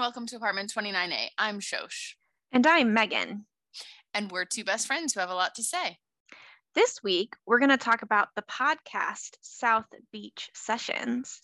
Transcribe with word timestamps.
and 0.00 0.04
welcome 0.06 0.24
to 0.24 0.36
apartment 0.36 0.72
29A. 0.74 1.26
I'm 1.36 1.60
Shosh. 1.60 2.14
And 2.52 2.66
I'm 2.66 2.94
Megan. 2.94 3.44
And 4.14 4.32
we're 4.32 4.46
two 4.46 4.64
best 4.64 4.86
friends 4.86 5.12
who 5.12 5.20
have 5.20 5.28
a 5.28 5.34
lot 5.34 5.54
to 5.56 5.62
say. 5.62 5.98
This 6.74 7.02
week, 7.02 7.34
we're 7.44 7.58
going 7.58 7.68
to 7.68 7.76
talk 7.76 8.00
about 8.00 8.28
the 8.34 8.40
podcast 8.40 9.36
South 9.42 9.84
Beach 10.10 10.48
Sessions, 10.54 11.42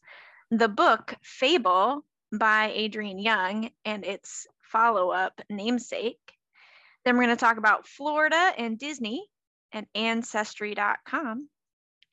the 0.50 0.70
book 0.70 1.16
Fable 1.22 2.06
by 2.32 2.72
Adrienne 2.74 3.18
Young, 3.18 3.68
and 3.84 4.06
its 4.06 4.46
follow 4.62 5.10
up 5.10 5.38
namesake. 5.50 6.32
Then 7.04 7.18
we're 7.18 7.24
going 7.24 7.36
to 7.36 7.44
talk 7.44 7.58
about 7.58 7.86
Florida 7.86 8.54
and 8.56 8.78
Disney 8.78 9.28
and 9.72 9.86
Ancestry.com. 9.94 11.50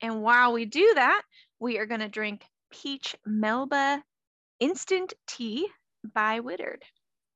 And 0.02 0.20
while 0.20 0.52
we 0.52 0.66
do 0.66 0.92
that, 0.94 1.22
we 1.58 1.78
are 1.78 1.86
going 1.86 2.02
to 2.02 2.08
drink 2.08 2.44
Peach 2.70 3.16
Melba 3.24 4.02
Instant 4.60 5.14
Tea 5.26 5.68
by 6.12 6.40
Whittard. 6.40 6.82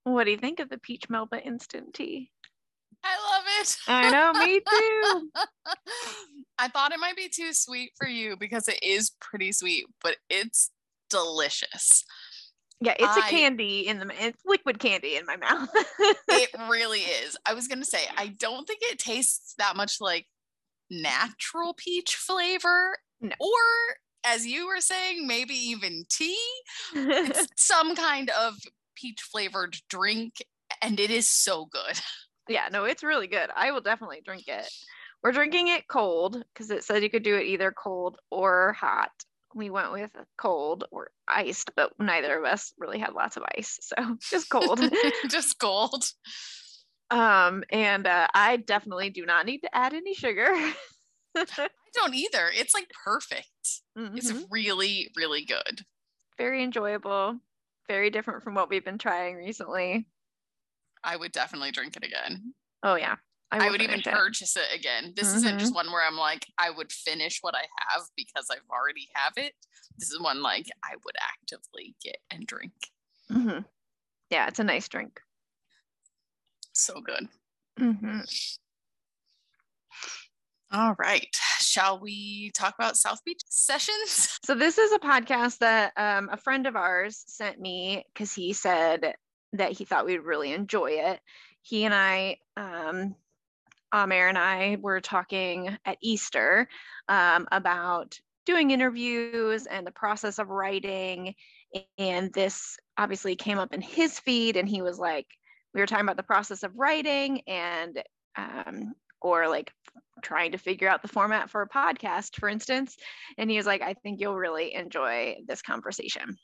What 0.04 0.24
do 0.24 0.30
you 0.30 0.38
think 0.38 0.60
of 0.60 0.68
the 0.68 0.78
Peach 0.78 1.08
Melba 1.08 1.42
Instant 1.42 1.94
Tea? 1.94 2.30
I 3.04 3.16
love 3.32 3.44
it. 3.60 3.76
I 3.86 4.10
know, 4.10 4.32
me 4.32 4.60
too. 4.60 5.30
I 6.58 6.68
thought 6.68 6.92
it 6.92 7.00
might 7.00 7.16
be 7.16 7.28
too 7.28 7.52
sweet 7.52 7.92
for 7.96 8.08
you 8.08 8.36
because 8.36 8.68
it 8.68 8.82
is 8.82 9.12
pretty 9.20 9.52
sweet, 9.52 9.86
but 10.02 10.16
it's 10.28 10.70
delicious. 11.08 12.04
Yeah, 12.80 12.94
it's 12.98 13.16
I, 13.16 13.26
a 13.26 13.30
candy 13.30 13.86
in 13.86 13.98
the 13.98 14.10
it's 14.20 14.40
liquid 14.46 14.78
candy 14.78 15.16
in 15.16 15.26
my 15.26 15.36
mouth. 15.36 15.68
it 16.28 16.50
really 16.68 17.00
is. 17.00 17.36
I 17.44 17.54
was 17.54 17.66
gonna 17.66 17.84
say 17.84 18.00
I 18.16 18.28
don't 18.28 18.66
think 18.66 18.80
it 18.82 18.98
tastes 18.98 19.54
that 19.58 19.76
much 19.76 20.00
like 20.00 20.26
natural 20.90 21.74
peach 21.74 22.14
flavor, 22.14 22.96
no. 23.20 23.32
or 23.40 23.96
as 24.24 24.46
you 24.46 24.66
were 24.66 24.80
saying, 24.80 25.26
maybe 25.26 25.54
even 25.54 26.04
tea. 26.08 26.38
it's 26.94 27.46
some 27.56 27.94
kind 27.94 28.30
of 28.30 28.54
peach 28.94 29.22
flavored 29.22 29.76
drink, 29.88 30.34
and 30.82 30.98
it 30.98 31.10
is 31.10 31.28
so 31.28 31.66
good. 31.66 32.00
Yeah, 32.50 32.70
no, 32.72 32.84
it's 32.84 33.02
really 33.02 33.26
good. 33.26 33.50
I 33.54 33.72
will 33.72 33.82
definitely 33.82 34.22
drink 34.24 34.44
it. 34.48 34.66
We're 35.22 35.32
drinking 35.32 35.68
it 35.68 35.86
cold 35.86 36.42
because 36.54 36.70
it 36.70 36.82
said 36.82 37.02
you 37.02 37.10
could 37.10 37.22
do 37.22 37.36
it 37.36 37.44
either 37.44 37.72
cold 37.72 38.16
or 38.30 38.72
hot. 38.72 39.10
We 39.54 39.68
went 39.68 39.92
with 39.92 40.10
cold 40.38 40.84
or 40.90 41.10
iced, 41.28 41.72
but 41.76 41.92
neither 41.98 42.38
of 42.38 42.46
us 42.46 42.72
really 42.78 42.98
had 42.98 43.12
lots 43.12 43.36
of 43.36 43.42
ice. 43.58 43.78
So 43.82 43.96
just 44.30 44.48
cold. 44.48 44.80
just 45.28 45.58
cold. 45.58 46.04
Um, 47.10 47.64
and 47.70 48.06
uh, 48.06 48.28
I 48.34 48.56
definitely 48.56 49.10
do 49.10 49.26
not 49.26 49.44
need 49.44 49.60
to 49.60 49.76
add 49.76 49.92
any 49.92 50.14
sugar. 50.14 50.54
I 51.58 51.68
don't 51.94 52.14
either. 52.14 52.50
It's 52.52 52.74
like 52.74 52.88
perfect. 53.04 53.46
Mm-hmm. 53.96 54.16
It's 54.16 54.32
really, 54.50 55.10
really 55.16 55.44
good. 55.44 55.82
Very 56.36 56.62
enjoyable. 56.62 57.38
Very 57.88 58.10
different 58.10 58.42
from 58.42 58.54
what 58.54 58.68
we've 58.68 58.84
been 58.84 58.98
trying 58.98 59.36
recently. 59.36 60.06
I 61.02 61.16
would 61.16 61.32
definitely 61.32 61.70
drink 61.70 61.96
it 61.96 62.04
again. 62.04 62.54
Oh 62.82 62.96
yeah. 62.96 63.16
I, 63.50 63.66
I 63.66 63.70
would 63.70 63.80
even 63.80 64.00
it. 64.00 64.04
purchase 64.04 64.56
it 64.56 64.78
again. 64.78 65.14
This 65.16 65.28
mm-hmm. 65.28 65.38
isn't 65.38 65.58
just 65.58 65.74
one 65.74 65.90
where 65.90 66.06
I'm 66.06 66.18
like, 66.18 66.46
I 66.58 66.70
would 66.70 66.92
finish 66.92 67.38
what 67.40 67.54
I 67.54 67.64
have 67.88 68.02
because 68.14 68.48
I've 68.50 68.68
already 68.70 69.08
have 69.14 69.32
it. 69.36 69.54
This 69.96 70.10
is 70.10 70.20
one 70.20 70.42
like 70.42 70.66
I 70.84 70.94
would 71.04 71.16
actively 71.20 71.96
get 72.04 72.18
and 72.30 72.46
drink. 72.46 72.74
Mm-hmm. 73.32 73.60
Yeah, 74.30 74.48
it's 74.48 74.58
a 74.58 74.64
nice 74.64 74.86
drink. 74.88 75.20
So 76.74 77.00
good. 77.00 77.28
Mm-hmm. 77.80 78.20
All 80.70 80.94
right. 80.98 81.34
Shall 81.60 81.98
we 81.98 82.50
talk 82.50 82.74
about 82.78 82.96
South 82.96 83.24
Beach 83.24 83.40
sessions? 83.48 84.38
So, 84.44 84.54
this 84.54 84.76
is 84.76 84.92
a 84.92 84.98
podcast 84.98 85.58
that 85.58 85.92
um, 85.96 86.28
a 86.30 86.36
friend 86.36 86.66
of 86.66 86.76
ours 86.76 87.24
sent 87.26 87.58
me 87.58 88.04
because 88.12 88.34
he 88.34 88.52
said 88.52 89.14
that 89.54 89.72
he 89.72 89.86
thought 89.86 90.04
we'd 90.04 90.18
really 90.18 90.52
enjoy 90.52 90.90
it. 90.92 91.20
He 91.62 91.84
and 91.84 91.94
I, 91.94 92.36
um, 92.56 93.14
Amir 93.92 94.28
and 94.28 94.36
I, 94.36 94.76
were 94.80 95.00
talking 95.00 95.76
at 95.86 95.96
Easter 96.02 96.68
um, 97.08 97.48
about 97.50 98.18
doing 98.44 98.70
interviews 98.70 99.66
and 99.66 99.86
the 99.86 99.90
process 99.90 100.38
of 100.38 100.48
writing. 100.48 101.34
And 101.96 102.30
this 102.32 102.76
obviously 102.98 103.36
came 103.36 103.58
up 103.58 103.72
in 103.72 103.80
his 103.80 104.18
feed, 104.18 104.56
and 104.56 104.68
he 104.68 104.82
was 104.82 104.98
like, 104.98 105.26
we 105.72 105.80
were 105.80 105.86
talking 105.86 106.04
about 106.04 106.18
the 106.18 106.22
process 106.22 106.62
of 106.62 106.76
writing 106.76 107.40
and 107.46 108.02
um, 108.36 108.94
or 109.20 109.48
like 109.48 109.72
trying 110.22 110.52
to 110.52 110.58
figure 110.58 110.88
out 110.88 111.02
the 111.02 111.08
format 111.08 111.50
for 111.50 111.62
a 111.62 111.68
podcast, 111.68 112.36
for 112.36 112.48
instance. 112.48 112.96
And 113.36 113.50
he 113.50 113.56
was 113.56 113.66
like, 113.66 113.82
I 113.82 113.94
think 113.94 114.20
you'll 114.20 114.36
really 114.36 114.74
enjoy 114.74 115.36
this 115.46 115.62
conversation. 115.62 116.36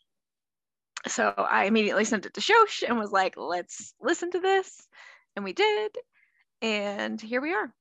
So 1.07 1.35
I 1.37 1.65
immediately 1.67 2.05
sent 2.05 2.27
it 2.27 2.35
to 2.35 2.41
Shosh 2.41 2.83
and 2.87 2.99
was 2.99 3.13
like, 3.13 3.35
let's 3.37 3.95
listen 4.01 4.31
to 4.31 4.41
this. 4.41 4.87
And 5.37 5.45
we 5.45 5.53
did. 5.53 5.93
And 6.63 7.21
here 7.21 7.41
we 7.41 7.55
are. 7.55 7.73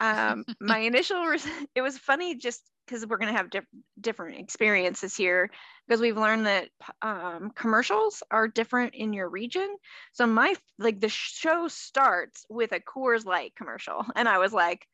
Um, 0.00 0.44
my 0.60 0.78
initial, 0.78 1.34
it 1.74 1.80
was 1.80 1.96
funny 1.96 2.34
just 2.34 2.62
because 2.88 3.06
we're 3.06 3.18
going 3.18 3.32
to 3.32 3.36
have 3.36 3.50
diff- 3.50 3.64
different 4.00 4.38
experiences 4.38 5.14
here 5.14 5.50
because 5.86 6.00
we've 6.00 6.16
learned 6.16 6.46
that 6.46 6.68
um, 7.02 7.50
commercials 7.54 8.22
are 8.30 8.48
different 8.48 8.94
in 8.94 9.12
your 9.12 9.28
region. 9.28 9.76
So 10.12 10.26
my 10.26 10.54
like 10.78 11.00
the 11.00 11.08
show 11.08 11.68
starts 11.68 12.46
with 12.48 12.72
a 12.72 12.80
Coors 12.80 13.24
Light 13.24 13.52
commercial, 13.56 14.04
and 14.16 14.28
I 14.28 14.38
was 14.38 14.52
like, 14.52 14.86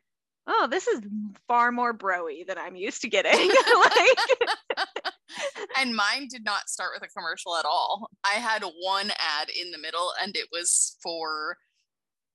"Oh, 0.47 0.67
this 0.71 0.87
is 0.87 1.01
far 1.47 1.73
more 1.73 1.97
broy 1.97 2.47
than 2.47 2.59
I'm 2.59 2.77
used 2.77 3.03
to 3.03 3.09
getting." 3.09 3.49
like, 3.85 4.87
and 5.79 5.95
mine 5.95 6.29
did 6.29 6.45
not 6.45 6.69
start 6.69 6.91
with 6.95 7.09
a 7.09 7.13
commercial 7.13 7.57
at 7.57 7.65
all. 7.65 8.11
I 8.25 8.35
had 8.35 8.63
one 8.81 9.11
ad 9.11 9.49
in 9.49 9.71
the 9.71 9.79
middle, 9.79 10.13
and 10.23 10.37
it 10.37 10.49
was 10.53 10.97
for 11.03 11.57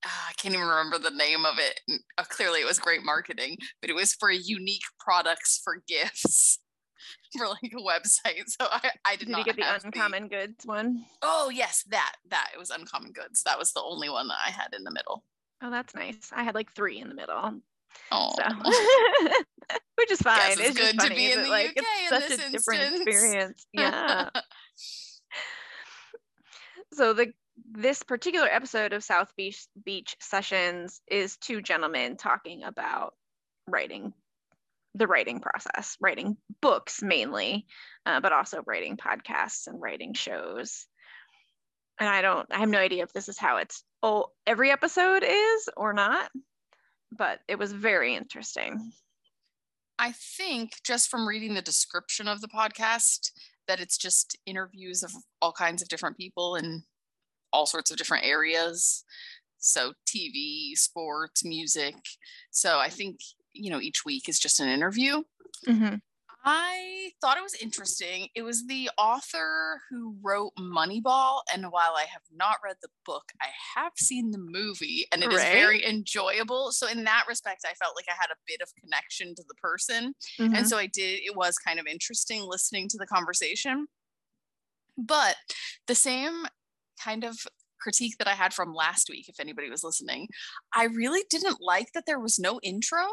uh, 0.04 0.28
I 0.28 0.32
can't 0.36 0.54
even 0.54 0.66
remember 0.66 0.98
the 0.98 1.14
name 1.14 1.44
of 1.44 1.58
it. 1.58 1.80
Uh, 2.16 2.24
clearly, 2.24 2.60
it 2.60 2.66
was 2.66 2.78
great 2.78 3.04
marketing, 3.04 3.56
but 3.80 3.90
it 3.90 3.94
was 3.94 4.14
for 4.14 4.30
unique 4.30 4.84
products 4.98 5.60
for 5.62 5.82
gifts 5.86 6.58
for 7.36 7.46
like 7.48 7.72
a 7.72 7.82
website. 7.82 8.44
So 8.46 8.66
I, 8.70 8.90
I 9.04 9.16
did, 9.16 9.26
did 9.26 9.28
not 9.28 9.38
you 9.38 9.44
get 9.44 9.56
the 9.56 9.86
uncommon 9.86 10.24
the... 10.24 10.28
goods 10.28 10.66
one. 10.66 11.04
Oh 11.22 11.50
yes, 11.52 11.84
that 11.90 12.14
that 12.30 12.50
it 12.54 12.58
was 12.58 12.70
uncommon 12.70 13.12
goods. 13.12 13.42
That 13.44 13.58
was 13.58 13.72
the 13.72 13.82
only 13.82 14.08
one 14.08 14.28
that 14.28 14.38
I 14.44 14.50
had 14.50 14.68
in 14.76 14.84
the 14.84 14.90
middle. 14.90 15.24
Oh, 15.62 15.70
that's 15.70 15.94
nice. 15.94 16.30
I 16.32 16.42
had 16.42 16.54
like 16.54 16.72
three 16.72 16.98
in 16.98 17.08
the 17.08 17.14
middle. 17.14 17.60
Oh, 18.12 18.32
so. 18.36 18.44
which 19.96 20.10
is 20.10 20.22
fine. 20.22 20.52
it's, 20.52 20.60
it's 20.60 20.78
good 20.78 20.96
funny, 20.96 21.08
to 21.10 21.14
be 21.14 21.32
in 21.32 21.42
the 21.42 21.48
like, 21.48 21.70
UK 21.70 21.76
it's 21.76 22.08
such 22.08 22.22
a 22.22 22.32
instance. 22.32 22.52
different 22.52 23.08
experience. 23.08 23.66
Yeah. 23.72 24.30
so 26.92 27.12
the 27.12 27.32
this 27.70 28.02
particular 28.02 28.48
episode 28.48 28.92
of 28.92 29.04
South 29.04 29.32
Beach 29.36 29.66
Beach 29.84 30.16
Sessions 30.20 31.00
is 31.10 31.36
two 31.36 31.62
gentlemen 31.62 32.16
talking 32.16 32.62
about 32.62 33.14
writing 33.66 34.12
the 34.94 35.06
writing 35.06 35.40
process, 35.40 35.96
writing 36.00 36.36
books 36.60 37.02
mainly, 37.02 37.66
uh, 38.06 38.20
but 38.20 38.32
also 38.32 38.62
writing 38.66 38.96
podcasts 38.96 39.66
and 39.66 39.80
writing 39.80 40.14
shows. 40.14 40.86
And 42.00 42.08
I 42.08 42.22
don't, 42.22 42.46
I 42.50 42.58
have 42.58 42.68
no 42.68 42.78
idea 42.78 43.04
if 43.04 43.12
this 43.12 43.28
is 43.28 43.38
how 43.38 43.58
it's 43.58 43.84
oh 44.02 44.26
every 44.46 44.70
episode 44.70 45.22
is 45.26 45.68
or 45.76 45.92
not, 45.92 46.30
but 47.12 47.40
it 47.46 47.58
was 47.58 47.72
very 47.72 48.14
interesting. 48.14 48.92
I 49.98 50.12
think 50.12 50.72
just 50.82 51.10
from 51.10 51.28
reading 51.28 51.54
the 51.54 51.62
description 51.62 52.26
of 52.26 52.40
the 52.40 52.48
podcast 52.48 53.30
that 53.68 53.80
it's 53.80 53.98
just 53.98 54.36
interviews 54.46 55.02
of 55.02 55.12
all 55.42 55.52
kinds 55.52 55.82
of 55.82 55.88
different 55.88 56.16
people 56.16 56.54
and 56.54 56.82
all 57.52 57.66
sorts 57.66 57.90
of 57.90 57.96
different 57.96 58.24
areas. 58.24 59.04
So 59.58 59.92
TV, 60.06 60.72
sports, 60.74 61.44
music. 61.44 61.94
So 62.50 62.78
I 62.78 62.88
think, 62.88 63.20
you 63.52 63.70
know, 63.70 63.80
each 63.80 64.04
week 64.04 64.28
is 64.28 64.38
just 64.38 64.60
an 64.60 64.68
interview. 64.68 65.22
Mm-hmm. 65.68 65.96
I 66.42 67.10
thought 67.20 67.36
it 67.36 67.42
was 67.42 67.56
interesting. 67.60 68.28
It 68.34 68.42
was 68.42 68.66
the 68.66 68.88
author 68.96 69.82
who 69.90 70.16
wrote 70.22 70.52
Moneyball. 70.58 71.40
And 71.52 71.66
while 71.66 71.94
I 71.96 72.06
have 72.10 72.22
not 72.34 72.56
read 72.64 72.76
the 72.80 72.88
book, 73.04 73.24
I 73.42 73.48
have 73.76 73.92
seen 73.96 74.30
the 74.30 74.38
movie 74.38 75.06
and 75.12 75.22
it 75.22 75.26
right. 75.26 75.36
is 75.36 75.42
very 75.42 75.86
enjoyable. 75.86 76.72
So, 76.72 76.88
in 76.88 77.04
that 77.04 77.24
respect, 77.28 77.66
I 77.68 77.74
felt 77.74 77.94
like 77.94 78.06
I 78.08 78.14
had 78.18 78.30
a 78.30 78.40
bit 78.46 78.62
of 78.62 78.72
connection 78.82 79.34
to 79.34 79.44
the 79.46 79.54
person. 79.54 80.14
Mm-hmm. 80.40 80.54
And 80.54 80.66
so 80.66 80.78
I 80.78 80.86
did, 80.86 81.20
it 81.22 81.36
was 81.36 81.58
kind 81.58 81.78
of 81.78 81.86
interesting 81.86 82.42
listening 82.42 82.88
to 82.88 82.96
the 82.96 83.06
conversation. 83.06 83.86
But 84.96 85.36
the 85.86 85.94
same 85.94 86.46
kind 87.02 87.24
of 87.24 87.38
critique 87.80 88.18
that 88.18 88.28
I 88.28 88.34
had 88.34 88.52
from 88.52 88.74
last 88.74 89.08
week, 89.08 89.28
if 89.28 89.40
anybody 89.40 89.70
was 89.70 89.82
listening, 89.82 90.28
I 90.74 90.84
really 90.84 91.22
didn't 91.30 91.58
like 91.60 91.92
that 91.94 92.04
there 92.06 92.20
was 92.20 92.38
no 92.38 92.60
intro. 92.62 93.06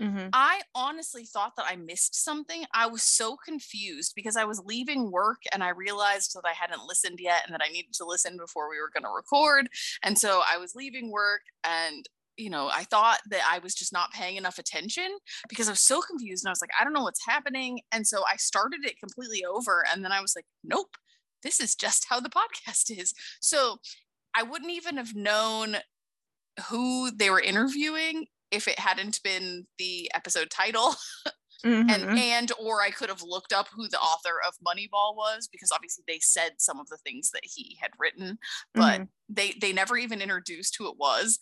Mm-hmm. 0.00 0.28
I 0.32 0.60
honestly 0.74 1.24
thought 1.24 1.52
that 1.56 1.66
I 1.68 1.76
missed 1.76 2.22
something. 2.22 2.64
I 2.74 2.86
was 2.86 3.02
so 3.02 3.36
confused 3.42 4.12
because 4.14 4.36
I 4.36 4.44
was 4.44 4.62
leaving 4.64 5.10
work 5.10 5.38
and 5.52 5.64
I 5.64 5.70
realized 5.70 6.34
that 6.34 6.46
I 6.46 6.52
hadn't 6.52 6.86
listened 6.86 7.18
yet 7.18 7.42
and 7.46 7.54
that 7.54 7.62
I 7.66 7.72
needed 7.72 7.94
to 7.94 8.04
listen 8.04 8.36
before 8.36 8.68
we 8.68 8.78
were 8.78 8.90
going 8.92 9.04
to 9.04 9.14
record. 9.14 9.68
And 10.02 10.18
so 10.18 10.42
I 10.50 10.58
was 10.58 10.74
leaving 10.74 11.10
work 11.10 11.40
and 11.64 12.06
you 12.38 12.50
know, 12.50 12.68
I 12.70 12.84
thought 12.84 13.20
that 13.30 13.40
I 13.50 13.60
was 13.60 13.74
just 13.74 13.94
not 13.94 14.12
paying 14.12 14.36
enough 14.36 14.58
attention 14.58 15.08
because 15.48 15.68
I 15.68 15.72
was 15.72 15.80
so 15.80 16.02
confused 16.02 16.44
and 16.44 16.50
I 16.50 16.52
was 16.52 16.60
like, 16.60 16.70
I 16.78 16.84
don't 16.84 16.92
know 16.92 17.02
what's 17.02 17.24
happening. 17.26 17.80
And 17.92 18.06
so 18.06 18.24
I 18.30 18.36
started 18.36 18.80
it 18.84 19.00
completely 19.00 19.42
over 19.44 19.86
and 19.90 20.04
then 20.04 20.12
I 20.12 20.20
was 20.20 20.34
like, 20.36 20.44
nope, 20.62 20.94
this 21.42 21.60
is 21.60 21.74
just 21.74 22.06
how 22.08 22.20
the 22.20 22.30
podcast 22.30 22.90
is. 22.90 23.14
So 23.40 23.78
I 24.34 24.42
wouldn't 24.42 24.72
even 24.72 24.96
have 24.96 25.14
known 25.14 25.76
who 26.68 27.10
they 27.10 27.30
were 27.30 27.40
interviewing 27.40 28.26
if 28.50 28.68
it 28.68 28.78
hadn't 28.78 29.20
been 29.22 29.66
the 29.78 30.10
episode 30.14 30.50
title. 30.50 30.94
Mm-hmm. 31.64 31.88
and 31.88 32.18
and 32.18 32.52
or 32.60 32.82
I 32.82 32.90
could 32.90 33.08
have 33.08 33.22
looked 33.22 33.52
up 33.52 33.68
who 33.74 33.88
the 33.88 33.98
author 33.98 34.34
of 34.46 34.54
Moneyball 34.64 35.16
was 35.16 35.48
because 35.50 35.72
obviously 35.72 36.04
they 36.06 36.18
said 36.20 36.52
some 36.58 36.78
of 36.78 36.86
the 36.88 36.98
things 36.98 37.30
that 37.30 37.44
he 37.44 37.78
had 37.80 37.92
written, 37.98 38.36
but 38.74 39.00
mm-hmm. 39.00 39.04
they 39.30 39.54
they 39.58 39.72
never 39.72 39.96
even 39.96 40.20
introduced 40.20 40.76
who 40.78 40.86
it 40.86 40.96
was. 40.98 41.38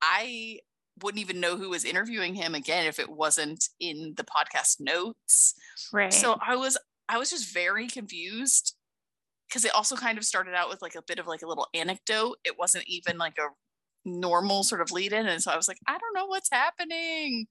I 0.00 0.60
wouldn't 1.02 1.20
even 1.20 1.40
know 1.40 1.56
who 1.56 1.70
was 1.70 1.84
interviewing 1.84 2.34
him 2.34 2.54
again 2.54 2.86
if 2.86 2.98
it 2.98 3.10
wasn't 3.10 3.68
in 3.78 4.14
the 4.16 4.24
podcast 4.24 4.76
notes. 4.80 5.54
Right. 5.92 6.12
So 6.12 6.38
I 6.44 6.56
was 6.56 6.78
I 7.08 7.18
was 7.18 7.30
just 7.30 7.52
very 7.52 7.86
confused 7.86 8.74
because 9.50 9.64
it 9.64 9.74
also 9.74 9.96
kind 9.96 10.16
of 10.16 10.24
started 10.24 10.54
out 10.54 10.68
with 10.68 10.80
like 10.80 10.94
a 10.94 11.02
bit 11.02 11.18
of 11.18 11.26
like 11.26 11.42
a 11.42 11.48
little 11.48 11.66
anecdote. 11.74 12.36
It 12.44 12.58
wasn't 12.58 12.84
even 12.86 13.18
like 13.18 13.36
a 13.38 13.48
normal 14.08 14.62
sort 14.62 14.80
of 14.80 14.92
lead 14.92 15.12
in. 15.12 15.26
And 15.26 15.42
so 15.42 15.50
I 15.50 15.56
was 15.56 15.68
like, 15.68 15.78
I 15.86 15.98
don't 15.98 16.14
know 16.14 16.26
what's 16.26 16.50
happening. 16.50 17.46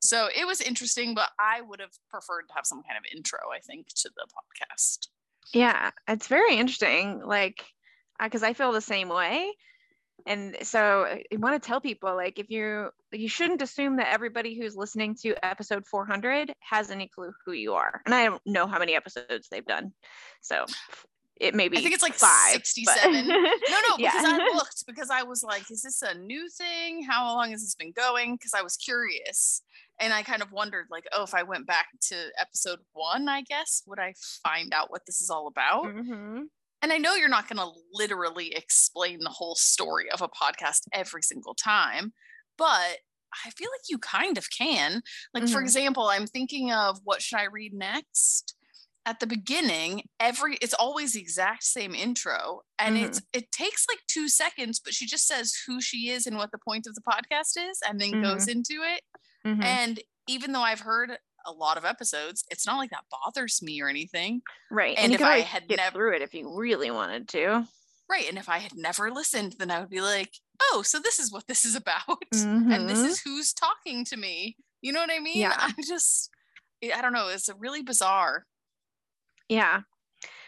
So 0.00 0.28
it 0.36 0.46
was 0.46 0.60
interesting, 0.60 1.14
but 1.14 1.30
I 1.38 1.60
would 1.60 1.80
have 1.80 1.92
preferred 2.10 2.48
to 2.48 2.54
have 2.54 2.66
some 2.66 2.82
kind 2.82 2.98
of 2.98 3.04
intro, 3.16 3.38
I 3.54 3.60
think, 3.60 3.86
to 3.96 4.10
the 4.16 4.26
podcast. 4.26 5.08
Yeah, 5.54 5.90
it's 6.08 6.26
very 6.26 6.56
interesting. 6.56 7.22
Like, 7.24 7.64
because 8.20 8.42
I 8.42 8.52
feel 8.52 8.72
the 8.72 8.80
same 8.80 9.08
way. 9.08 9.52
And 10.26 10.56
so 10.62 11.04
I 11.04 11.22
want 11.36 11.62
to 11.62 11.66
tell 11.66 11.80
people 11.80 12.14
like 12.16 12.40
if 12.40 12.50
you 12.50 12.90
you 13.12 13.28
shouldn't 13.28 13.62
assume 13.62 13.96
that 13.96 14.12
everybody 14.12 14.58
who's 14.58 14.76
listening 14.76 15.14
to 15.22 15.34
episode 15.44 15.86
400 15.86 16.52
has 16.60 16.90
any 16.90 17.08
clue 17.08 17.32
who 17.46 17.52
you 17.52 17.74
are. 17.74 18.02
And 18.04 18.14
I 18.14 18.24
don't 18.24 18.42
know 18.44 18.66
how 18.66 18.78
many 18.78 18.94
episodes 18.94 19.48
they've 19.48 19.64
done. 19.64 19.92
So 20.40 20.66
it 21.40 21.54
may 21.54 21.68
be 21.68 21.78
I 21.78 21.80
think 21.80 21.94
it's 21.94 22.02
like 22.02 22.14
five, 22.14 22.64
67. 22.64 23.12
no, 23.28 23.34
no, 23.34 23.96
yeah. 23.98 24.10
because 24.12 24.24
I 24.24 24.36
looked 24.54 24.84
because 24.86 25.10
I 25.10 25.22
was 25.22 25.42
like, 25.42 25.70
is 25.70 25.82
this 25.82 26.02
a 26.02 26.14
new 26.14 26.48
thing? 26.48 27.04
How 27.04 27.34
long 27.34 27.50
has 27.50 27.62
this 27.62 27.74
been 27.74 27.92
going? 27.92 28.34
Because 28.34 28.54
I 28.54 28.62
was 28.62 28.76
curious. 28.76 29.62
And 30.00 30.12
I 30.12 30.22
kind 30.22 30.42
of 30.42 30.52
wondered, 30.52 30.86
like, 30.90 31.04
oh, 31.12 31.24
if 31.24 31.34
I 31.34 31.42
went 31.42 31.66
back 31.66 31.86
to 32.08 32.16
episode 32.40 32.78
one, 32.92 33.28
I 33.28 33.42
guess, 33.42 33.82
would 33.86 33.98
I 33.98 34.14
find 34.44 34.72
out 34.72 34.90
what 34.90 35.06
this 35.06 35.20
is 35.20 35.30
all 35.30 35.48
about? 35.48 35.86
Mm-hmm. 35.86 36.42
And 36.82 36.92
I 36.92 36.98
know 36.98 37.14
you're 37.14 37.28
not 37.28 37.48
going 37.48 37.58
to 37.58 37.72
literally 37.92 38.54
explain 38.54 39.18
the 39.20 39.30
whole 39.30 39.56
story 39.56 40.08
of 40.10 40.22
a 40.22 40.28
podcast 40.28 40.82
every 40.92 41.22
single 41.22 41.54
time, 41.54 42.12
but 42.56 42.98
I 43.46 43.50
feel 43.50 43.68
like 43.72 43.88
you 43.88 43.98
kind 43.98 44.38
of 44.38 44.48
can. 44.50 45.02
Like, 45.34 45.44
mm-hmm. 45.44 45.52
for 45.52 45.60
example, 45.60 46.04
I'm 46.04 46.26
thinking 46.26 46.72
of 46.72 47.00
what 47.04 47.20
should 47.20 47.38
I 47.38 47.44
read 47.44 47.74
next? 47.74 48.54
At 49.08 49.20
the 49.20 49.26
beginning 49.26 50.02
every 50.20 50.56
it's 50.60 50.74
always 50.74 51.14
the 51.14 51.20
exact 51.20 51.64
same 51.64 51.94
intro 51.94 52.60
and 52.78 52.94
mm-hmm. 52.94 53.06
it's 53.06 53.22
it 53.32 53.50
takes 53.50 53.86
like 53.88 54.00
two 54.06 54.28
seconds 54.28 54.78
but 54.78 54.92
she 54.92 55.06
just 55.06 55.26
says 55.26 55.54
who 55.66 55.80
she 55.80 56.10
is 56.10 56.26
and 56.26 56.36
what 56.36 56.52
the 56.52 56.58
point 56.58 56.86
of 56.86 56.94
the 56.94 57.00
podcast 57.00 57.56
is 57.56 57.80
and 57.88 57.98
then 57.98 58.10
mm-hmm. 58.10 58.22
goes 58.22 58.46
into 58.46 58.74
it 58.74 59.00
mm-hmm. 59.46 59.62
and 59.62 60.00
even 60.28 60.52
though 60.52 60.60
i've 60.60 60.80
heard 60.80 61.12
a 61.46 61.52
lot 61.52 61.78
of 61.78 61.86
episodes 61.86 62.44
it's 62.50 62.66
not 62.66 62.76
like 62.76 62.90
that 62.90 63.04
bothers 63.10 63.62
me 63.62 63.80
or 63.80 63.88
anything 63.88 64.42
right 64.70 64.98
and, 64.98 65.06
and 65.06 65.14
if 65.14 65.26
i 65.26 65.38
had 65.38 65.64
never 65.70 65.96
through 65.96 66.14
it 66.14 66.20
if 66.20 66.34
you 66.34 66.54
really 66.54 66.90
wanted 66.90 67.26
to 67.26 67.64
right 68.10 68.28
and 68.28 68.36
if 68.36 68.50
i 68.50 68.58
had 68.58 68.76
never 68.76 69.10
listened 69.10 69.54
then 69.58 69.70
i 69.70 69.80
would 69.80 69.88
be 69.88 70.02
like 70.02 70.32
oh 70.60 70.82
so 70.84 70.98
this 70.98 71.18
is 71.18 71.32
what 71.32 71.46
this 71.46 71.64
is 71.64 71.74
about 71.74 72.02
and 72.32 72.90
this 72.90 72.98
mm-hmm. 72.98 73.06
is 73.06 73.22
who's 73.22 73.54
talking 73.54 74.04
to 74.04 74.18
me 74.18 74.54
you 74.82 74.92
know 74.92 75.00
what 75.00 75.10
i 75.10 75.18
mean 75.18 75.38
yeah. 75.38 75.56
i 75.56 75.72
just 75.86 76.28
i 76.94 77.00
don't 77.00 77.14
know 77.14 77.28
it's 77.28 77.48
a 77.48 77.54
really 77.54 77.80
bizarre 77.80 78.44
yeah. 79.48 79.80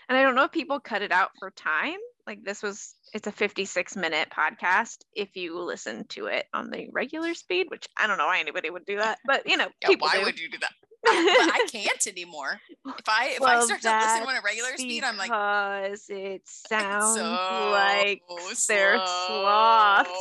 And 0.09 0.19
I 0.19 0.23
don't 0.23 0.35
know 0.35 0.45
if 0.45 0.53
people 0.53 0.81
cut 0.81 1.03
it 1.03 1.13
out 1.13 1.31
for 1.39 1.51
time. 1.51 1.99
Like 2.27 2.43
this 2.45 2.63
was, 2.63 2.95
it's 3.13 3.27
a 3.27 3.33
56 3.33 3.97
minute 3.97 4.29
podcast 4.31 4.99
if 5.15 5.37
you 5.37 5.61
listen 5.61 6.07
to 6.09 6.27
it 6.27 6.47
on 6.53 6.71
the 6.71 6.89
regular 6.93 7.35
speed, 7.35 7.69
which 7.71 7.89
I 7.97 8.07
don't 8.07 8.19
know 8.19 8.27
why 8.27 8.41
anybody 8.41 8.71
would 8.71 8.85
do 8.85 8.99
that, 8.99 9.19
but 9.25 9.49
you 9.49 9.57
know, 9.57 9.69
yeah, 9.83 9.97
why 9.99 10.19
do. 10.19 10.25
would 10.25 10.39
you 10.39 10.51
do 10.51 10.59
that? 10.59 10.73
I 11.07 11.67
can't 11.73 12.07
anymore. 12.07 12.61
If 12.87 13.09
I 13.09 13.31
if 13.31 13.41
well, 13.41 13.63
I 13.63 13.65
start 13.65 13.81
to 13.83 13.89
listen 13.89 14.29
on 14.29 14.37
a 14.37 14.43
regular 14.45 14.77
speed, 14.77 15.03
I'm 15.03 15.17
like 15.17 15.31
because 15.31 16.05
it 16.11 16.43
sounds 16.45 17.17
so 17.17 17.71
like 17.73 18.21
slow. 18.29 18.37
they're 18.69 18.99
sloths. 18.99 20.11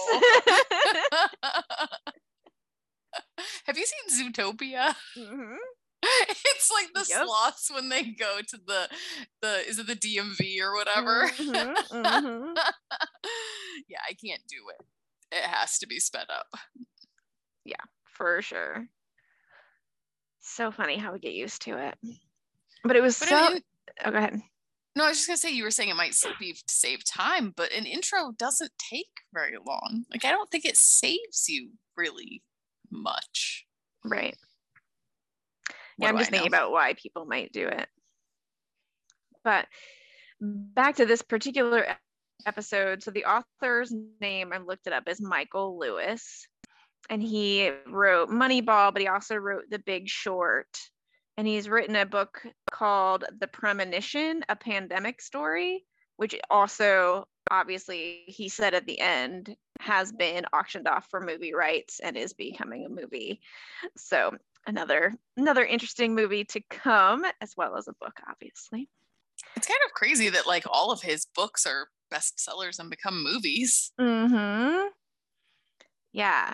Have 3.66 3.78
you 3.78 3.86
seen 3.86 4.32
Zootopia? 4.32 4.96
Mm-hmm. 5.18 5.56
it's 6.30 6.72
like 6.72 6.88
the 6.94 7.06
yep. 7.10 7.26
sloths 7.26 7.72
when 7.74 7.90
they 7.90 8.04
go 8.04 8.40
to 8.48 8.58
the 8.66 8.90
the 9.42 9.68
is 9.68 9.80
it 9.80 9.88
the 9.88 9.96
DMV 9.96 10.62
or 10.62 10.74
whatever? 10.74 11.28
Mm-hmm, 11.28 11.96
mm-hmm. 11.98 12.54
yeah, 13.90 14.00
I 14.08 14.14
can't 14.14 14.42
do 14.48 14.58
it. 14.78 14.86
It 15.32 15.44
has 15.44 15.78
to 15.80 15.88
be 15.88 16.00
sped 16.00 16.28
up. 16.30 16.48
Yeah, 17.66 17.76
for 18.06 18.42
sure. 18.42 18.88
So 20.40 20.72
funny 20.72 20.98
how 20.98 21.14
we 21.14 21.20
get 21.20 21.34
used 21.34 21.64
to 21.64 21.78
it. 21.78 21.96
But 22.84 22.96
it 22.96 23.02
was 23.02 23.20
but 23.20 23.30
so 23.30 23.36
I 23.36 23.50
mean, 23.50 23.62
oh, 24.06 24.12
go 24.12 24.18
ahead. 24.18 24.42
No, 24.96 25.06
I 25.06 25.10
was 25.10 25.18
just 25.18 25.28
gonna 25.28 25.38
say 25.38 25.52
you 25.52 25.64
were 25.64 25.72
saying 25.72 25.90
it 25.90 25.96
might 25.96 26.16
be 26.40 26.54
to 26.54 26.64
save 26.68 27.04
time, 27.04 27.54
but 27.56 27.74
an 27.74 27.86
intro 27.86 28.32
doesn't 28.38 28.72
take 28.78 29.10
very 29.34 29.58
long. 29.66 30.06
Like 30.12 30.24
I 30.24 30.32
don't 30.32 30.50
think 30.50 30.64
it 30.64 30.78
saves 30.78 31.46
you 31.50 31.72
really 31.98 32.42
much. 32.90 33.66
Right 34.06 34.38
yeah, 36.00 36.10
I'm 36.10 36.18
just 36.18 36.32
thinking 36.32 36.48
about 36.48 36.72
why 36.72 36.94
people 36.94 37.26
might 37.26 37.52
do 37.52 37.68
it. 37.68 37.88
But 39.44 39.68
back 40.42 40.98
to 40.98 41.06
this 41.06 41.22
particular 41.22 41.86
episode. 42.46 43.04
So 43.04 43.12
the 43.12 43.26
author's 43.26 43.94
name, 44.22 44.52
I 44.54 44.58
looked 44.58 44.88
it 44.88 44.94
up, 44.94 45.08
is 45.08 45.22
Michael 45.22 45.78
Lewis. 45.78 46.48
And 47.10 47.22
he 47.22 47.72
wrote 47.88 48.30
Moneyball, 48.30 48.94
but 48.94 49.02
he 49.02 49.08
also 49.08 49.36
wrote 49.36 49.64
The 49.70 49.80
Big 49.80 50.08
Short. 50.08 50.68
And 51.38 51.48
he's 51.48 51.70
written 51.70 51.96
a 51.96 52.06
book 52.06 52.46
called 52.70 53.24
The 53.40 53.48
Premonition, 53.48 54.44
a 54.50 54.56
pandemic 54.56 55.22
story, 55.22 55.86
which 56.18 56.36
also 56.50 57.26
obviously 57.50 58.24
he 58.28 58.50
said 58.50 58.74
at 58.74 58.86
the 58.86 59.00
end 59.00 59.56
has 59.80 60.12
been 60.12 60.46
auctioned 60.52 60.88
off 60.88 61.08
for 61.10 61.22
movie 61.22 61.54
rights 61.54 62.02
and 62.04 62.18
is 62.18 62.34
becoming 62.34 62.86
a 62.86 62.90
movie. 62.90 63.40
So 63.96 64.36
another 64.68 65.16
another 65.38 65.66
interesting 65.66 66.16
movie 66.16 66.44
to 66.46 66.62
come 66.70 67.26
as 67.42 67.54
well 67.58 67.78
as 67.78 67.88
a 67.88 67.94
book 68.00 68.20
obviously. 68.30 68.90
It's 69.56 69.68
kind 69.68 69.80
of 69.86 69.94
crazy 69.94 70.30
that 70.30 70.48
like 70.48 70.66
all 70.70 70.92
of 70.92 71.02
his 71.02 71.26
books 71.36 71.66
are 71.66 71.88
bestsellers 72.14 72.80
and 72.80 72.90
become 72.90 73.24
movies. 73.24 73.92
Mm-hmm. 74.00 74.88
Yeah. 76.12 76.54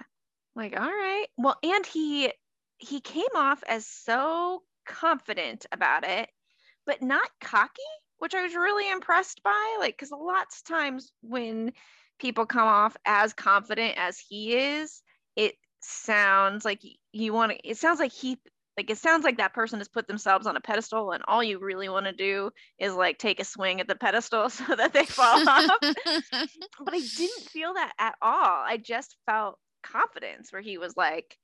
Like 0.55 0.79
all 0.79 0.85
right. 0.87 1.27
Well 1.37 1.57
and 1.63 1.85
he 1.85 2.31
he 2.77 3.01
came 3.01 3.23
off 3.35 3.63
as 3.67 3.85
so 3.85 4.63
confident 4.85 5.65
about 5.71 6.07
it 6.07 6.29
but 6.85 7.01
not 7.01 7.27
cocky 7.41 7.81
which 8.19 8.35
i 8.35 8.43
was 8.43 8.53
really 8.55 8.89
impressed 8.89 9.41
by. 9.43 9.77
Like 9.79 9.95
because 9.97 10.11
lots 10.11 10.59
of 10.59 10.65
times 10.65 11.11
when 11.21 11.73
people 12.19 12.45
come 12.45 12.67
off 12.67 12.95
as 13.05 13.33
confident 13.33 13.95
as 13.97 14.17
he 14.19 14.55
is 14.55 15.01
sounds 15.85 16.65
like 16.65 16.81
you 17.11 17.33
want 17.33 17.51
to 17.51 17.67
it 17.67 17.77
sounds 17.77 17.99
like 17.99 18.11
he 18.11 18.37
like 18.77 18.89
it 18.89 18.97
sounds 18.97 19.23
like 19.23 19.37
that 19.37 19.53
person 19.53 19.79
has 19.79 19.87
put 19.87 20.07
themselves 20.07 20.47
on 20.47 20.57
a 20.57 20.61
pedestal 20.61 21.11
and 21.11 21.23
all 21.27 21.43
you 21.43 21.59
really 21.59 21.87
want 21.87 22.05
to 22.05 22.11
do 22.11 22.51
is 22.77 22.93
like 22.93 23.17
take 23.17 23.39
a 23.39 23.45
swing 23.45 23.79
at 23.79 23.87
the 23.87 23.95
pedestal 23.95 24.49
so 24.49 24.75
that 24.75 24.93
they 24.93 25.05
fall 25.05 25.47
off. 25.47 25.79
But 26.83 26.93
i 26.93 26.99
didn't 26.99 27.49
feel 27.49 27.73
that 27.73 27.93
at 27.97 28.15
all. 28.21 28.63
I 28.65 28.77
just 28.77 29.15
felt 29.25 29.57
confidence 29.83 30.51
where 30.51 30.61
he 30.61 30.77
was 30.77 30.97
like 30.97 31.37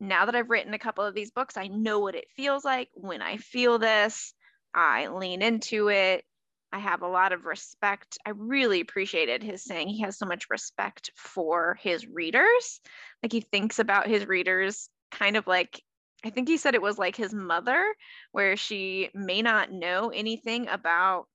now 0.00 0.26
that 0.26 0.34
i've 0.34 0.50
written 0.50 0.74
a 0.74 0.78
couple 0.78 1.04
of 1.04 1.14
these 1.14 1.30
books 1.30 1.56
i 1.56 1.68
know 1.68 2.00
what 2.00 2.16
it 2.16 2.26
feels 2.36 2.64
like 2.64 2.88
when 2.94 3.22
i 3.22 3.36
feel 3.36 3.78
this. 3.78 4.34
I 4.74 5.06
lean 5.08 5.40
into 5.40 5.88
it 5.88 6.24
I 6.72 6.78
have 6.78 7.02
a 7.02 7.08
lot 7.08 7.32
of 7.32 7.44
respect. 7.44 8.18
I 8.26 8.30
really 8.30 8.80
appreciated 8.80 9.42
his 9.42 9.64
saying 9.64 9.88
he 9.88 10.02
has 10.02 10.18
so 10.18 10.26
much 10.26 10.50
respect 10.50 11.10
for 11.16 11.78
his 11.80 12.06
readers. 12.06 12.80
Like 13.22 13.32
he 13.32 13.40
thinks 13.40 13.78
about 13.78 14.08
his 14.08 14.26
readers 14.26 14.88
kind 15.10 15.36
of 15.36 15.46
like 15.46 15.80
I 16.24 16.30
think 16.30 16.48
he 16.48 16.56
said 16.56 16.74
it 16.74 16.82
was 16.82 16.98
like 16.98 17.14
his 17.14 17.32
mother, 17.32 17.94
where 18.32 18.56
she 18.56 19.10
may 19.14 19.42
not 19.42 19.70
know 19.70 20.08
anything 20.08 20.66
about 20.66 21.26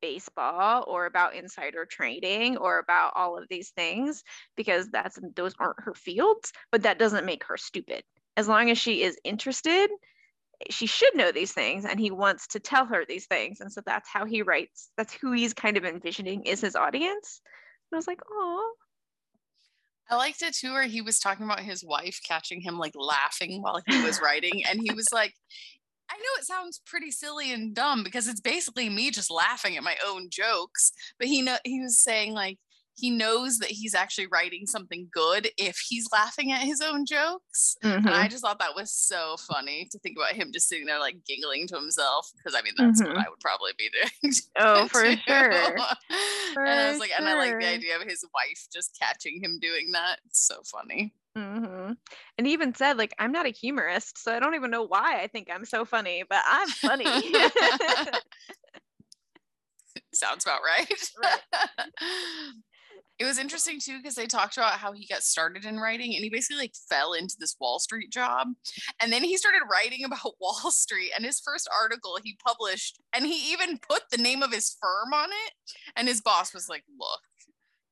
baseball 0.00 0.84
or 0.88 1.06
about 1.06 1.34
insider 1.34 1.84
trading 1.84 2.56
or 2.56 2.78
about 2.78 3.12
all 3.14 3.38
of 3.38 3.48
these 3.48 3.70
things 3.70 4.22
because 4.56 4.88
that's 4.88 5.18
those 5.36 5.54
aren't 5.58 5.80
her 5.80 5.94
fields, 5.94 6.52
but 6.70 6.82
that 6.82 6.98
doesn't 6.98 7.26
make 7.26 7.44
her 7.44 7.56
stupid. 7.56 8.02
As 8.36 8.48
long 8.48 8.70
as 8.70 8.78
she 8.78 9.02
is 9.02 9.18
interested 9.24 9.90
she 10.70 10.86
should 10.86 11.14
know 11.14 11.32
these 11.32 11.52
things 11.52 11.84
and 11.84 11.98
he 11.98 12.10
wants 12.10 12.46
to 12.46 12.60
tell 12.60 12.86
her 12.86 13.04
these 13.06 13.26
things 13.26 13.60
and 13.60 13.72
so 13.72 13.80
that's 13.84 14.08
how 14.08 14.24
he 14.24 14.42
writes 14.42 14.90
that's 14.96 15.12
who 15.12 15.32
he's 15.32 15.54
kind 15.54 15.76
of 15.76 15.84
envisioning 15.84 16.42
is 16.44 16.60
his 16.60 16.76
audience 16.76 17.40
and 17.90 17.96
i 17.96 17.98
was 17.98 18.06
like 18.06 18.20
oh 18.30 18.72
I 20.10 20.16
liked 20.16 20.42
it 20.42 20.54
too, 20.54 20.72
where 20.72 20.82
he 20.82 21.00
was 21.00 21.18
talking 21.18 21.46
about 21.46 21.60
his 21.60 21.82
wife 21.82 22.20
catching 22.26 22.60
him 22.60 22.76
like 22.76 22.92
laughing 22.94 23.62
while 23.62 23.80
he 23.86 24.02
was 24.02 24.20
writing. 24.20 24.62
And 24.68 24.78
he 24.82 24.92
was 24.92 25.06
like, 25.10 25.32
I 26.10 26.16
know 26.16 26.38
it 26.38 26.44
sounds 26.44 26.82
pretty 26.84 27.10
silly 27.10 27.50
and 27.50 27.74
dumb 27.74 28.04
because 28.04 28.28
it's 28.28 28.40
basically 28.40 28.90
me 28.90 29.10
just 29.10 29.30
laughing 29.30 29.76
at 29.76 29.82
my 29.82 29.96
own 30.06 30.28
jokes. 30.30 30.92
But 31.18 31.28
he 31.28 31.40
know 31.40 31.56
he 31.64 31.80
was 31.80 31.98
saying 31.98 32.34
like 32.34 32.58
he 32.94 33.10
knows 33.10 33.58
that 33.58 33.70
he's 33.70 33.94
actually 33.94 34.26
writing 34.26 34.66
something 34.66 35.08
good 35.12 35.48
if 35.56 35.78
he's 35.88 36.06
laughing 36.12 36.52
at 36.52 36.62
his 36.62 36.80
own 36.80 37.06
jokes. 37.06 37.76
Mm-hmm. 37.82 38.06
And 38.06 38.10
I 38.10 38.22
mm-hmm. 38.22 38.30
just 38.30 38.44
thought 38.44 38.58
that 38.58 38.76
was 38.76 38.92
so 38.92 39.36
funny 39.48 39.88
to 39.90 39.98
think 39.98 40.16
about 40.16 40.34
him 40.34 40.50
just 40.52 40.68
sitting 40.68 40.86
there 40.86 41.00
like 41.00 41.16
giggling 41.26 41.66
to 41.68 41.76
himself. 41.76 42.30
Because 42.36 42.58
I 42.58 42.62
mean, 42.62 42.74
that's 42.76 43.00
mm-hmm. 43.00 43.14
what 43.14 43.26
I 43.26 43.30
would 43.30 43.40
probably 43.40 43.72
be 43.78 43.90
doing. 43.90 44.32
Oh, 44.58 44.86
for 44.88 45.04
sure. 45.04 45.76
For 46.52 46.64
and 46.64 46.68
I 46.68 46.90
was 46.90 46.98
like, 46.98 47.10
sure. 47.10 47.18
and 47.18 47.28
I 47.28 47.34
like 47.34 47.58
the 47.58 47.68
idea 47.68 47.96
of 47.96 48.02
his 48.02 48.24
wife 48.34 48.66
just 48.72 48.98
catching 49.00 49.40
him 49.42 49.58
doing 49.60 49.92
that. 49.92 50.18
It's 50.26 50.46
so 50.46 50.60
funny. 50.64 51.14
Mm-hmm. 51.36 51.92
And 52.36 52.46
he 52.46 52.52
even 52.52 52.74
said, 52.74 52.98
like, 52.98 53.14
I'm 53.18 53.32
not 53.32 53.46
a 53.46 53.50
humorist, 53.50 54.22
so 54.22 54.34
I 54.34 54.38
don't 54.38 54.54
even 54.54 54.70
know 54.70 54.86
why 54.86 55.22
I 55.22 55.26
think 55.26 55.48
I'm 55.50 55.64
so 55.64 55.84
funny, 55.84 56.22
but 56.28 56.42
I'm 56.46 56.68
funny. 56.68 57.04
Sounds 60.14 60.44
about 60.44 60.60
right. 60.64 60.92
right. 61.22 61.40
It 63.22 63.26
was 63.26 63.38
interesting 63.38 63.78
too 63.78 63.98
because 63.98 64.16
they 64.16 64.26
talked 64.26 64.56
about 64.56 64.80
how 64.80 64.90
he 64.90 65.06
got 65.06 65.22
started 65.22 65.64
in 65.64 65.78
writing 65.78 66.12
and 66.16 66.24
he 66.24 66.28
basically 66.28 66.60
like 66.60 66.74
fell 66.90 67.12
into 67.12 67.36
this 67.38 67.54
Wall 67.60 67.78
Street 67.78 68.10
job. 68.10 68.48
And 69.00 69.12
then 69.12 69.22
he 69.22 69.36
started 69.36 69.60
writing 69.70 70.04
about 70.04 70.34
Wall 70.40 70.72
Street 70.72 71.12
and 71.14 71.24
his 71.24 71.38
first 71.38 71.70
article 71.80 72.18
he 72.20 72.36
published 72.44 72.98
and 73.14 73.24
he 73.24 73.52
even 73.52 73.78
put 73.78 74.02
the 74.10 74.20
name 74.20 74.42
of 74.42 74.52
his 74.52 74.76
firm 74.80 75.14
on 75.14 75.28
it. 75.28 75.52
And 75.94 76.08
his 76.08 76.20
boss 76.20 76.52
was 76.52 76.68
like, 76.68 76.82
look, 76.98 77.20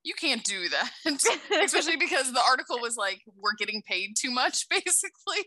you 0.02 0.14
can't 0.14 0.42
do 0.44 0.68
that 0.70 0.90
especially 1.62 1.96
because 1.96 2.32
the 2.32 2.42
article 2.49 2.80
was 2.80 2.96
like 2.96 3.20
we're 3.37 3.54
getting 3.58 3.82
paid 3.87 4.14
too 4.16 4.30
much 4.30 4.66
basically 4.70 5.44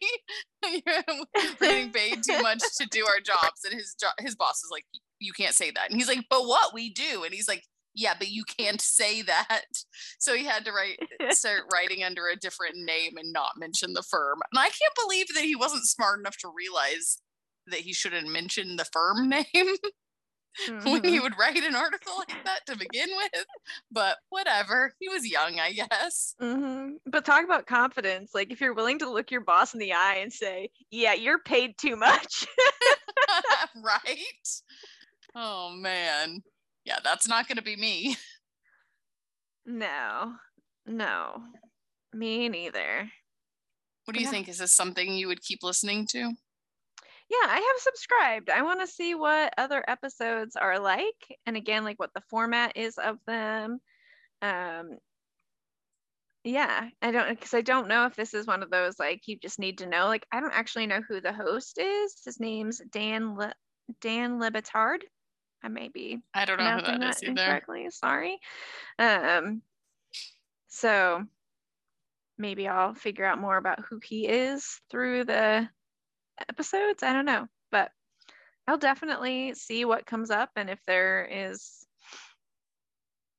we're 0.64 1.56
getting 1.60 1.92
paid 1.92 2.20
too 2.24 2.40
much 2.40 2.60
to 2.78 2.86
do 2.92 3.04
our 3.04 3.20
jobs 3.20 3.66
and 3.66 3.74
his 3.74 3.96
his 4.20 4.36
boss 4.36 4.58
is 4.58 4.70
like 4.72 4.86
you 5.18 5.34
can't 5.34 5.56
say 5.56 5.72
that 5.72 5.90
and 5.90 6.00
he's 6.00 6.08
like 6.08 6.24
but 6.30 6.46
what 6.46 6.72
we 6.72 6.92
do 6.92 7.24
and 7.24 7.34
he's 7.34 7.48
like 7.48 7.64
yeah, 7.94 8.14
but 8.18 8.30
you 8.30 8.44
can't 8.44 8.82
say 8.82 9.22
that. 9.24 9.66
So 10.20 10.36
he 10.36 10.46
had 10.46 10.64
to 10.66 10.72
write 10.72 11.00
start 11.32 11.64
writing 11.74 12.02
under 12.04 12.28
a 12.28 12.38
different 12.38 12.76
name 12.78 13.18
and 13.18 13.34
not 13.34 13.58
mention 13.58 13.92
the 13.94 14.04
firm. 14.04 14.40
And 14.52 14.60
I 14.60 14.70
can't 14.70 14.96
believe 15.04 15.28
that 15.34 15.44
he 15.44 15.56
wasn't 15.56 15.86
smart 15.86 16.20
enough 16.20 16.38
to 16.38 16.52
realize 16.56 17.20
that 17.68 17.82
he 17.82 17.94
shouldn't 17.94 18.32
mention 18.32 18.78
the 18.78 18.86
firm 18.86 19.28
name 19.30 19.44
mm-hmm. 19.54 20.90
when 20.90 21.04
he 21.04 21.16
mm-hmm. 21.16 21.24
would 21.24 21.38
write 21.38 21.62
an 21.62 21.76
article 21.76 22.14
like 22.18 22.46
that 22.46 22.66
to 22.68 22.78
begin 22.78 23.10
with. 23.18 23.46
But 23.92 24.18
whatever, 24.30 24.94
he 25.00 25.10
was 25.10 25.28
young, 25.28 25.60
I 25.60 25.74
guess. 25.74 26.36
Mm-hmm. 26.42 26.96
But 27.06 27.26
talk 27.26 27.44
about 27.44 27.68
confidence. 27.68 28.32
Like 28.34 28.52
if 28.52 28.62
you're 28.62 28.74
willing 28.74 29.00
to 29.00 29.12
look 29.12 29.30
your 29.30 29.42
boss 29.42 29.74
in 29.74 29.80
the 29.82 29.94
eye 29.94 30.20
and 30.22 30.32
say, 30.32 30.70
"Yeah, 30.90 31.14
you're 31.14 31.40
paid 31.40 31.78
too 31.78 31.98
much," 31.98 32.48
right? 33.84 34.48
Oh 35.36 35.72
man 35.72 36.42
yeah, 36.86 36.98
that's 37.04 37.28
not 37.28 37.48
going 37.48 37.58
to 37.58 37.64
be 37.64 37.76
me. 37.76 38.16
No, 39.66 40.34
no, 40.86 41.42
me 42.14 42.50
neither. 42.50 43.10
What 44.04 44.14
do 44.14 44.20
you 44.20 44.26
yeah. 44.26 44.32
think? 44.32 44.50
Is 44.50 44.58
this 44.58 44.74
something 44.74 45.14
you 45.14 45.28
would 45.28 45.42
keep 45.42 45.64
listening 45.64 46.06
to? 46.08 46.20
Yeah, 46.20 47.48
I 47.48 47.56
have 47.56 47.82
subscribed. 47.82 48.50
I 48.50 48.62
want 48.62 48.82
to 48.82 48.88
see 48.88 49.16
what 49.16 49.54
other 49.58 49.84
episodes 49.88 50.56
are 50.58 50.80
like, 50.80 51.38
and 51.46 51.56
again, 51.56 51.86
like 51.86 51.98
what 51.98 52.14
the 52.14 52.24
format 52.30 52.76
is 52.76 52.98
of 52.98 53.18
them. 53.26 53.80
Um, 54.42 54.98
yeah, 56.44 56.90
I 57.02 57.12
don't 57.12 57.30
because 57.30 57.54
I 57.54 57.62
don't 57.62 57.88
know 57.88 58.06
if 58.06 58.16
this 58.16 58.34
is 58.34 58.46
one 58.46 58.64
of 58.64 58.70
those 58.70 59.00
like 59.00 59.22
you 59.28 59.38
just 59.38 59.60
need 59.60 59.78
to 59.78 59.88
know. 59.88 60.08
Like 60.08 60.26
I 60.32 60.42
don't 60.42 60.54
actually 60.54 60.88
know 60.88 61.02
who 61.08 61.22
the 61.22 61.32
host 61.32 61.78
is. 61.78 62.22
His 62.26 62.40
name's 62.40 62.82
Dan 62.92 63.36
Le- 63.36 63.54
Dan 64.02 64.40
Le 64.40 64.52
Batard. 64.52 65.00
I 65.64 65.70
may 65.70 65.88
be 65.88 66.22
I 66.34 66.46
don't 66.46 66.58
know 66.58 66.76
who 66.76 66.82
that, 66.82 67.00
that 67.00 67.10
is 67.16 67.24
either. 67.24 67.32
Incorrectly. 67.32 67.88
Sorry. 67.90 68.40
Um 69.00 69.62
so 70.68 71.24
maybe 72.38 72.68
I'll 72.68 72.94
figure 72.94 73.26
out 73.26 73.40
more 73.40 73.58
about 73.58 73.86
who 73.86 74.00
he 74.04 74.28
is 74.28 74.82
through 74.90 75.26
the 75.26 75.70
episodes. 76.50 77.04
I 77.04 77.14
don't 77.14 77.26
know. 77.26 77.48
But 77.72 77.92
I'll 78.68 78.78
definitely 78.78 79.54
see 79.54 79.86
what 79.86 80.06
comes 80.06 80.32
up 80.32 80.50
and 80.56 80.70
if 80.70 80.80
there 80.86 81.28
is 81.32 81.86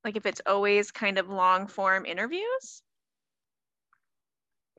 like 0.04 0.16
if 0.16 0.26
it's 0.26 0.43
always 0.47 0.90
kind 0.90 1.19
of 1.19 1.28
long 1.28 1.66
form 1.66 2.04
interviews 2.04 2.83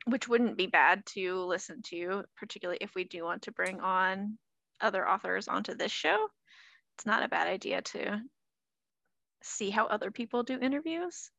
which 0.05 0.27
wouldn't 0.27 0.55
be 0.55 0.67
bad 0.67 1.03
to 1.07 1.39
listen 1.45 1.81
to 1.81 2.23
particularly 2.37 2.77
if 2.79 2.93
we 2.93 3.03
do 3.03 3.23
want 3.23 3.41
to 3.41 3.51
bring 3.51 3.79
on 3.79 4.37
other 4.81 5.07
authors 5.09 5.47
onto 5.47 5.73
this 5.73 5.91
show 5.91 6.27
it's 6.95 7.05
not 7.05 7.23
a 7.23 7.27
bad 7.27 7.47
idea 7.47 7.81
to 7.81 8.21
see 9.43 9.69
how 9.69 9.85
other 9.85 10.11
people 10.11 10.43
do 10.43 10.59
interviews. 10.59 11.29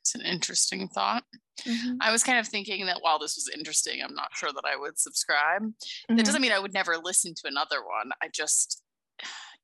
It's 0.00 0.14
an 0.14 0.22
interesting 0.22 0.88
thought. 0.88 1.22
Mm-hmm. 1.66 1.96
I 2.00 2.12
was 2.12 2.22
kind 2.22 2.38
of 2.38 2.46
thinking 2.46 2.86
that 2.86 2.98
while 3.00 3.18
this 3.18 3.36
was 3.36 3.50
interesting, 3.54 4.00
I'm 4.02 4.14
not 4.14 4.30
sure 4.34 4.50
that 4.52 4.64
I 4.64 4.76
would 4.76 4.98
subscribe. 4.98 5.62
Mm-hmm. 5.62 6.16
That 6.16 6.24
doesn't 6.24 6.40
mean 6.40 6.52
I 6.52 6.58
would 6.58 6.74
never 6.74 6.96
listen 6.96 7.34
to 7.34 7.48
another 7.48 7.78
one. 7.78 8.10
I 8.22 8.28
just, 8.32 8.82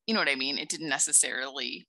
you 0.07 0.15
know 0.15 0.21
what 0.21 0.29
I 0.29 0.35
mean? 0.35 0.59
It 0.59 0.69
didn't 0.69 0.89
necessarily 0.89 1.87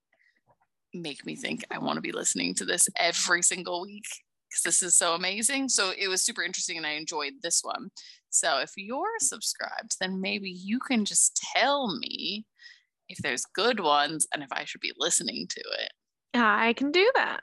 make 0.94 1.26
me 1.26 1.36
think 1.36 1.66
I 1.72 1.80
want 1.80 1.98
to 1.98 2.02
be 2.02 2.12
listening 2.12 2.54
to 2.56 2.66
this 2.66 2.88
every 2.98 3.42
single 3.42 3.82
week 3.82 4.06
because 4.50 4.64
this 4.64 4.84
is 4.84 4.98
so 4.98 5.14
amazing. 5.14 5.68
So 5.68 5.92
it 5.98 6.08
was 6.08 6.24
super 6.24 6.44
interesting 6.44 6.78
and 6.78 6.86
I 6.86 6.92
enjoyed 6.92 7.34
this 7.42 7.62
one. 7.62 7.90
So 8.30 8.60
if 8.60 8.72
you're 8.78 9.20
subscribed, 9.20 9.98
then 10.00 10.22
maybe 10.22 10.50
you 10.50 10.80
can 10.80 11.04
just 11.06 11.42
tell 11.56 11.98
me 11.98 12.46
if 13.10 13.20
there's 13.20 13.46
good 13.54 13.80
ones 13.80 14.28
and 14.34 14.44
if 14.44 14.52
I 14.52 14.66
should 14.66 14.82
be 14.82 14.94
listening 14.98 15.48
to 15.50 15.60
it. 15.60 15.92
I 16.34 16.74
can 16.74 16.92
do 16.92 17.10
that. 17.16 17.42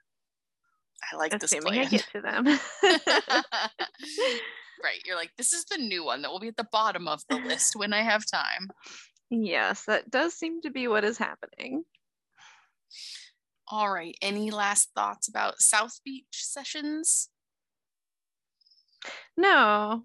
I 1.11 1.17
like 1.17 1.33
Assuming 1.35 1.65
this 1.65 1.65
plan. 1.65 1.79
I 1.79 1.91
get 1.91 2.07
to 2.13 2.21
them. 2.21 2.47
right. 4.83 5.01
You're 5.05 5.17
like, 5.17 5.33
this 5.37 5.53
is 5.53 5.65
the 5.65 5.79
new 5.79 6.05
one 6.05 6.23
that 6.23 6.31
will 6.31 6.41
be 6.41 6.49
at 6.49 6.57
the 6.57 6.69
bottom 6.71 7.09
of 7.09 7.23
the 7.29 7.37
list 7.37 7.75
when 7.77 7.93
I 7.93 8.03
have 8.03 8.25
time. 8.31 8.69
Yes, 9.31 9.85
that 9.87 10.11
does 10.11 10.35
seem 10.35 10.61
to 10.63 10.71
be 10.71 10.89
what 10.89 11.05
is 11.05 11.19
happening. 11.19 11.85
All 13.69 13.91
right. 13.91 14.15
Any 14.21 14.51
last 14.51 14.91
thoughts 14.95 15.29
about 15.29 15.61
South 15.61 16.01
Beach 16.05 16.27
sessions? 16.31 17.31
No, 19.37 20.05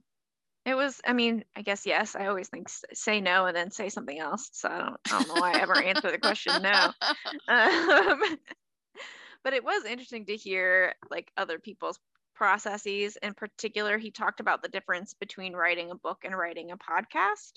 it 0.68 0.76
was, 0.76 1.00
I 1.08 1.14
mean, 1.14 1.46
I 1.56 1.62
guess 1.62 1.86
yes. 1.86 2.14
I 2.14 2.28
always 2.28 2.50
think 2.50 2.68
say 2.94 3.22
no 3.22 3.46
and 3.46 3.56
then 3.56 3.72
say 3.72 3.88
something 3.88 4.20
else. 4.20 4.50
So 4.52 4.68
I 4.68 4.80
don't, 4.80 4.98
I 5.06 5.10
don't 5.12 5.28
know 5.30 5.42
why 5.42 5.54
I 5.54 5.62
ever 5.62 5.82
answer 5.82 6.12
the 6.12 6.18
question 6.18 6.62
no. 6.62 6.92
Um, 7.48 8.20
but 9.46 9.54
it 9.54 9.64
was 9.64 9.86
interesting 9.86 10.26
to 10.26 10.36
hear 10.36 10.94
like 11.10 11.32
other 11.38 11.58
people's 11.58 11.98
processes. 12.36 13.18
In 13.24 13.34
particular, 13.34 13.98
he 13.98 14.12
talked 14.12 14.42
about 14.42 14.62
the 14.62 14.68
difference 14.68 15.14
between 15.14 15.56
writing 15.56 15.90
a 15.90 15.96
book 15.96 16.26
and 16.26 16.38
writing 16.38 16.72
a 16.72 16.78
podcast, 16.78 17.54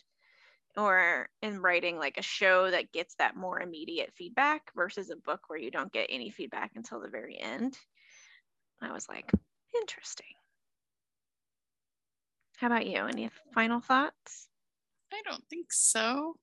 or 0.76 1.28
in 1.42 1.60
writing 1.60 1.98
like 1.98 2.16
a 2.16 2.22
show 2.22 2.70
that 2.70 2.92
gets 2.92 3.16
that 3.16 3.34
more 3.34 3.60
immediate 3.60 4.12
feedback 4.14 4.70
versus 4.76 5.10
a 5.10 5.16
book 5.16 5.40
where 5.48 5.58
you 5.58 5.72
don't 5.72 5.92
get 5.92 6.06
any 6.10 6.30
feedback 6.30 6.70
until 6.76 7.00
the 7.00 7.08
very 7.08 7.36
end. 7.40 7.76
I 8.80 8.92
was 8.92 9.08
like, 9.08 9.28
interesting. 9.74 10.26
How 12.60 12.66
about 12.66 12.86
you? 12.86 13.06
Any 13.06 13.30
final 13.54 13.80
thoughts? 13.80 14.48
I 15.10 15.22
don't 15.24 15.42
think 15.48 15.72
so. 15.72 16.36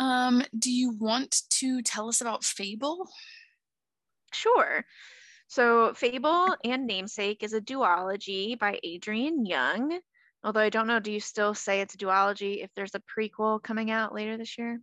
Um, 0.00 0.42
do 0.58 0.72
you 0.72 0.90
want 0.90 1.42
to 1.50 1.80
tell 1.80 2.08
us 2.08 2.20
about 2.20 2.42
Fable? 2.42 3.08
Sure. 4.32 4.84
So, 5.46 5.94
Fable 5.94 6.56
and 6.64 6.88
Namesake 6.88 7.44
is 7.44 7.52
a 7.52 7.60
duology 7.60 8.58
by 8.58 8.80
Adrienne 8.84 9.46
Young. 9.46 10.00
Although 10.42 10.60
I 10.60 10.70
don't 10.70 10.88
know, 10.88 10.98
do 10.98 11.12
you 11.12 11.20
still 11.20 11.54
say 11.54 11.80
it's 11.80 11.94
a 11.94 11.98
duology 11.98 12.64
if 12.64 12.70
there's 12.74 12.96
a 12.96 13.02
prequel 13.02 13.62
coming 13.62 13.92
out 13.92 14.12
later 14.12 14.36
this 14.36 14.58
year? 14.58 14.80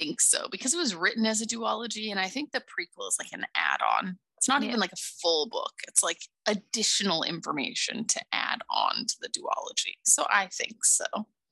I 0.00 0.04
think 0.04 0.20
so 0.20 0.48
because 0.50 0.74
it 0.74 0.78
was 0.78 0.96
written 0.96 1.24
as 1.24 1.40
a 1.40 1.46
duology, 1.46 2.10
and 2.10 2.18
I 2.18 2.26
think 2.26 2.50
the 2.50 2.60
prequel 2.60 3.06
is 3.08 3.16
like 3.20 3.30
an 3.32 3.46
add 3.54 3.80
on. 3.80 4.18
It's 4.42 4.48
not 4.48 4.62
yeah. 4.62 4.70
even 4.70 4.80
like 4.80 4.92
a 4.92 4.96
full 4.96 5.46
book. 5.46 5.74
It's 5.86 6.02
like 6.02 6.18
additional 6.46 7.22
information 7.22 8.04
to 8.08 8.20
add 8.32 8.58
on 8.68 9.06
to 9.06 9.16
the 9.20 9.28
duology. 9.28 9.92
So 10.02 10.26
I 10.28 10.48
think 10.48 10.84
so. 10.84 11.04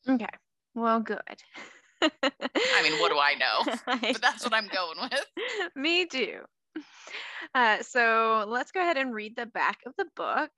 Okay. 0.08 0.26
Well, 0.74 0.98
good. 0.98 1.20
I 2.02 2.82
mean, 2.82 2.98
what 2.98 3.12
do 3.12 3.18
I 3.20 3.36
know? 3.38 3.76
But 4.12 4.20
that's 4.20 4.42
what 4.42 4.52
I'm 4.52 4.66
going 4.66 4.96
with. 5.02 5.24
Me 5.76 6.06
too. 6.06 6.40
Uh, 7.54 7.80
so 7.84 8.44
let's 8.48 8.72
go 8.72 8.80
ahead 8.80 8.96
and 8.96 9.14
read 9.14 9.36
the 9.36 9.46
back 9.46 9.78
of 9.86 9.94
the 9.96 10.06
book. 10.16 10.50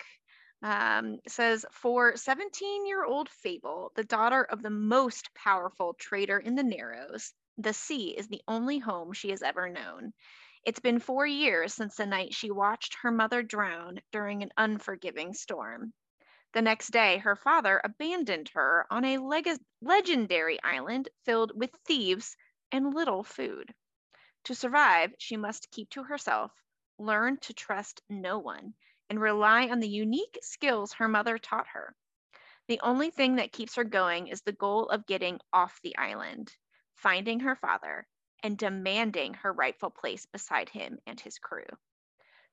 Um, 0.62 1.18
says 1.28 1.66
for 1.70 2.16
17 2.16 2.86
year 2.86 3.04
old 3.04 3.28
Fable, 3.28 3.92
the 3.94 4.04
daughter 4.04 4.42
of 4.42 4.62
the 4.62 4.70
most 4.70 5.28
powerful 5.34 5.94
trader 6.00 6.38
in 6.38 6.54
the 6.54 6.62
Narrows, 6.62 7.34
the 7.58 7.74
sea 7.74 8.14
is 8.16 8.28
the 8.28 8.40
only 8.48 8.78
home 8.78 9.12
she 9.12 9.28
has 9.28 9.42
ever 9.42 9.68
known. 9.68 10.14
It's 10.64 10.78
been 10.78 11.00
four 11.00 11.26
years 11.26 11.74
since 11.74 11.96
the 11.96 12.06
night 12.06 12.34
she 12.34 12.50
watched 12.52 12.94
her 13.02 13.10
mother 13.10 13.42
drown 13.42 14.00
during 14.12 14.42
an 14.42 14.52
unforgiving 14.56 15.34
storm. 15.34 15.92
The 16.52 16.62
next 16.62 16.88
day, 16.90 17.18
her 17.18 17.34
father 17.34 17.80
abandoned 17.82 18.50
her 18.50 18.86
on 18.88 19.04
a 19.04 19.18
leg- 19.18 19.58
legendary 19.80 20.62
island 20.62 21.08
filled 21.24 21.58
with 21.58 21.74
thieves 21.84 22.36
and 22.70 22.94
little 22.94 23.24
food. 23.24 23.74
To 24.44 24.54
survive, 24.54 25.14
she 25.18 25.36
must 25.36 25.70
keep 25.72 25.90
to 25.90 26.04
herself, 26.04 26.52
learn 26.96 27.38
to 27.38 27.54
trust 27.54 28.00
no 28.08 28.38
one, 28.38 28.74
and 29.10 29.20
rely 29.20 29.68
on 29.68 29.80
the 29.80 29.88
unique 29.88 30.38
skills 30.42 30.92
her 30.92 31.08
mother 31.08 31.38
taught 31.38 31.66
her. 31.68 31.96
The 32.68 32.78
only 32.82 33.10
thing 33.10 33.36
that 33.36 33.52
keeps 33.52 33.74
her 33.74 33.84
going 33.84 34.28
is 34.28 34.42
the 34.42 34.52
goal 34.52 34.88
of 34.90 35.06
getting 35.06 35.40
off 35.52 35.80
the 35.82 35.96
island, 35.96 36.56
finding 36.94 37.40
her 37.40 37.56
father, 37.56 38.06
and 38.42 38.58
demanding 38.58 39.34
her 39.34 39.52
rightful 39.52 39.90
place 39.90 40.26
beside 40.26 40.68
him 40.68 40.98
and 41.06 41.20
his 41.20 41.38
crew. 41.38 41.66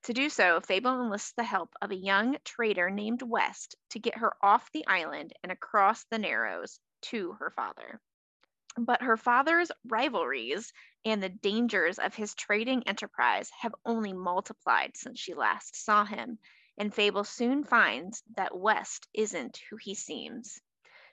To 0.03 0.13
do 0.13 0.29
so, 0.29 0.61
Fable 0.61 1.01
enlists 1.01 1.33
the 1.33 1.43
help 1.43 1.73
of 1.81 1.91
a 1.91 1.95
young 1.95 2.37
trader 2.45 2.89
named 2.89 3.21
West 3.21 3.75
to 3.89 3.99
get 3.99 4.17
her 4.17 4.33
off 4.41 4.71
the 4.71 4.87
island 4.87 5.33
and 5.43 5.51
across 5.51 6.05
the 6.05 6.19
Narrows 6.19 6.79
to 7.01 7.33
her 7.33 7.49
father. 7.49 7.99
But 8.77 9.01
her 9.01 9.17
father's 9.17 9.71
rivalries 9.83 10.71
and 11.03 11.21
the 11.21 11.29
dangers 11.29 11.99
of 11.99 12.15
his 12.15 12.33
trading 12.33 12.87
enterprise 12.87 13.49
have 13.59 13.75
only 13.83 14.13
multiplied 14.13 14.95
since 14.95 15.19
she 15.19 15.33
last 15.33 15.75
saw 15.75 16.05
him, 16.05 16.39
and 16.77 16.93
Fable 16.93 17.25
soon 17.25 17.65
finds 17.65 18.23
that 18.35 18.57
West 18.57 19.09
isn't 19.13 19.57
who 19.69 19.75
he 19.75 19.95
seems. 19.95 20.61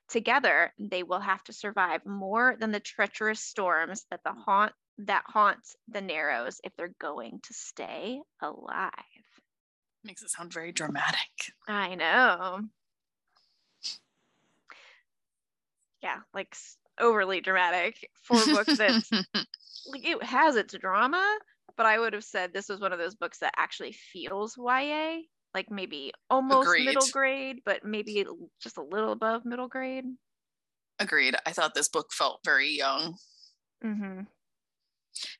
Together, 0.09 0.73
they 0.79 1.03
will 1.03 1.21
have 1.21 1.43
to 1.45 1.53
survive 1.53 2.07
more 2.07 2.57
than 2.59 2.71
the 2.71 2.81
treacherous 2.81 3.41
storms 3.41 4.07
that 4.11 4.23
the 4.25 4.33
haunt 4.33 4.73
that 4.99 5.25
haunts 5.27 5.77
the 5.89 6.01
Narrows 6.01 6.61
if 6.65 6.73
they're 6.77 6.95
going 7.01 7.41
to 7.43 7.53
stay 7.53 8.21
alive. 8.41 8.91
Makes 10.05 10.23
it 10.23 10.31
sound 10.31 10.53
very 10.53 10.73
dramatic. 10.73 11.53
I 11.69 11.97
know. 11.97 12.61
Yeah, 16.03 16.21
like 16.33 16.57
overly 17.01 17.41
dramatic 17.41 18.09
for 18.23 18.43
a 18.43 18.47
book 18.47 18.67
that's 18.67 19.11
like 19.87 20.07
it 20.07 20.23
has 20.23 20.57
its 20.57 20.75
drama, 20.75 21.39
but 21.77 21.87
I 21.87 21.99
would 21.99 22.13
have 22.13 22.25
said 22.25 22.53
this 22.53 22.69
was 22.69 22.81
one 22.81 22.93
of 22.93 22.99
those 22.99 23.17
books 23.17 23.39
that 23.39 23.55
actually 23.57 23.93
feels 23.93 24.57
YA 24.57 25.23
like 25.57 25.71
maybe 25.71 26.13
almost 26.29 26.69
Agreed. 26.69 26.85
middle 26.85 27.09
grade, 27.13 27.61
but 27.65 27.83
maybe 27.83 28.25
just 28.63 28.77
a 28.77 28.83
little 28.83 29.13
above 29.13 29.47
middle 29.47 29.69
grade. 29.69 30.05
Agreed. 30.99 31.35
I 31.47 31.53
thought 31.53 31.75
this 31.75 31.89
book 31.89 32.13
felt 32.13 32.41
very 32.45 32.69
young. 32.69 33.17
Mm-hmm. 33.83 34.21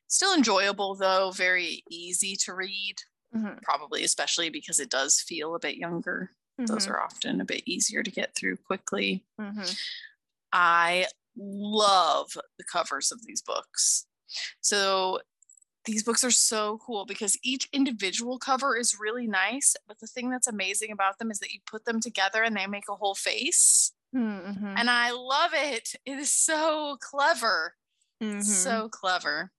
Still 0.07 0.33
enjoyable 0.33 0.95
though, 0.95 1.31
very 1.31 1.83
easy 1.89 2.35
to 2.45 2.53
read. 2.53 2.95
Mm-hmm. 3.35 3.59
Probably, 3.61 4.03
especially 4.03 4.49
because 4.49 4.79
it 4.79 4.89
does 4.89 5.21
feel 5.21 5.53
a 5.53 5.59
bit 5.59 5.77
younger. 5.77 6.31
Mm-hmm. 6.59 6.65
Those 6.65 6.87
are 6.87 6.99
often 6.99 7.39
a 7.39 7.45
bit 7.45 7.61
easier 7.67 8.01
to 8.01 8.09
get 8.09 8.35
through 8.35 8.57
quickly. 8.57 9.23
Mm-hmm. 9.39 9.71
I 10.51 11.05
love 11.37 12.29
the 12.57 12.63
covers 12.71 13.11
of 13.11 13.23
these 13.23 13.43
books. 13.43 14.07
So 14.61 15.19
these 15.87 16.03
books 16.03 16.23
are 16.23 16.31
so 16.31 16.77
cool 16.85 17.05
because 17.05 17.39
each 17.43 17.67
individual 17.71 18.37
cover 18.37 18.77
is 18.77 18.97
really 18.99 19.25
nice. 19.25 19.75
But 19.87 19.99
the 19.99 20.05
thing 20.05 20.29
that's 20.29 20.47
amazing 20.47 20.91
about 20.91 21.17
them 21.17 21.31
is 21.31 21.39
that 21.39 21.53
you 21.53 21.59
put 21.65 21.85
them 21.85 21.99
together 21.99 22.43
and 22.43 22.55
they 22.55 22.67
make 22.67 22.89
a 22.89 22.95
whole 22.95 23.15
face. 23.15 23.93
Mm-hmm. 24.15 24.75
And 24.77 24.89
I 24.89 25.11
love 25.11 25.51
it. 25.53 25.95
It 26.05 26.19
is 26.19 26.31
so 26.31 26.97
clever. 26.99 27.73
Mm-hmm. 28.21 28.41
So 28.41 28.89
clever. 28.89 29.51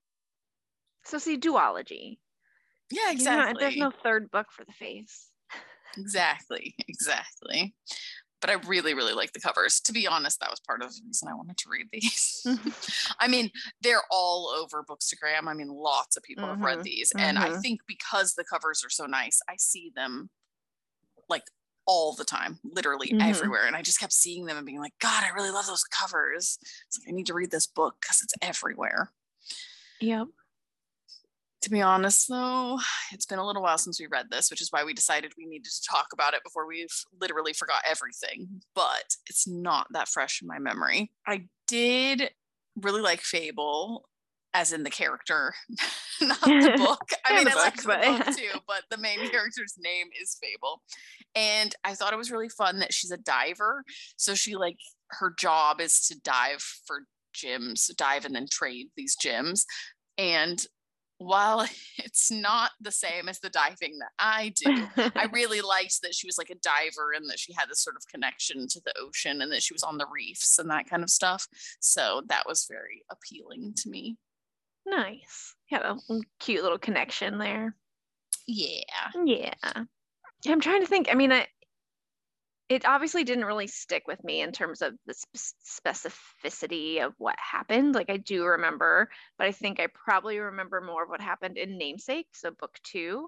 So, 1.03 1.17
see, 1.17 1.37
duology. 1.37 2.19
Yeah, 2.91 3.11
exactly. 3.11 3.47
You 3.47 3.53
know, 3.53 3.59
there's 3.59 3.77
no 3.77 3.91
third 4.03 4.29
book 4.29 4.47
for 4.51 4.63
the 4.63 4.73
face. 4.73 5.29
exactly. 5.97 6.75
Exactly 6.87 7.73
but 8.41 8.49
I 8.49 8.53
really, 8.67 8.93
really 8.93 9.13
like 9.13 9.33
the 9.33 9.39
covers. 9.39 9.79
To 9.81 9.93
be 9.93 10.07
honest, 10.07 10.39
that 10.39 10.49
was 10.49 10.59
part 10.59 10.81
of 10.81 10.93
the 10.93 11.01
reason 11.05 11.27
I 11.27 11.35
wanted 11.35 11.57
to 11.57 11.69
read 11.69 11.87
these. 11.91 12.45
I 13.19 13.27
mean, 13.27 13.51
they're 13.81 14.03
all 14.11 14.47
over 14.47 14.83
Bookstagram. 14.83 15.47
I 15.47 15.53
mean, 15.53 15.69
lots 15.69 16.17
of 16.17 16.23
people 16.23 16.45
mm-hmm. 16.45 16.55
have 16.55 16.61
read 16.61 16.75
mm-hmm. 16.77 16.83
these. 16.83 17.11
Mm-hmm. 17.11 17.25
And 17.25 17.39
I 17.39 17.49
mm-hmm. 17.49 17.61
think 17.61 17.81
because 17.87 18.33
the 18.33 18.43
covers 18.43 18.83
are 18.83 18.89
so 18.89 19.05
nice, 19.05 19.41
I 19.49 19.55
see 19.57 19.91
them 19.95 20.29
like 21.27 21.43
all 21.85 22.13
the 22.13 22.25
time, 22.25 22.59
literally 22.63 23.07
mm-hmm. 23.07 23.21
everywhere. 23.21 23.65
And 23.65 23.75
I 23.75 23.81
just 23.81 23.99
kept 23.99 24.13
seeing 24.13 24.45
them 24.45 24.57
and 24.57 24.65
being 24.65 24.79
like, 24.79 24.93
God, 25.01 25.23
I 25.23 25.33
really 25.33 25.51
love 25.51 25.67
those 25.67 25.83
covers. 25.83 26.59
It's 26.87 26.99
like, 26.99 27.11
I 27.11 27.15
need 27.15 27.27
to 27.27 27.33
read 27.33 27.51
this 27.51 27.67
book 27.67 27.95
because 28.01 28.21
it's 28.21 28.33
everywhere. 28.41 29.11
Yep. 29.99 30.27
To 31.63 31.69
be 31.69 31.81
honest, 31.81 32.29
though, 32.29 32.79
it's 33.11 33.25
been 33.25 33.39
a 33.39 33.45
little 33.45 33.61
while 33.61 33.77
since 33.77 33.99
we 33.99 34.07
read 34.07 34.27
this, 34.31 34.49
which 34.49 34.61
is 34.61 34.69
why 34.71 34.85
we 34.85 34.93
decided 34.93 35.33
we 35.37 35.45
needed 35.45 35.65
to 35.65 35.89
talk 35.89 36.07
about 36.13 36.33
it 36.33 36.43
before 36.43 36.65
we've 36.65 36.87
literally 37.19 37.51
forgot 37.51 37.81
everything. 37.89 38.61
But 38.75 39.15
it's 39.27 39.45
not 39.45 39.87
that 39.91 40.07
fresh 40.07 40.41
in 40.41 40.47
my 40.47 40.59
memory. 40.59 41.11
I 41.27 41.47
did 41.67 42.31
really 42.77 43.01
like 43.01 43.19
Fable, 43.19 44.07
as 44.53 44.71
in 44.71 44.83
the 44.83 44.89
character, 44.89 45.53
not 46.21 46.39
the 46.41 46.73
book. 46.77 47.09
I 47.25 47.37
mean, 47.37 47.47
I 47.49 47.55
like 47.55 47.75
the 47.75 47.87
book 47.87 48.35
too, 48.37 48.59
but 48.65 48.83
the 48.89 48.97
main 48.97 49.17
character's 49.29 49.75
name 49.77 50.07
is 50.21 50.37
Fable. 50.41 50.81
And 51.35 51.75
I 51.83 51.93
thought 51.93 52.13
it 52.13 52.17
was 52.17 52.31
really 52.31 52.49
fun 52.49 52.79
that 52.79 52.93
she's 52.93 53.11
a 53.11 53.17
diver. 53.17 53.83
So 54.15 54.33
she, 54.33 54.55
like, 54.55 54.77
her 55.09 55.33
job 55.37 55.81
is 55.81 56.05
to 56.07 56.19
dive 56.21 56.61
for 56.85 57.01
gems, 57.33 57.89
dive 57.97 58.25
and 58.25 58.33
then 58.33 58.47
trade 58.49 58.87
these 58.95 59.15
gems. 59.15 59.65
And 60.17 60.63
while 61.19 61.67
it's 61.97 62.31
not 62.31 62.71
the 62.81 62.91
same 62.91 63.29
as 63.29 63.39
the 63.39 63.49
diving 63.49 63.99
that 63.99 64.11
I 64.17 64.53
do, 64.55 64.87
I 64.97 65.27
really 65.31 65.61
liked 65.61 66.01
that 66.01 66.15
she 66.15 66.27
was 66.27 66.37
like 66.37 66.49
a 66.49 66.55
diver 66.55 67.11
and 67.15 67.29
that 67.29 67.39
she 67.39 67.53
had 67.53 67.69
this 67.69 67.83
sort 67.83 67.95
of 67.95 68.07
connection 68.07 68.67
to 68.67 68.81
the 68.83 68.93
ocean 68.99 69.41
and 69.41 69.51
that 69.51 69.61
she 69.61 69.73
was 69.73 69.83
on 69.83 69.97
the 69.97 70.07
reefs 70.11 70.57
and 70.57 70.69
that 70.71 70.89
kind 70.89 71.03
of 71.03 71.09
stuff. 71.09 71.47
So 71.79 72.23
that 72.27 72.47
was 72.47 72.65
very 72.69 73.03
appealing 73.11 73.73
to 73.77 73.89
me. 73.89 74.17
Nice. 74.85 75.53
Had 75.69 75.83
a 75.83 75.97
cute 76.39 76.63
little 76.63 76.79
connection 76.79 77.37
there. 77.37 77.75
Yeah. 78.47 79.11
Yeah. 79.23 79.53
I'm 80.47 80.61
trying 80.61 80.81
to 80.81 80.87
think. 80.87 81.09
I 81.11 81.15
mean, 81.15 81.31
I, 81.31 81.45
it 82.69 82.85
obviously 82.85 83.23
didn't 83.23 83.45
really 83.45 83.65
stick 83.67 84.03
with 84.07 84.23
me 84.23 84.41
in 84.41 84.51
terms 84.51 84.83
of 84.83 84.93
the 85.07 85.15
specificity 85.65 87.03
of 87.03 87.13
what 87.17 87.35
happened. 87.39 87.95
Like 87.95 88.11
I 88.11 88.17
do 88.17 88.45
remember, 88.45 89.09
but 89.39 89.47
I 89.47 89.51
think 89.51 89.79
I 89.79 89.87
probably 89.87 90.37
remember 90.37 90.79
more 90.79 91.03
of 91.03 91.09
what 91.09 91.19
happened 91.19 91.57
in 91.57 91.79
Namesake, 91.79 92.27
so 92.33 92.51
book 92.51 92.77
two, 92.83 93.27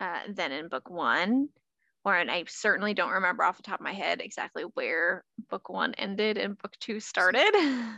uh, 0.00 0.20
than 0.28 0.52
in 0.52 0.68
book 0.68 0.88
one. 0.88 1.48
Or 2.04 2.16
and 2.16 2.30
I 2.30 2.44
certainly 2.46 2.94
don't 2.94 3.10
remember 3.10 3.42
off 3.42 3.56
the 3.56 3.64
top 3.64 3.80
of 3.80 3.84
my 3.84 3.92
head 3.92 4.20
exactly 4.20 4.62
where 4.74 5.24
book 5.50 5.68
one 5.68 5.94
ended 5.94 6.38
and 6.38 6.56
book 6.56 6.74
two 6.78 7.00
started. 7.00 7.50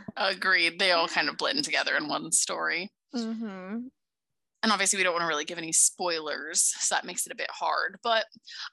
Agreed. 0.17 0.79
They 0.79 0.91
all 0.91 1.07
kind 1.07 1.29
of 1.29 1.37
blend 1.37 1.63
together 1.63 1.95
in 1.95 2.07
one 2.07 2.31
story. 2.31 2.89
Mm-hmm 3.15 3.87
and 4.63 4.71
obviously 4.71 4.97
we 4.97 5.03
don't 5.03 5.13
want 5.13 5.23
to 5.23 5.27
really 5.27 5.45
give 5.45 5.57
any 5.57 5.71
spoilers 5.71 6.73
so 6.77 6.95
that 6.95 7.05
makes 7.05 7.25
it 7.25 7.31
a 7.31 7.35
bit 7.35 7.49
hard 7.51 7.97
but 8.03 8.25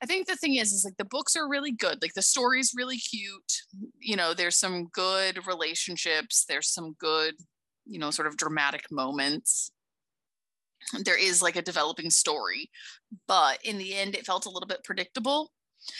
i 0.03 0.07
think 0.07 0.27
the 0.27 0.37
thing 0.37 0.57
is 0.57 0.73
is 0.73 0.85
like 0.85 0.97
the 0.99 1.05
books 1.05 1.37
are 1.37 1.49
really 1.49 1.73
good 1.73 1.99
like 2.03 2.15
the 2.15 2.23
story's 2.23 2.73
really 2.77 2.99
cute 2.99 3.63
you 4.01 4.17
know 4.17 4.35
there's 4.35 4.57
some 4.57 4.87
good 4.93 5.47
relationships 5.47 6.45
there's 6.49 6.73
some 6.73 6.95
good 6.99 7.35
you 7.89 7.99
know 7.99 8.11
sort 8.11 8.29
of 8.29 8.37
dramatic 8.37 8.85
moments. 8.93 9.73
There 11.03 11.19
is 11.19 11.43
like 11.43 11.57
a 11.57 11.63
developing 11.63 12.11
story 12.11 12.71
but 13.27 13.59
in 13.65 13.79
the 13.79 13.95
end 13.95 14.15
it 14.15 14.27
felt 14.27 14.47
a 14.47 14.51
little 14.51 14.69
bit 14.69 14.85
predictable. 14.85 15.51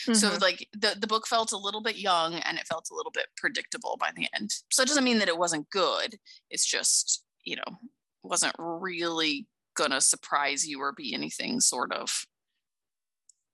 Mm-hmm. 0.03 0.15
so 0.15 0.37
like 0.41 0.67
the, 0.73 0.97
the 0.99 1.07
book 1.07 1.27
felt 1.27 1.53
a 1.53 1.57
little 1.57 1.81
bit 1.81 1.97
young 1.97 2.35
and 2.35 2.59
it 2.59 2.67
felt 2.67 2.89
a 2.91 2.95
little 2.95 3.13
bit 3.13 3.27
predictable 3.37 3.97
by 3.99 4.11
the 4.17 4.27
end. 4.35 4.51
So 4.71 4.83
it 4.83 4.89
doesn't 4.89 5.05
mean 5.05 5.21
that 5.21 5.29
it 5.29 5.39
wasn't 5.39 5.71
good 5.71 6.17
it's 6.51 6.67
just 6.67 7.25
you 7.45 7.57
know 7.57 7.79
wasn't 8.23 8.55
really 8.59 9.47
going 9.79 9.93
to 9.93 10.01
surprise 10.01 10.67
you 10.67 10.81
or 10.81 10.93
be 10.93 11.15
anything 11.15 11.61
sort 11.61 11.93
of 11.93 12.27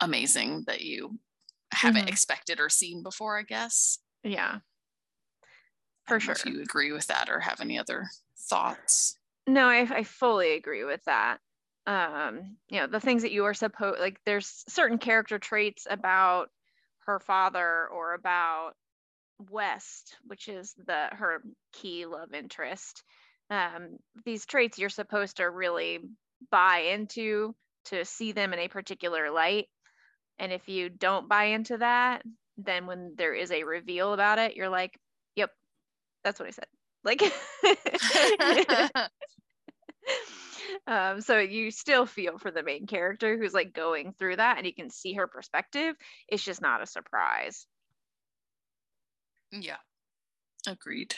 amazing 0.00 0.64
that 0.66 0.80
you 0.80 1.18
haven't 1.72 2.02
mm-hmm. 2.02 2.08
expected 2.08 2.58
or 2.58 2.68
seen 2.68 3.02
before, 3.02 3.38
I 3.38 3.42
guess. 3.42 3.98
Yeah. 4.22 4.58
For 6.06 6.18
sure. 6.18 6.32
If 6.32 6.46
you 6.46 6.62
agree 6.62 6.92
with 6.92 7.06
that 7.08 7.28
or 7.28 7.40
have 7.40 7.60
any 7.60 7.78
other 7.78 8.06
thoughts. 8.48 9.18
No, 9.46 9.68
I, 9.68 9.80
I 9.80 10.02
fully 10.04 10.54
agree 10.54 10.84
with 10.84 11.02
that. 11.04 11.38
Um, 11.86 12.56
you 12.68 12.80
know, 12.80 12.86
the 12.86 13.00
things 13.00 13.22
that 13.22 13.32
you 13.32 13.44
are 13.44 13.54
supposed 13.54 14.00
like 14.00 14.18
there's 14.24 14.64
certain 14.68 14.96
character 14.96 15.38
traits 15.38 15.86
about 15.88 16.48
her 17.06 17.20
father 17.20 17.86
or 17.88 18.14
about 18.14 18.72
West, 19.50 20.16
which 20.26 20.48
is 20.48 20.74
the 20.86 21.08
her 21.12 21.42
key 21.74 22.06
love 22.06 22.32
interest 22.32 23.02
um, 23.50 23.98
these 24.24 24.46
traits 24.46 24.78
you're 24.78 24.88
supposed 24.88 25.36
to 25.36 25.48
really 25.48 26.00
buy 26.50 26.78
into 26.92 27.54
to 27.86 28.04
see 28.04 28.32
them 28.32 28.52
in 28.52 28.58
a 28.58 28.68
particular 28.68 29.30
light. 29.30 29.68
And 30.38 30.52
if 30.52 30.68
you 30.68 30.88
don't 30.88 31.28
buy 31.28 31.44
into 31.44 31.78
that, 31.78 32.22
then 32.56 32.86
when 32.86 33.14
there 33.16 33.34
is 33.34 33.50
a 33.50 33.64
reveal 33.64 34.12
about 34.12 34.38
it, 34.38 34.56
you're 34.56 34.68
like, 34.68 34.98
yep, 35.36 35.50
that's 36.22 36.40
what 36.40 36.48
I 36.48 36.52
said. 36.52 36.66
Like, 37.04 37.22
um, 40.86 41.20
so 41.20 41.38
you 41.38 41.70
still 41.70 42.06
feel 42.06 42.38
for 42.38 42.50
the 42.50 42.62
main 42.62 42.86
character 42.86 43.36
who's 43.36 43.54
like 43.54 43.72
going 43.72 44.12
through 44.12 44.36
that 44.36 44.56
and 44.56 44.66
you 44.66 44.74
can 44.74 44.90
see 44.90 45.14
her 45.14 45.26
perspective. 45.26 45.94
It's 46.28 46.42
just 46.42 46.62
not 46.62 46.82
a 46.82 46.86
surprise. 46.86 47.66
Yeah. 49.52 49.76
Agreed. 50.66 51.14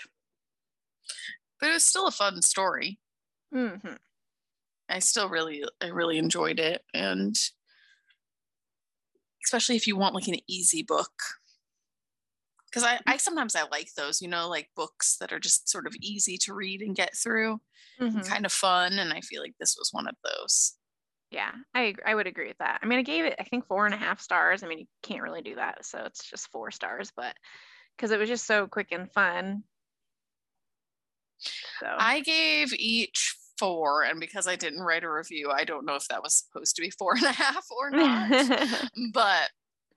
But 1.61 1.71
it 1.71 1.75
was 1.75 1.85
still 1.85 2.07
a 2.07 2.13
fun 2.13 2.43
story. 2.43 2.99
Mm-hmm. 3.55 3.95
I 4.89 4.99
still 4.99 5.29
really, 5.29 5.65
I 5.83 5.89
really 5.89 6.19
enjoyed 6.19 6.61
it. 6.61 6.83
And 6.95 7.35
especially 9.45 9.77
if 9.77 9.87
you 9.87 9.97
want 9.97 10.15
like 10.15 10.29
an 10.29 10.41
easy 10.49 10.83
book. 10.83 11.13
Because 12.67 12.83
I, 12.85 12.99
I 13.07 13.17
sometimes 13.17 13.57
I 13.57 13.63
like 13.71 13.89
those, 13.97 14.21
you 14.21 14.29
know, 14.29 14.49
like 14.49 14.69
books 14.77 15.17
that 15.21 15.33
are 15.33 15.41
just 15.41 15.69
sort 15.69 15.87
of 15.87 15.95
easy 16.03 16.37
to 16.43 16.53
read 16.53 16.83
and 16.83 16.95
get 16.95 17.17
through, 17.17 17.61
mm-hmm. 18.01 18.21
kind 18.21 18.45
of 18.45 18.53
fun. 18.53 18.99
And 18.99 19.13
I 19.13 19.21
feel 19.21 19.41
like 19.41 19.55
this 19.59 19.77
was 19.79 19.91
one 19.93 20.07
of 20.07 20.15
those. 20.23 20.75
Yeah, 21.31 21.53
I 21.75 21.95
I 22.05 22.15
would 22.15 22.27
agree 22.27 22.49
with 22.49 22.59
that. 22.59 22.81
I 22.83 22.87
mean, 22.87 22.99
I 22.99 23.03
gave 23.03 23.25
it 23.25 23.35
I 23.39 23.45
think 23.45 23.67
four 23.67 23.87
and 23.87 23.95
a 23.95 23.99
half 23.99 24.21
stars. 24.21 24.63
I 24.63 24.69
mean, 24.69 24.81
you 24.81 24.87
can't 25.03 25.23
really 25.23 25.43
do 25.43 25.55
that, 25.57 25.85
so 25.85 26.03
it's 26.05 26.29
just 26.29 26.51
four 26.53 26.71
stars. 26.71 27.11
But 27.17 27.35
because 27.97 28.11
it 28.11 28.19
was 28.19 28.29
just 28.29 28.47
so 28.47 28.67
quick 28.67 28.89
and 28.93 29.11
fun. 29.13 29.63
So 31.81 31.87
I 31.99 32.21
gave 32.21 32.73
each 32.73 33.37
four, 33.59 34.03
and 34.03 34.21
because 34.21 34.47
I 34.47 34.57
didn't 34.57 34.83
write 34.83 35.05
a 35.05 35.11
review, 35.11 35.51
I 35.51 35.65
don't 35.65 35.87
know 35.87 35.95
if 35.95 36.09
that 36.09 36.23
was 36.23 36.45
supposed 36.45 36.77
to 36.77 36.83
be 36.83 36.91
four 36.91 37.15
and 37.15 37.25
a 37.25 37.33
half 37.33 37.65
or 37.71 37.91
not. 37.91 38.91
but 39.13 39.51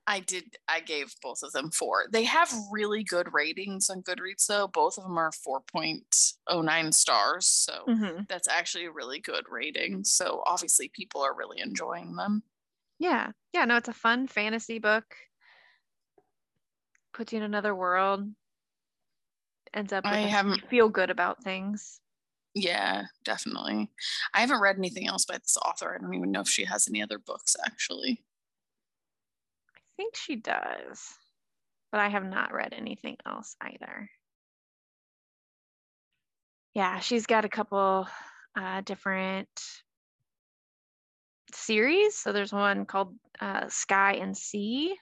I 0.09 0.21
did. 0.21 0.43
I 0.67 0.79
gave 0.79 1.13
both 1.21 1.43
of 1.43 1.51
them 1.51 1.69
four. 1.69 2.05
They 2.11 2.23
have 2.23 2.51
really 2.71 3.03
good 3.03 3.27
ratings 3.31 3.91
on 3.91 4.01
Goodreads, 4.01 4.47
though. 4.47 4.67
Both 4.67 4.97
of 4.97 5.03
them 5.03 5.17
are 5.19 5.31
four 5.31 5.61
point 5.71 6.03
oh 6.47 6.61
nine 6.61 6.91
stars, 6.91 7.45
so 7.45 7.83
mm-hmm. 7.87 8.21
that's 8.27 8.47
actually 8.47 8.85
a 8.85 8.91
really 8.91 9.19
good 9.19 9.45
rating. 9.49 10.03
So 10.03 10.41
obviously, 10.47 10.91
people 10.95 11.21
are 11.21 11.35
really 11.35 11.59
enjoying 11.59 12.15
them. 12.15 12.41
Yeah, 12.97 13.31
yeah. 13.53 13.65
No, 13.65 13.77
it's 13.77 13.87
a 13.87 13.93
fun 13.93 14.25
fantasy 14.25 14.79
book. 14.79 15.05
Puts 17.13 17.31
you 17.31 17.37
in 17.37 17.43
another 17.43 17.75
world. 17.75 18.27
Ends 19.73 19.93
up. 19.93 20.05
I 20.05 20.17
haven't 20.17 20.67
feel 20.69 20.89
good 20.89 21.09
about 21.09 21.43
things. 21.43 21.99
Yeah, 22.55 23.03
definitely. 23.23 23.89
I 24.33 24.41
haven't 24.41 24.61
read 24.61 24.77
anything 24.77 25.07
else 25.07 25.25
by 25.25 25.37
this 25.37 25.57
author. 25.63 25.95
I 25.95 26.01
don't 26.01 26.13
even 26.13 26.31
know 26.31 26.41
if 26.41 26.49
she 26.49 26.65
has 26.65 26.87
any 26.87 27.01
other 27.01 27.19
books 27.19 27.55
actually. 27.65 28.23
I 29.75 29.79
think 29.97 30.15
she 30.15 30.35
does, 30.35 31.13
but 31.91 31.99
I 32.01 32.09
have 32.09 32.25
not 32.25 32.53
read 32.53 32.73
anything 32.75 33.17
else 33.25 33.55
either. 33.61 34.09
Yeah, 36.73 36.99
she's 36.99 37.25
got 37.25 37.45
a 37.45 37.49
couple 37.49 38.07
uh, 38.55 38.81
different 38.81 39.49
series. 41.53 42.15
So 42.15 42.31
there's 42.31 42.53
one 42.53 42.85
called 42.85 43.15
uh, 43.39 43.67
Sky 43.67 44.13
and 44.13 44.35
Sea. 44.35 44.95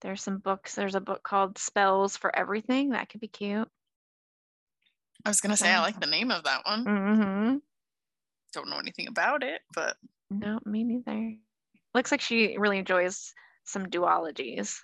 There's 0.00 0.22
some 0.22 0.38
books. 0.38 0.74
There's 0.74 0.94
a 0.94 1.00
book 1.00 1.22
called 1.22 1.58
Spells 1.58 2.16
for 2.16 2.34
Everything. 2.34 2.90
That 2.90 3.08
could 3.08 3.20
be 3.20 3.28
cute. 3.28 3.68
I 5.24 5.30
was 5.30 5.40
gonna 5.40 5.56
say 5.56 5.70
I 5.70 5.80
like 5.80 6.00
the 6.00 6.06
name 6.06 6.30
of 6.30 6.44
that 6.44 6.64
one. 6.64 6.84
Mm-hmm. 6.84 7.56
Don't 8.52 8.70
know 8.70 8.78
anything 8.78 9.08
about 9.08 9.42
it, 9.42 9.60
but 9.74 9.96
no, 10.30 10.60
me 10.64 10.84
neither. 10.84 11.34
Looks 11.94 12.12
like 12.12 12.20
she 12.20 12.56
really 12.58 12.78
enjoys 12.78 13.34
some 13.64 13.86
duologies. 13.86 14.76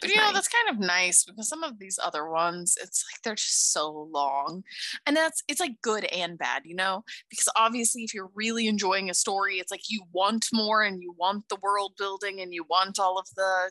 But 0.00 0.10
you 0.10 0.16
nice. 0.16 0.26
know, 0.26 0.32
that's 0.32 0.48
kind 0.48 0.68
of 0.70 0.84
nice 0.84 1.24
because 1.24 1.48
some 1.48 1.62
of 1.62 1.78
these 1.78 1.98
other 2.02 2.28
ones, 2.28 2.76
it's 2.82 3.04
like 3.10 3.22
they're 3.22 3.34
just 3.34 3.72
so 3.72 4.08
long. 4.12 4.64
And 5.06 5.16
that's 5.16 5.42
it's 5.48 5.60
like 5.60 5.80
good 5.82 6.04
and 6.06 6.38
bad, 6.38 6.62
you 6.64 6.74
know? 6.74 7.04
Because 7.30 7.48
obviously 7.56 8.02
if 8.02 8.14
you're 8.14 8.30
really 8.34 8.66
enjoying 8.66 9.10
a 9.10 9.14
story, 9.14 9.56
it's 9.56 9.70
like 9.70 9.90
you 9.90 10.02
want 10.12 10.46
more 10.52 10.82
and 10.82 11.02
you 11.02 11.14
want 11.18 11.48
the 11.48 11.58
world 11.62 11.92
building 11.98 12.40
and 12.40 12.52
you 12.52 12.64
want 12.68 12.98
all 12.98 13.18
of 13.18 13.26
the 13.36 13.70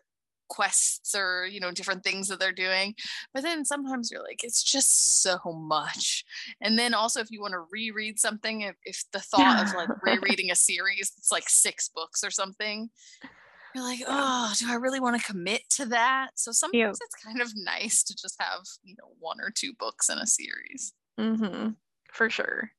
quests 0.52 1.16
or 1.16 1.46
you 1.46 1.62
know 1.62 1.72
different 1.72 2.04
things 2.04 2.28
that 2.28 2.38
they're 2.38 2.52
doing 2.52 2.94
but 3.34 3.42
then 3.42 3.64
sometimes 3.64 4.12
you're 4.12 4.22
like 4.22 4.44
it's 4.44 4.62
just 4.62 5.22
so 5.24 5.40
much 5.46 6.26
and 6.60 6.78
then 6.78 6.94
also 6.94 7.22
if 7.22 7.32
you 7.32 7.40
want 7.40 7.54
to 7.54 7.64
reread 7.72 8.20
something 8.20 8.60
if, 8.60 8.76
if 8.84 9.02
the 9.14 9.20
thought 9.20 9.62
of 9.66 9.74
like 9.74 9.88
rereading 10.04 10.52
a 10.52 10.56
series 10.56 11.14
it's 11.18 11.32
like 11.32 11.48
six 11.48 11.88
books 11.88 12.22
or 12.22 12.30
something 12.30 12.90
you're 13.74 13.84
like 13.84 14.02
oh 14.08 14.54
do 14.58 14.70
i 14.70 14.76
really 14.76 15.00
want 15.00 15.20
to 15.20 15.26
commit 15.26 15.62
to 15.70 15.86
that 15.86 16.30
so 16.36 16.52
sometimes 16.52 17.00
it's 17.02 17.24
kind 17.24 17.42
of 17.42 17.52
nice 17.56 18.04
to 18.04 18.16
just 18.16 18.36
have 18.40 18.62
you 18.84 18.96
know 19.00 19.10
one 19.20 19.40
or 19.40 19.52
two 19.54 19.74
books 19.80 20.10
in 20.10 20.18
a 20.18 20.28
series 20.28 20.94
mm-hmm 21.20 21.70
for 22.12 22.30
sure 22.30 22.72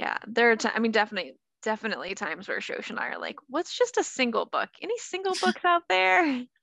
yeah 0.00 0.18
there 0.26 0.50
are 0.50 0.56
t- 0.56 0.68
I 0.74 0.80
mean 0.80 0.90
definitely 0.90 1.34
definitely 1.64 2.14
times 2.14 2.46
where 2.46 2.60
Shosh 2.60 2.90
and 2.90 3.00
I 3.00 3.08
are 3.08 3.18
like, 3.18 3.36
what's 3.48 3.76
just 3.76 3.96
a 3.96 4.04
single 4.04 4.44
book? 4.44 4.68
Any 4.82 4.96
single 4.98 5.34
books 5.40 5.64
out 5.64 5.82
there? 5.88 6.44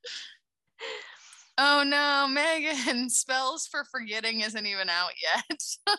Oh 1.58 1.84
no, 1.86 2.28
Megan, 2.28 3.10
Spells 3.10 3.68
for 3.68 3.84
Forgetting 3.92 4.40
isn't 4.40 4.66
even 4.66 4.90
out 4.90 5.12
yet. 5.22 5.62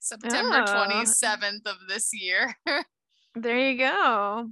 September 0.00 0.64
oh. 0.68 0.72
27th 0.72 1.66
of 1.66 1.76
this 1.88 2.10
year. 2.12 2.54
there 3.34 3.58
you 3.58 3.78
go. 3.78 4.50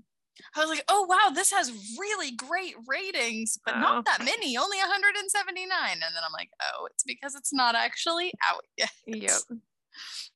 I 0.57 0.61
was 0.61 0.69
like, 0.69 0.85
oh 0.89 1.07
wow, 1.09 1.33
this 1.35 1.53
has 1.53 1.73
really 1.99 2.33
great 2.33 2.75
ratings, 2.87 3.59
but 3.65 3.77
oh. 3.77 3.81
not 3.81 4.05
that 4.05 4.25
many, 4.25 4.57
only 4.57 4.79
179. 4.79 5.71
And 5.93 6.01
then 6.01 6.23
I'm 6.25 6.33
like, 6.33 6.51
oh, 6.63 6.87
it's 6.91 7.05
because 7.05 7.35
it's 7.35 7.53
not 7.53 7.75
actually 7.75 8.33
out 8.49 8.65
yet. 8.77 8.91
Yep. 9.07 9.59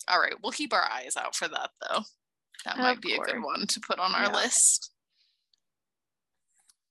All 0.09 0.21
right, 0.21 0.35
we'll 0.43 0.53
keep 0.53 0.73
our 0.73 0.85
eyes 0.91 1.17
out 1.17 1.35
for 1.35 1.49
that 1.49 1.71
though. 1.81 2.01
That 2.65 2.79
might 2.79 3.01
be 3.01 3.17
course. 3.17 3.31
a 3.31 3.35
good 3.35 3.43
one 3.43 3.67
to 3.67 3.81
put 3.81 3.99
on 3.99 4.15
our 4.15 4.25
yeah. 4.25 4.35
list. 4.35 4.93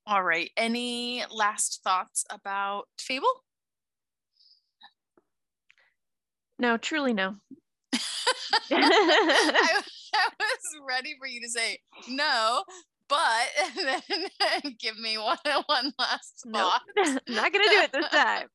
All 0.06 0.24
right. 0.24 0.50
Any 0.58 1.24
last 1.32 1.82
thoughts 1.84 2.26
about 2.30 2.88
Fable? 3.00 3.43
No, 6.60 6.78
truly 6.78 7.13
no. 7.13 7.36
I, 8.71 9.82
I, 10.13 10.30
was 10.39 10.82
ready 10.88 11.15
for 11.19 11.28
you 11.28 11.41
to 11.41 11.50
say 11.50 11.80
no, 12.08 12.63
but 13.12 13.76
then 13.76 14.76
give 14.80 14.97
me 14.97 15.17
one 15.17 15.38
one 15.65 15.93
last 16.00 16.45
thought. 16.52 16.82
Nope. 16.95 17.19
Not 17.28 17.52
gonna 17.54 17.65
do 17.65 17.82
it 17.82 17.91
this 17.91 18.08
time. 18.08 18.47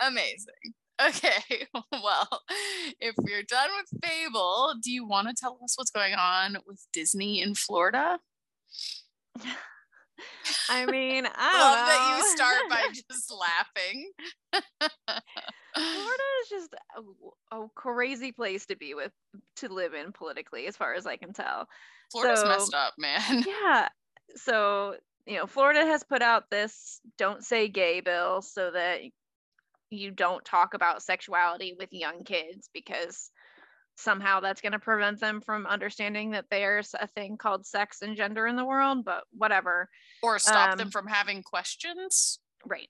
Amazing. 0.00 0.74
Okay, 1.04 1.66
well, 1.92 2.42
if 3.00 3.16
we're 3.18 3.42
done 3.42 3.68
with 3.76 4.00
Fable, 4.04 4.74
do 4.80 4.92
you 4.92 5.04
want 5.04 5.26
to 5.28 5.34
tell 5.34 5.58
us 5.64 5.76
what's 5.76 5.90
going 5.90 6.14
on 6.14 6.58
with 6.68 6.86
Disney 6.92 7.40
in 7.42 7.54
Florida? 7.54 8.18
I 10.70 10.86
mean, 10.86 11.26
I 11.34 11.60
love 11.60 11.78
know. 11.78 11.86
that 11.86 12.16
you 12.18 12.36
start 12.36 12.70
by 12.70 12.88
just 12.94 13.32
laughing. 13.32 14.10
Florida 15.74 16.22
is 16.42 16.48
just 16.48 16.74
a, 16.96 17.56
a, 17.56 17.68
crazy 17.74 18.32
place 18.32 18.66
to 18.66 18.76
be 18.76 18.94
with 18.94 19.12
to 19.56 19.68
live 19.68 19.94
in 19.94 20.12
politically, 20.12 20.66
as 20.66 20.76
far 20.76 20.94
as 20.94 21.06
I 21.06 21.16
can 21.16 21.32
tell. 21.32 21.68
Florida's 22.12 22.40
so, 22.40 22.48
messed 22.48 22.74
up, 22.74 22.94
man. 22.98 23.44
Yeah. 23.46 23.88
So 24.36 24.96
you 25.26 25.36
know, 25.36 25.46
Florida 25.46 25.84
has 25.86 26.02
put 26.04 26.22
out 26.22 26.50
this 26.50 27.00
"Don't 27.18 27.44
Say 27.44 27.68
Gay" 27.68 28.00
bill 28.00 28.42
so 28.42 28.70
that 28.70 29.00
you 29.90 30.10
don't 30.10 30.44
talk 30.44 30.74
about 30.74 31.02
sexuality 31.02 31.74
with 31.78 31.92
young 31.92 32.24
kids 32.24 32.68
because 32.72 33.30
somehow 33.96 34.40
that's 34.40 34.60
going 34.60 34.72
to 34.72 34.78
prevent 34.78 35.20
them 35.20 35.40
from 35.40 35.66
understanding 35.66 36.32
that 36.32 36.46
there's 36.50 36.94
a 37.00 37.06
thing 37.06 37.36
called 37.36 37.64
sex 37.64 38.02
and 38.02 38.16
gender 38.16 38.46
in 38.46 38.56
the 38.56 38.64
world 38.64 39.04
but 39.04 39.24
whatever. 39.32 39.88
Or 40.22 40.38
stop 40.38 40.72
um, 40.72 40.78
them 40.78 40.90
from 40.90 41.06
having 41.06 41.42
questions? 41.42 42.38
Right. 42.66 42.88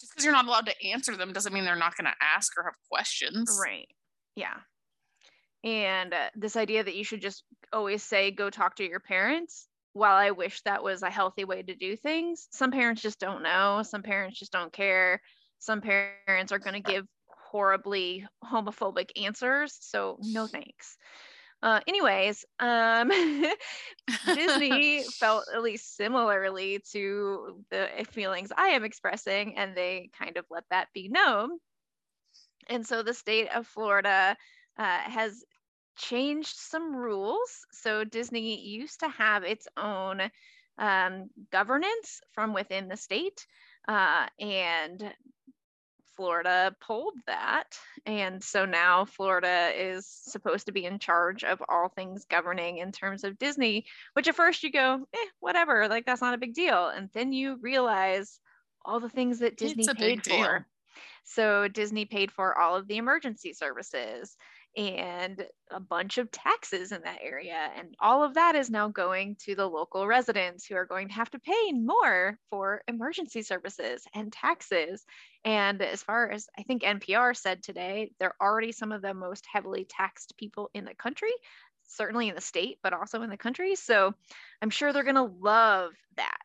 Just 0.00 0.12
because 0.12 0.24
you're 0.24 0.34
not 0.34 0.46
allowed 0.46 0.66
to 0.66 0.86
answer 0.86 1.16
them 1.16 1.32
doesn't 1.32 1.52
mean 1.52 1.64
they're 1.64 1.76
not 1.76 1.96
going 1.96 2.10
to 2.10 2.16
ask 2.20 2.52
or 2.58 2.64
have 2.64 2.74
questions. 2.90 3.58
Right. 3.62 3.88
Yeah. 4.36 4.56
And 5.62 6.12
uh, 6.12 6.28
this 6.36 6.56
idea 6.56 6.84
that 6.84 6.94
you 6.94 7.04
should 7.04 7.22
just 7.22 7.44
always 7.72 8.02
say 8.02 8.30
go 8.30 8.50
talk 8.50 8.76
to 8.76 8.88
your 8.88 9.00
parents 9.00 9.66
while 9.94 10.16
i 10.16 10.30
wish 10.30 10.60
that 10.62 10.82
was 10.82 11.02
a 11.02 11.10
healthy 11.10 11.44
way 11.44 11.62
to 11.62 11.74
do 11.74 11.96
things 11.96 12.48
some 12.50 12.70
parents 12.70 13.00
just 13.00 13.18
don't 13.18 13.42
know 13.42 13.82
some 13.82 14.02
parents 14.02 14.38
just 14.38 14.52
don't 14.52 14.72
care 14.72 15.20
some 15.58 15.80
parents 15.80 16.52
are 16.52 16.58
going 16.58 16.74
to 16.74 16.92
give 16.92 17.06
horribly 17.54 18.26
homophobic 18.42 19.12
answers. 19.22 19.78
So, 19.80 20.18
no 20.20 20.48
thanks. 20.48 20.98
Uh, 21.62 21.78
anyways, 21.86 22.44
um, 22.58 23.10
Disney 24.26 25.02
felt 25.20 25.44
at 25.54 25.62
least 25.62 25.96
similarly 25.96 26.82
to 26.90 27.62
the 27.70 27.88
feelings 28.10 28.50
I 28.56 28.70
am 28.70 28.82
expressing, 28.82 29.56
and 29.56 29.76
they 29.76 30.10
kind 30.18 30.36
of 30.36 30.46
let 30.50 30.64
that 30.70 30.88
be 30.92 31.08
known. 31.08 31.58
And 32.68 32.84
so 32.84 33.04
the 33.04 33.14
state 33.14 33.48
of 33.54 33.68
Florida 33.68 34.36
uh, 34.76 34.98
has 34.98 35.44
changed 35.96 36.56
some 36.56 36.96
rules. 36.96 37.64
So 37.70 38.02
Disney 38.02 38.60
used 38.66 38.98
to 39.00 39.08
have 39.10 39.44
its 39.44 39.68
own 39.76 40.22
um, 40.76 41.30
governance 41.52 42.20
from 42.32 42.52
within 42.52 42.88
the 42.88 42.96
state. 42.96 43.46
Uh, 43.86 44.26
and 44.40 45.14
Florida 46.16 46.74
pulled 46.80 47.14
that. 47.26 47.76
And 48.06 48.42
so 48.42 48.64
now 48.64 49.04
Florida 49.04 49.70
is 49.74 50.06
supposed 50.06 50.66
to 50.66 50.72
be 50.72 50.84
in 50.84 50.98
charge 50.98 51.44
of 51.44 51.62
all 51.68 51.88
things 51.88 52.24
governing 52.24 52.78
in 52.78 52.92
terms 52.92 53.24
of 53.24 53.38
Disney, 53.38 53.86
which 54.14 54.28
at 54.28 54.34
first 54.34 54.62
you 54.62 54.70
go, 54.70 55.06
eh, 55.14 55.26
whatever, 55.40 55.88
like 55.88 56.06
that's 56.06 56.22
not 56.22 56.34
a 56.34 56.38
big 56.38 56.54
deal. 56.54 56.88
And 56.88 57.10
then 57.14 57.32
you 57.32 57.58
realize, 57.60 58.40
all 58.84 59.00
the 59.00 59.08
things 59.08 59.38
that 59.38 59.56
Disney 59.56 59.86
paid 59.94 60.24
for. 60.24 60.66
So 61.24 61.68
Disney 61.68 62.04
paid 62.04 62.30
for 62.30 62.56
all 62.58 62.76
of 62.76 62.86
the 62.86 62.98
emergency 62.98 63.54
services 63.54 64.36
and 64.76 65.46
a 65.70 65.78
bunch 65.78 66.18
of 66.18 66.30
taxes 66.30 66.92
in 66.92 67.02
that 67.02 67.20
area. 67.22 67.70
And 67.76 67.94
all 68.00 68.24
of 68.24 68.34
that 68.34 68.56
is 68.56 68.70
now 68.70 68.88
going 68.88 69.36
to 69.44 69.54
the 69.54 69.68
local 69.68 70.06
residents 70.06 70.66
who 70.66 70.74
are 70.74 70.86
going 70.86 71.08
to 71.08 71.14
have 71.14 71.30
to 71.30 71.38
pay 71.38 71.72
more 71.72 72.38
for 72.50 72.82
emergency 72.88 73.42
services 73.42 74.04
and 74.14 74.32
taxes. 74.32 75.04
And 75.44 75.80
as 75.80 76.02
far 76.02 76.30
as 76.30 76.48
I 76.58 76.62
think 76.62 76.82
NPR 76.82 77.36
said 77.36 77.62
today, 77.62 78.10
they're 78.18 78.34
already 78.40 78.72
some 78.72 78.92
of 78.92 79.02
the 79.02 79.14
most 79.14 79.46
heavily 79.50 79.86
taxed 79.88 80.36
people 80.36 80.70
in 80.74 80.84
the 80.84 80.94
country, 80.94 81.32
certainly 81.86 82.28
in 82.28 82.34
the 82.34 82.40
state, 82.40 82.78
but 82.82 82.92
also 82.92 83.22
in 83.22 83.30
the 83.30 83.36
country. 83.36 83.76
So 83.76 84.14
I'm 84.60 84.70
sure 84.70 84.92
they're 84.92 85.04
going 85.04 85.14
to 85.14 85.34
love 85.40 85.92
that 86.16 86.38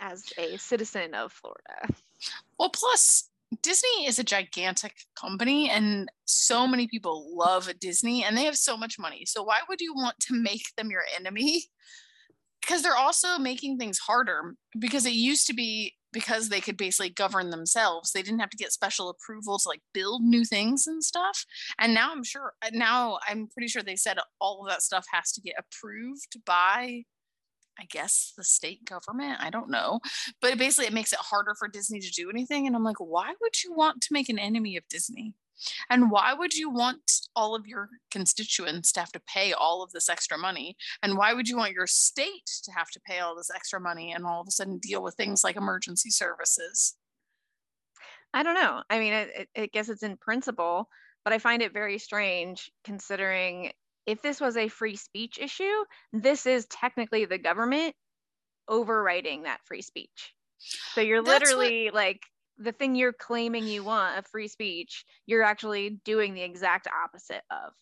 as 0.00 0.24
a 0.38 0.56
citizen 0.56 1.14
of 1.14 1.32
Florida. 1.32 1.94
Well, 2.58 2.70
plus, 2.70 3.25
Disney 3.62 4.06
is 4.06 4.18
a 4.18 4.24
gigantic 4.24 4.94
company 5.18 5.70
and 5.70 6.08
so 6.24 6.66
many 6.66 6.88
people 6.88 7.30
love 7.32 7.70
Disney 7.80 8.24
and 8.24 8.36
they 8.36 8.44
have 8.44 8.56
so 8.56 8.76
much 8.76 8.98
money. 8.98 9.24
So 9.24 9.42
why 9.42 9.60
would 9.68 9.80
you 9.80 9.94
want 9.94 10.18
to 10.20 10.34
make 10.34 10.74
them 10.76 10.90
your 10.90 11.04
enemy? 11.18 11.64
Because 12.60 12.82
they're 12.82 12.96
also 12.96 13.38
making 13.38 13.78
things 13.78 13.98
harder 13.98 14.54
because 14.78 15.06
it 15.06 15.12
used 15.12 15.46
to 15.46 15.54
be 15.54 15.94
because 16.12 16.48
they 16.48 16.60
could 16.60 16.76
basically 16.76 17.10
govern 17.10 17.50
themselves. 17.50 18.10
They 18.10 18.22
didn't 18.22 18.40
have 18.40 18.50
to 18.50 18.56
get 18.56 18.72
special 18.72 19.10
approval 19.10 19.58
to 19.58 19.68
like 19.68 19.82
build 19.92 20.22
new 20.22 20.44
things 20.44 20.86
and 20.86 21.04
stuff. 21.04 21.44
And 21.78 21.94
now 21.94 22.10
I'm 22.10 22.24
sure 22.24 22.54
now 22.72 23.18
I'm 23.28 23.48
pretty 23.48 23.68
sure 23.68 23.82
they 23.82 23.96
said 23.96 24.18
all 24.40 24.62
of 24.64 24.70
that 24.70 24.82
stuff 24.82 25.04
has 25.12 25.30
to 25.32 25.40
get 25.40 25.54
approved 25.58 26.38
by 26.44 27.04
I 27.78 27.84
guess 27.84 28.32
the 28.36 28.44
state 28.44 28.84
government. 28.84 29.38
I 29.40 29.50
don't 29.50 29.70
know. 29.70 30.00
But 30.40 30.58
basically, 30.58 30.86
it 30.86 30.94
makes 30.94 31.12
it 31.12 31.18
harder 31.18 31.54
for 31.58 31.68
Disney 31.68 32.00
to 32.00 32.10
do 32.10 32.30
anything. 32.30 32.66
And 32.66 32.74
I'm 32.74 32.84
like, 32.84 33.00
why 33.00 33.34
would 33.40 33.62
you 33.62 33.74
want 33.74 34.00
to 34.02 34.12
make 34.12 34.28
an 34.28 34.38
enemy 34.38 34.76
of 34.76 34.88
Disney? 34.88 35.34
And 35.88 36.10
why 36.10 36.34
would 36.34 36.54
you 36.54 36.70
want 36.70 37.10
all 37.34 37.54
of 37.54 37.66
your 37.66 37.88
constituents 38.10 38.92
to 38.92 39.00
have 39.00 39.12
to 39.12 39.20
pay 39.20 39.52
all 39.52 39.82
of 39.82 39.92
this 39.92 40.08
extra 40.08 40.36
money? 40.36 40.76
And 41.02 41.16
why 41.16 41.32
would 41.32 41.48
you 41.48 41.56
want 41.56 41.72
your 41.72 41.86
state 41.86 42.50
to 42.64 42.72
have 42.72 42.90
to 42.90 43.00
pay 43.00 43.20
all 43.20 43.36
this 43.36 43.50
extra 43.54 43.80
money 43.80 44.12
and 44.12 44.26
all 44.26 44.40
of 44.40 44.48
a 44.48 44.50
sudden 44.50 44.78
deal 44.78 45.02
with 45.02 45.14
things 45.14 45.42
like 45.44 45.56
emergency 45.56 46.10
services? 46.10 46.96
I 48.34 48.42
don't 48.42 48.54
know. 48.54 48.82
I 48.90 48.98
mean, 48.98 49.14
I, 49.14 49.46
I 49.56 49.66
guess 49.66 49.88
it's 49.88 50.02
in 50.02 50.18
principle, 50.18 50.88
but 51.24 51.32
I 51.32 51.38
find 51.38 51.62
it 51.62 51.72
very 51.72 51.98
strange 51.98 52.70
considering 52.84 53.72
if 54.06 54.22
this 54.22 54.40
was 54.40 54.56
a 54.56 54.68
free 54.68 54.96
speech 54.96 55.38
issue, 55.40 55.84
this 56.12 56.46
is 56.46 56.66
technically 56.66 57.24
the 57.24 57.38
government 57.38 57.94
overriding 58.68 59.42
that 59.42 59.60
free 59.64 59.82
speech. 59.82 60.32
So 60.94 61.00
you're 61.00 61.22
That's 61.22 61.50
literally 61.50 61.86
what... 61.86 61.94
like 61.94 62.22
the 62.58 62.72
thing 62.72 62.94
you're 62.94 63.12
claiming 63.12 63.66
you 63.66 63.84
want 63.84 64.18
of 64.18 64.26
free 64.26 64.48
speech, 64.48 65.04
you're 65.26 65.42
actually 65.42 66.00
doing 66.04 66.34
the 66.34 66.42
exact 66.42 66.88
opposite 66.88 67.42
of. 67.50 67.72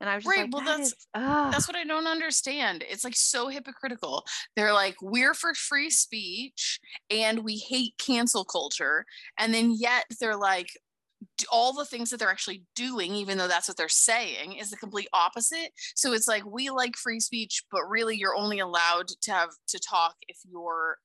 And 0.00 0.10
I 0.10 0.16
was 0.16 0.26
right. 0.26 0.40
Like, 0.40 0.52
well, 0.52 0.64
that 0.64 0.78
that's 0.78 0.92
is, 0.92 1.06
that's 1.14 1.68
what 1.68 1.76
I 1.76 1.84
don't 1.84 2.06
understand. 2.06 2.84
It's 2.86 3.04
like 3.04 3.16
so 3.16 3.48
hypocritical. 3.48 4.24
They're 4.54 4.72
like, 4.72 4.96
we're 5.00 5.34
for 5.34 5.54
free 5.54 5.88
speech 5.88 6.78
and 7.10 7.38
we 7.40 7.56
hate 7.56 7.94
cancel 7.96 8.44
culture, 8.44 9.06
and 9.38 9.54
then 9.54 9.74
yet 9.78 10.04
they're 10.20 10.36
like, 10.36 10.68
all 11.50 11.72
the 11.72 11.84
things 11.84 12.10
that 12.10 12.18
they're 12.18 12.30
actually 12.30 12.64
doing, 12.74 13.14
even 13.14 13.38
though 13.38 13.48
that's 13.48 13.68
what 13.68 13.76
they're 13.76 13.88
saying, 13.88 14.54
is 14.54 14.70
the 14.70 14.76
complete 14.76 15.08
opposite. 15.12 15.72
So 15.94 16.12
it's 16.12 16.28
like 16.28 16.44
we 16.44 16.70
like 16.70 16.96
free 16.96 17.20
speech, 17.20 17.64
but 17.70 17.88
really 17.88 18.16
you're 18.16 18.36
only 18.36 18.60
allowed 18.60 19.08
to 19.22 19.32
have 19.32 19.50
to 19.68 19.78
talk 19.78 20.14
if 20.28 20.38
you're 20.50 20.98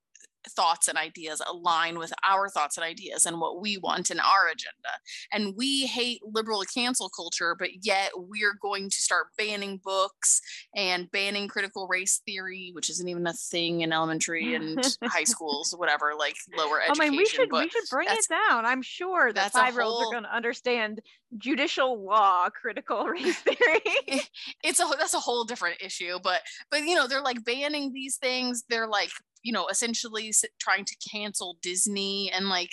thoughts 0.48 0.88
and 0.88 0.98
ideas 0.98 1.42
align 1.48 1.98
with 1.98 2.14
our 2.28 2.50
thoughts 2.50 2.78
and 2.78 2.84
ideas 2.84 3.26
and 3.26 3.40
what 3.40 3.62
we 3.62 3.78
want 3.78 4.12
in 4.12 4.20
our 4.20 4.48
agenda. 4.48 4.90
And 5.32 5.56
we 5.56 5.86
hate 5.86 6.22
liberal 6.24 6.64
cancel 6.74 7.10
culture, 7.10 7.56
but 7.58 7.86
yet 7.86 8.12
we're 8.16 8.58
going 8.62 8.90
to 8.90 9.02
start 9.02 9.28
banning 9.38 9.80
books 9.84 10.42
and 10.76 11.12
banning 11.12 11.48
critical 11.48 11.88
race 11.88 12.22
theory, 12.26 12.72
which 12.74 12.90
isn't 12.90 13.08
even 13.08 13.28
a 13.28 13.34
thing 13.34 13.82
in 13.82 13.92
elementary 13.92 14.56
and 14.56 14.98
high 15.04 15.24
schools, 15.24 15.74
whatever, 15.78 16.14
like 16.18 16.36
lower 16.58 16.82
education. 16.82 17.02
I 17.02 17.10
mean, 17.10 17.18
we 17.18 17.26
should 17.26 17.52
we 17.52 17.70
should 17.70 17.90
bring 17.90 18.08
it 18.10 18.28
down. 18.30 18.66
I'm 18.66 18.82
sure 18.82 19.34
that 19.34 19.52
five 19.52 19.74
year 19.74 19.84
olds 19.84 20.08
are 20.08 20.12
going 20.12 20.24
to 20.24 20.36
understand 20.36 21.02
judicial 21.38 22.04
law 22.04 22.50
critical 22.50 23.06
race 23.08 23.40
theory. 23.40 23.82
it's 24.64 24.80
a 24.80 24.86
that's 24.98 25.14
a 25.14 25.20
whole 25.20 25.44
different 25.44 25.82
issue, 25.82 26.20
but 26.24 26.42
but 26.72 26.82
you 26.82 26.96
know 26.96 27.08
they're 27.08 27.22
like 27.22 27.44
banning 27.44 27.94
these 27.94 28.18
things. 28.18 28.64
They're 28.70 28.88
like 28.88 29.12
you 29.44 29.54
know 29.54 29.68
essentially 29.68 30.34
trying 30.60 30.86
to 30.86 30.96
cancel 31.12 31.58
disney 31.62 32.32
and 32.34 32.50
like 32.50 32.72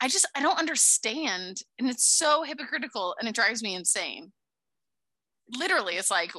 i 0.00 0.08
just 0.08 0.28
i 0.36 0.42
don't 0.42 0.58
understand 0.58 1.58
and 1.78 1.88
it's 1.88 2.06
so 2.06 2.42
hypocritical 2.42 3.14
and 3.18 3.28
it 3.28 3.34
drives 3.34 3.62
me 3.62 3.74
insane. 3.74 4.32
Literally 5.58 5.94
it's 5.94 6.10
like 6.10 6.32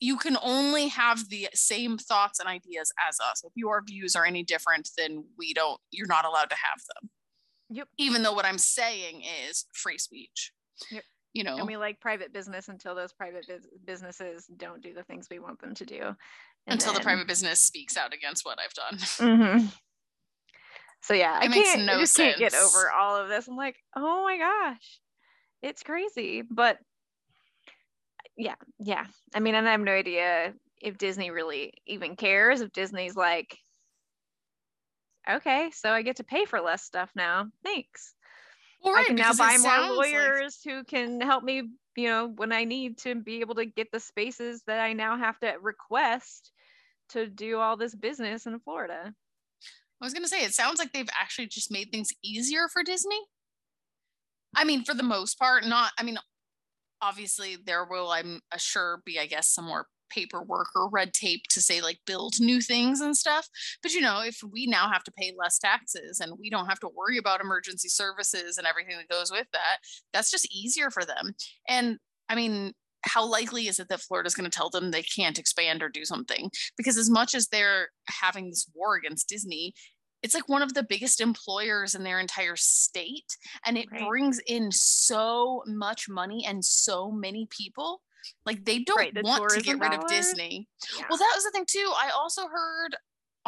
you 0.00 0.16
can 0.16 0.36
only 0.42 0.88
have 0.88 1.28
the 1.28 1.48
same 1.54 1.98
thoughts 1.98 2.38
and 2.38 2.48
ideas 2.48 2.92
as 3.08 3.18
us. 3.20 3.42
If 3.44 3.52
your 3.56 3.82
views 3.84 4.14
are 4.14 4.24
any 4.24 4.42
different 4.42 4.90
then 4.96 5.24
we 5.38 5.54
don't 5.54 5.80
you're 5.90 6.06
not 6.06 6.24
allowed 6.24 6.50
to 6.50 6.56
have 6.56 6.80
them. 6.94 7.10
Yep. 7.70 7.88
Even 7.98 8.22
though 8.22 8.32
what 8.32 8.46
i'm 8.46 8.58
saying 8.58 9.22
is 9.48 9.66
free 9.72 9.98
speech. 9.98 10.52
Yep. 10.90 11.04
You 11.34 11.44
know? 11.44 11.56
And 11.56 11.66
we 11.66 11.76
like 11.76 12.00
private 12.00 12.32
business 12.32 12.68
until 12.68 12.94
those 12.94 13.12
private 13.12 13.46
businesses 13.84 14.46
don't 14.56 14.82
do 14.82 14.94
the 14.94 15.04
things 15.04 15.28
we 15.30 15.38
want 15.38 15.60
them 15.60 15.74
to 15.74 15.84
do 15.84 16.16
until 16.68 16.92
then... 16.92 17.00
the 17.00 17.04
private 17.04 17.26
business 17.26 17.60
speaks 17.60 17.96
out 17.96 18.14
against 18.14 18.44
what 18.44 18.58
I've 18.58 18.74
done. 18.74 18.98
Mm-hmm. 19.18 19.66
So 21.00 21.14
yeah, 21.14 21.38
it 21.42 21.50
I 21.50 21.54
can't, 21.54 21.84
no 21.84 21.94
I 21.94 22.00
just 22.00 22.14
sense. 22.14 22.36
can't 22.36 22.52
get 22.52 22.60
over 22.60 22.90
all 22.90 23.16
of 23.16 23.28
this. 23.28 23.46
I'm 23.46 23.56
like, 23.56 23.76
oh 23.96 24.24
my 24.24 24.36
gosh, 24.36 25.00
it's 25.62 25.82
crazy. 25.82 26.42
But 26.42 26.78
yeah, 28.36 28.56
yeah. 28.78 29.06
I 29.34 29.40
mean, 29.40 29.54
and 29.54 29.68
I 29.68 29.72
have 29.72 29.80
no 29.80 29.92
idea 29.92 30.54
if 30.80 30.98
Disney 30.98 31.30
really 31.30 31.72
even 31.86 32.16
cares. 32.16 32.60
If 32.60 32.72
Disney's 32.72 33.16
like, 33.16 33.56
okay, 35.28 35.70
so 35.72 35.90
I 35.90 36.02
get 36.02 36.16
to 36.16 36.24
pay 36.24 36.44
for 36.44 36.60
less 36.60 36.82
stuff 36.82 37.10
now. 37.14 37.46
Thanks. 37.64 38.14
Well, 38.82 38.94
right, 38.94 39.02
I 39.02 39.06
can 39.06 39.16
now 39.16 39.32
buy 39.32 39.56
more 39.58 39.96
lawyers 39.96 40.58
like... 40.64 40.74
who 40.74 40.84
can 40.84 41.20
help 41.20 41.42
me, 41.42 41.62
you 41.96 42.08
know, 42.08 42.28
when 42.28 42.52
I 42.52 42.64
need 42.64 42.98
to 42.98 43.16
be 43.16 43.40
able 43.40 43.56
to 43.56 43.64
get 43.64 43.90
the 43.92 44.00
spaces 44.00 44.62
that 44.66 44.78
I 44.78 44.92
now 44.92 45.16
have 45.16 45.38
to 45.40 45.54
request 45.60 46.52
to 47.10 47.26
do 47.26 47.58
all 47.58 47.76
this 47.76 47.94
business 47.94 48.46
in 48.46 48.58
Florida. 48.60 49.12
I 50.00 50.04
was 50.04 50.12
going 50.12 50.22
to 50.22 50.28
say, 50.28 50.44
it 50.44 50.54
sounds 50.54 50.78
like 50.78 50.92
they've 50.92 51.08
actually 51.18 51.48
just 51.48 51.72
made 51.72 51.90
things 51.90 52.10
easier 52.22 52.68
for 52.72 52.82
Disney. 52.82 53.20
I 54.56 54.64
mean, 54.64 54.84
for 54.84 54.94
the 54.94 55.02
most 55.02 55.38
part, 55.38 55.66
not, 55.66 55.92
I 55.98 56.02
mean, 56.02 56.18
obviously 57.02 57.56
there 57.66 57.84
will, 57.84 58.10
I'm 58.10 58.40
sure, 58.56 59.02
be, 59.04 59.18
I 59.18 59.26
guess, 59.26 59.48
some 59.48 59.66
more 59.66 59.86
paperwork 60.10 60.68
or 60.74 60.88
red 60.88 61.12
tape 61.12 61.42
to 61.50 61.60
say 61.60 61.80
like 61.80 61.98
build 62.06 62.34
new 62.40 62.60
things 62.60 63.00
and 63.00 63.16
stuff. 63.16 63.48
But 63.82 63.92
you 63.92 64.00
know, 64.00 64.22
if 64.24 64.38
we 64.50 64.66
now 64.66 64.90
have 64.90 65.04
to 65.04 65.12
pay 65.12 65.34
less 65.38 65.58
taxes 65.58 66.20
and 66.20 66.32
we 66.40 66.48
don't 66.48 66.66
have 66.66 66.80
to 66.80 66.88
worry 66.88 67.18
about 67.18 67.40
emergency 67.40 67.88
services 67.88 68.58
and 68.58 68.66
everything 68.66 68.96
that 68.96 69.14
goes 69.14 69.30
with 69.30 69.46
that, 69.52 69.78
that's 70.12 70.30
just 70.30 70.48
easier 70.54 70.90
for 70.90 71.04
them. 71.04 71.34
And 71.68 71.98
I 72.28 72.34
mean, 72.34 72.72
how 73.02 73.26
likely 73.26 73.68
is 73.68 73.78
it 73.78 73.88
that 73.88 74.00
Florida 74.00 74.26
is 74.26 74.34
going 74.34 74.50
to 74.50 74.56
tell 74.56 74.70
them 74.70 74.90
they 74.90 75.02
can't 75.02 75.38
expand 75.38 75.82
or 75.82 75.88
do 75.88 76.04
something? 76.04 76.50
Because 76.76 76.98
as 76.98 77.10
much 77.10 77.34
as 77.34 77.48
they're 77.48 77.88
having 78.08 78.50
this 78.50 78.68
war 78.74 78.96
against 78.96 79.28
Disney, 79.28 79.74
it's 80.22 80.34
like 80.34 80.48
one 80.48 80.62
of 80.62 80.74
the 80.74 80.82
biggest 80.82 81.20
employers 81.20 81.94
in 81.94 82.02
their 82.02 82.20
entire 82.20 82.56
state 82.56 83.36
and 83.64 83.78
it 83.78 83.86
right. 83.90 84.06
brings 84.08 84.40
in 84.46 84.70
so 84.72 85.62
much 85.66 86.08
money 86.08 86.44
and 86.46 86.64
so 86.64 87.10
many 87.10 87.46
people 87.50 88.02
like 88.44 88.64
they 88.64 88.80
don't 88.80 88.98
right, 88.98 89.14
the 89.14 89.22
want 89.22 89.48
to 89.50 89.60
get 89.60 89.78
rid 89.78 89.92
dollars? 89.92 90.04
of 90.04 90.08
disney 90.08 90.68
yeah. 90.98 91.04
well 91.08 91.18
that 91.18 91.32
was 91.34 91.44
the 91.44 91.50
thing 91.50 91.64
too 91.66 91.92
i 92.02 92.10
also 92.10 92.42
heard 92.48 92.96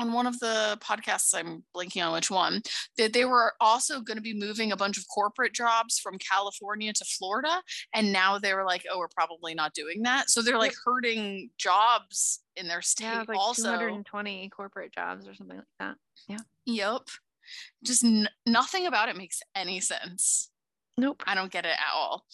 on 0.00 0.12
one 0.12 0.26
of 0.26 0.38
the 0.40 0.78
podcasts, 0.82 1.34
I'm 1.34 1.62
blanking 1.76 2.04
on 2.04 2.12
which 2.14 2.30
one, 2.30 2.62
that 2.96 3.12
they 3.12 3.26
were 3.26 3.52
also 3.60 4.00
going 4.00 4.16
to 4.16 4.22
be 4.22 4.34
moving 4.34 4.72
a 4.72 4.76
bunch 4.76 4.96
of 4.96 5.04
corporate 5.14 5.52
jobs 5.52 5.98
from 5.98 6.16
California 6.18 6.92
to 6.94 7.04
Florida. 7.04 7.62
And 7.94 8.12
now 8.12 8.38
they 8.38 8.54
were 8.54 8.64
like, 8.64 8.84
oh, 8.90 8.98
we're 8.98 9.08
probably 9.08 9.54
not 9.54 9.74
doing 9.74 10.02
that. 10.04 10.30
So 10.30 10.40
they're 10.40 10.58
like 10.58 10.74
hurting 10.84 11.50
jobs 11.58 12.40
in 12.56 12.66
their 12.66 12.80
state 12.80 13.04
yeah, 13.04 13.24
like 13.28 13.36
also. 13.36 13.62
220 13.62 14.48
corporate 14.48 14.92
jobs 14.92 15.28
or 15.28 15.34
something 15.34 15.58
like 15.58 15.66
that. 15.78 15.96
Yeah. 16.28 16.38
Yep. 16.64 17.02
Just 17.84 18.02
n- 18.02 18.28
nothing 18.46 18.86
about 18.86 19.10
it 19.10 19.16
makes 19.16 19.42
any 19.54 19.80
sense. 19.80 20.50
Nope. 20.96 21.22
I 21.26 21.34
don't 21.34 21.52
get 21.52 21.66
it 21.66 21.76
at 21.76 21.94
all. 21.94 22.24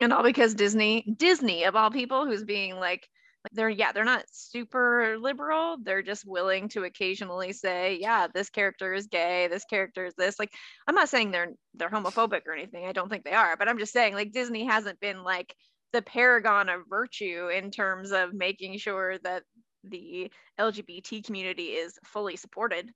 And 0.00 0.12
all 0.12 0.22
because 0.22 0.54
Disney, 0.54 1.14
Disney 1.16 1.64
of 1.64 1.76
all 1.76 1.90
people, 1.90 2.26
who's 2.26 2.44
being 2.44 2.76
like, 2.76 3.08
they're 3.52 3.68
yeah 3.68 3.92
they're 3.92 4.04
not 4.04 4.24
super 4.30 5.16
liberal. 5.18 5.76
They're 5.82 6.02
just 6.02 6.26
willing 6.26 6.68
to 6.70 6.84
occasionally 6.84 7.52
say 7.52 7.98
yeah 8.00 8.26
this 8.32 8.50
character 8.50 8.94
is 8.94 9.06
gay. 9.06 9.48
This 9.48 9.64
character 9.64 10.04
is 10.06 10.14
this. 10.16 10.38
Like 10.38 10.52
i'm 10.86 10.94
not 10.94 11.08
saying 11.08 11.30
they're 11.30 11.52
they're 11.74 11.90
homophobic 11.90 12.42
or 12.46 12.54
anything. 12.54 12.86
I 12.86 12.92
don't 12.92 13.08
think 13.08 13.24
they 13.24 13.32
are 13.32 13.56
but 13.56 13.68
i'm 13.68 13.78
just 13.78 13.92
saying 13.92 14.14
like 14.14 14.32
disney 14.32 14.64
hasn't 14.66 15.00
been 15.00 15.22
like 15.22 15.54
the 15.92 16.02
paragon 16.02 16.68
of 16.68 16.82
virtue 16.88 17.48
in 17.48 17.70
terms 17.70 18.12
of 18.12 18.34
making 18.34 18.78
sure 18.78 19.18
that 19.24 19.42
the 19.84 20.30
lgbt 20.58 21.24
community 21.24 21.68
is 21.68 21.98
fully 22.04 22.36
supported. 22.36 22.90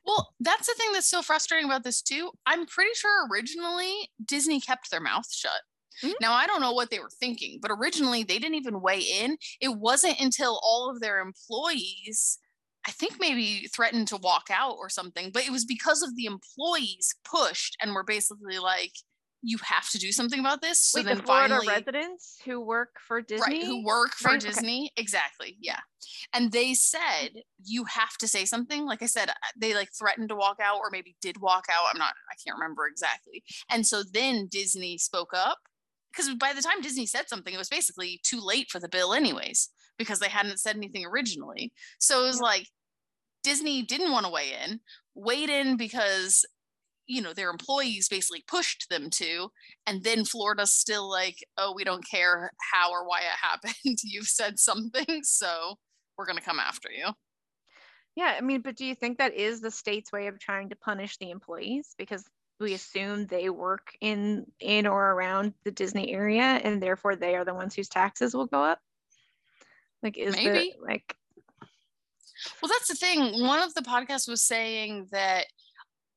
Well, 0.06 0.32
that's 0.38 0.68
the 0.68 0.74
thing 0.78 0.92
that's 0.92 1.08
so 1.08 1.20
frustrating 1.20 1.66
about 1.66 1.82
this 1.82 2.00
too. 2.00 2.30
I'm 2.46 2.64
pretty 2.66 2.92
sure 2.94 3.28
originally 3.28 3.92
Disney 4.24 4.60
kept 4.60 4.90
their 4.90 5.00
mouth 5.00 5.26
shut. 5.32 5.62
Mm-hmm. 6.02 6.12
Now, 6.20 6.32
I 6.32 6.46
don't 6.46 6.60
know 6.60 6.72
what 6.72 6.90
they 6.90 6.98
were 6.98 7.10
thinking, 7.20 7.58
but 7.60 7.70
originally 7.70 8.22
they 8.22 8.38
didn't 8.38 8.56
even 8.56 8.80
weigh 8.80 9.00
in. 9.00 9.36
It 9.60 9.76
wasn't 9.76 10.20
until 10.20 10.60
all 10.62 10.90
of 10.90 11.00
their 11.00 11.20
employees, 11.20 12.38
I 12.86 12.90
think 12.92 13.14
maybe 13.18 13.68
threatened 13.74 14.08
to 14.08 14.16
walk 14.16 14.48
out 14.50 14.76
or 14.78 14.88
something, 14.88 15.30
but 15.32 15.44
it 15.44 15.52
was 15.52 15.64
because 15.64 16.02
of 16.02 16.14
the 16.16 16.26
employees 16.26 17.14
pushed 17.24 17.76
and 17.82 17.92
were 17.92 18.04
basically 18.04 18.58
like, 18.58 18.92
you 19.42 19.58
have 19.62 19.88
to 19.90 19.98
do 19.98 20.10
something 20.12 20.40
about 20.40 20.60
this. 20.60 20.80
So 20.80 20.98
Wait, 20.98 21.06
then 21.06 21.18
the 21.18 21.22
Florida 21.22 21.54
finally, 21.54 21.68
residents 21.68 22.38
who 22.44 22.60
work 22.60 22.96
for 23.06 23.20
Disney, 23.20 23.58
right? 23.58 23.64
Who 23.64 23.84
work 23.84 24.12
for 24.14 24.32
right? 24.32 24.40
Disney, 24.40 24.90
okay. 24.92 25.02
exactly, 25.02 25.56
yeah. 25.60 25.78
And 26.32 26.50
they 26.50 26.74
said 26.74 27.30
you 27.64 27.84
have 27.84 28.16
to 28.18 28.28
say 28.28 28.44
something. 28.44 28.86
Like 28.86 29.02
I 29.02 29.06
said, 29.06 29.28
uh, 29.28 29.34
they 29.56 29.74
like 29.74 29.90
threatened 29.96 30.30
to 30.30 30.34
walk 30.34 30.58
out, 30.60 30.78
or 30.78 30.90
maybe 30.90 31.16
did 31.20 31.40
walk 31.40 31.66
out. 31.70 31.86
I'm 31.92 31.98
not, 31.98 32.14
I 32.30 32.34
can't 32.44 32.58
remember 32.58 32.86
exactly. 32.88 33.44
And 33.70 33.86
so 33.86 34.02
then 34.02 34.48
Disney 34.50 34.98
spoke 34.98 35.30
up 35.32 35.58
because 36.16 36.34
by 36.34 36.52
the 36.52 36.62
time 36.62 36.80
Disney 36.80 37.06
said 37.06 37.28
something, 37.28 37.52
it 37.52 37.58
was 37.58 37.68
basically 37.68 38.20
too 38.22 38.40
late 38.40 38.68
for 38.70 38.78
the 38.78 38.88
bill, 38.88 39.12
anyways, 39.12 39.68
because 39.98 40.18
they 40.18 40.28
hadn't 40.28 40.60
said 40.60 40.76
anything 40.76 41.04
originally. 41.04 41.72
So 41.98 42.24
it 42.24 42.28
was 42.28 42.40
like 42.40 42.66
Disney 43.44 43.82
didn't 43.82 44.12
want 44.12 44.26
to 44.26 44.32
weigh 44.32 44.52
in, 44.64 44.80
weighed 45.14 45.50
in 45.50 45.76
because 45.76 46.44
you 47.06 47.22
know 47.22 47.32
their 47.32 47.50
employees 47.50 48.08
basically 48.08 48.42
pushed 48.48 48.88
them 48.90 49.08
to 49.10 49.48
and 49.86 50.02
then 50.02 50.24
florida's 50.24 50.74
still 50.74 51.08
like 51.08 51.36
oh 51.56 51.72
we 51.72 51.84
don't 51.84 52.04
care 52.04 52.50
how 52.72 52.90
or 52.90 53.06
why 53.06 53.20
it 53.20 53.26
happened 53.40 53.96
you've 54.02 54.26
said 54.26 54.58
something 54.58 55.20
so 55.22 55.76
we're 56.18 56.26
going 56.26 56.38
to 56.38 56.42
come 56.42 56.58
after 56.58 56.90
you. 56.90 57.06
Yeah 58.16 58.34
i 58.36 58.40
mean 58.40 58.60
but 58.60 58.74
do 58.74 58.84
you 58.84 58.96
think 58.96 59.18
that 59.18 59.34
is 59.34 59.60
the 59.60 59.70
state's 59.70 60.10
way 60.10 60.26
of 60.26 60.40
trying 60.40 60.70
to 60.70 60.76
punish 60.76 61.16
the 61.18 61.30
employees? 61.30 61.94
Because 61.96 62.24
we 62.58 62.74
assume 62.74 63.26
they 63.26 63.50
work 63.50 63.96
in 64.00 64.46
in 64.60 64.86
or 64.86 65.12
around 65.12 65.52
the 65.64 65.70
disney 65.70 66.12
area 66.12 66.42
and 66.42 66.82
therefore 66.82 67.16
they 67.16 67.36
are 67.36 67.44
the 67.44 67.54
ones 67.54 67.74
whose 67.74 67.88
taxes 67.88 68.34
will 68.34 68.46
go 68.46 68.62
up? 68.62 68.78
Like 70.02 70.16
is 70.16 70.36
maybe. 70.36 70.74
the, 70.78 70.84
like 70.84 71.14
well 72.62 72.70
that's 72.70 72.88
the 72.88 72.94
thing. 72.94 73.40
One 73.40 73.62
of 73.62 73.74
the 73.74 73.82
podcasts 73.82 74.28
was 74.28 74.42
saying 74.42 75.08
that 75.12 75.46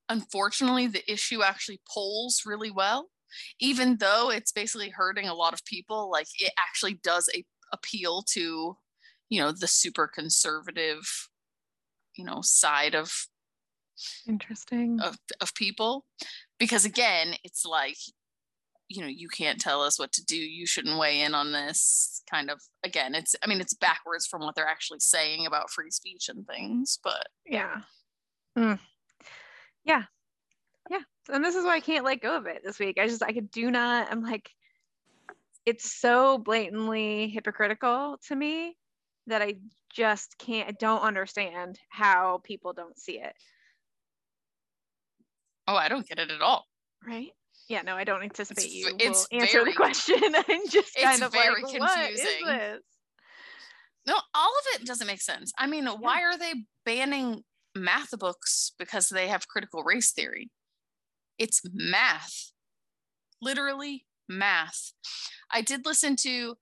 unfortunately 0.10 0.88
the 0.88 1.12
issue 1.12 1.44
actually 1.44 1.80
polls 1.88 2.44
really 2.46 2.72
well 2.72 3.10
even 3.60 3.98
though 3.98 4.32
it's 4.32 4.52
basically 4.52 4.90
hurting 4.90 5.28
a 5.28 5.34
lot 5.34 5.54
of 5.54 5.64
people 5.66 6.10
like 6.12 6.28
it 6.40 6.52
actually 6.58 6.96
does 7.04 7.30
a, 7.36 7.44
appeal 7.72 8.24
to 8.24 8.76
you 9.30 9.40
know 9.40 9.52
the 9.52 9.68
super 9.68 10.08
conservative 10.08 11.30
you 12.16 12.26
know 12.26 12.40
side 12.42 12.96
of 12.96 13.28
interesting. 14.28 15.00
of, 15.02 15.18
of 15.42 15.54
people. 15.56 16.06
Because 16.58 16.86
again 16.86 17.36
it's 17.44 17.66
like 17.66 17.98
you 18.90 19.02
know 19.02 19.08
you 19.08 19.30
can't 19.30 19.62
tell 19.62 19.82
us 19.82 20.00
what 20.00 20.12
to 20.14 20.26
do. 20.26 20.36
You 20.36 20.66
shouldn't 20.66 21.00
weigh 21.00 21.22
in 21.22 21.34
on 21.34 21.52
this 21.52 22.22
kind 22.30 22.50
of 22.50 22.62
again 22.84 23.16
it's 23.16 23.36
i 23.44 23.48
mean 23.48 23.62
it's 23.62 23.74
backwards 23.74 24.28
from 24.28 24.42
what 24.42 24.56
they're 24.56 24.68
actually 24.68 25.00
saying 25.00 25.46
about 25.46 25.72
free 25.72 25.92
speech 25.92 26.30
and 26.30 26.46
things 26.46 27.00
but 27.04 27.28
yeah. 27.46 27.82
Mm. 28.58 28.80
Yeah. 29.84 30.04
Yeah. 30.90 31.02
And 31.32 31.44
this 31.44 31.56
is 31.56 31.66
why 31.66 31.76
i 31.76 31.80
can't 31.80 32.06
let 32.06 32.22
go 32.22 32.36
of 32.36 32.46
it 32.46 32.62
this 32.64 32.80
week. 32.80 33.00
I 33.00 33.08
just 33.08 33.24
i 33.24 33.32
could 33.32 33.52
do 33.52 33.72
not 33.72 34.12
i'm 34.12 34.24
like 34.24 34.50
it's 35.66 35.92
so 35.92 36.38
blatantly 36.38 37.30
hypocritical 37.30 38.18
to 38.28 38.36
me 38.36 38.76
that 39.28 39.42
i 39.42 39.56
just 39.94 40.38
can't 40.38 40.70
i 40.70 40.72
don't 40.72 41.02
understand 41.02 41.80
how 41.90 42.42
people 42.44 42.74
don't 42.74 42.98
see 42.98 43.20
it 43.20 43.34
oh 45.70 45.76
i 45.76 45.88
don't 45.88 46.08
get 46.08 46.20
it 46.20 46.32
at 46.32 46.42
all 46.42 46.66
right 47.08 47.30
yeah 47.70 47.82
no 47.82 47.96
i 47.96 48.04
don't 48.04 48.24
anticipate 48.24 48.66
it's, 48.66 48.74
you 48.74 48.96
it's 49.00 49.28
will 49.32 49.42
answer 49.42 49.60
very, 49.60 49.72
the 49.72 49.76
question 49.76 50.18
I'm 50.36 50.68
just 50.70 50.96
kind 50.96 51.24
of 51.24 51.32
very 51.32 51.62
like, 51.62 51.74
confusing 51.74 51.80
what 51.82 52.12
is 52.12 52.22
this? 52.22 52.80
no 54.08 54.16
all 54.34 54.50
of 54.50 54.82
it 54.82 54.86
doesn't 54.86 55.08
make 55.08 55.22
sense 55.22 55.52
i 55.58 55.68
mean 55.68 55.86
yeah. 55.86 55.96
why 55.98 56.24
are 56.24 56.38
they 56.38 56.54
banning 56.86 57.44
math 57.76 58.18
books 58.18 58.74
because 58.78 59.10
they 59.10 59.28
have 59.28 59.48
critical 59.48 59.84
race 59.84 60.12
theory. 60.12 60.50
It's 61.38 61.62
math, 61.74 62.52
literally 63.42 64.06
math. 64.28 64.92
I 65.52 65.62
did 65.62 65.86
listen 65.86 66.16
to, 66.18 66.56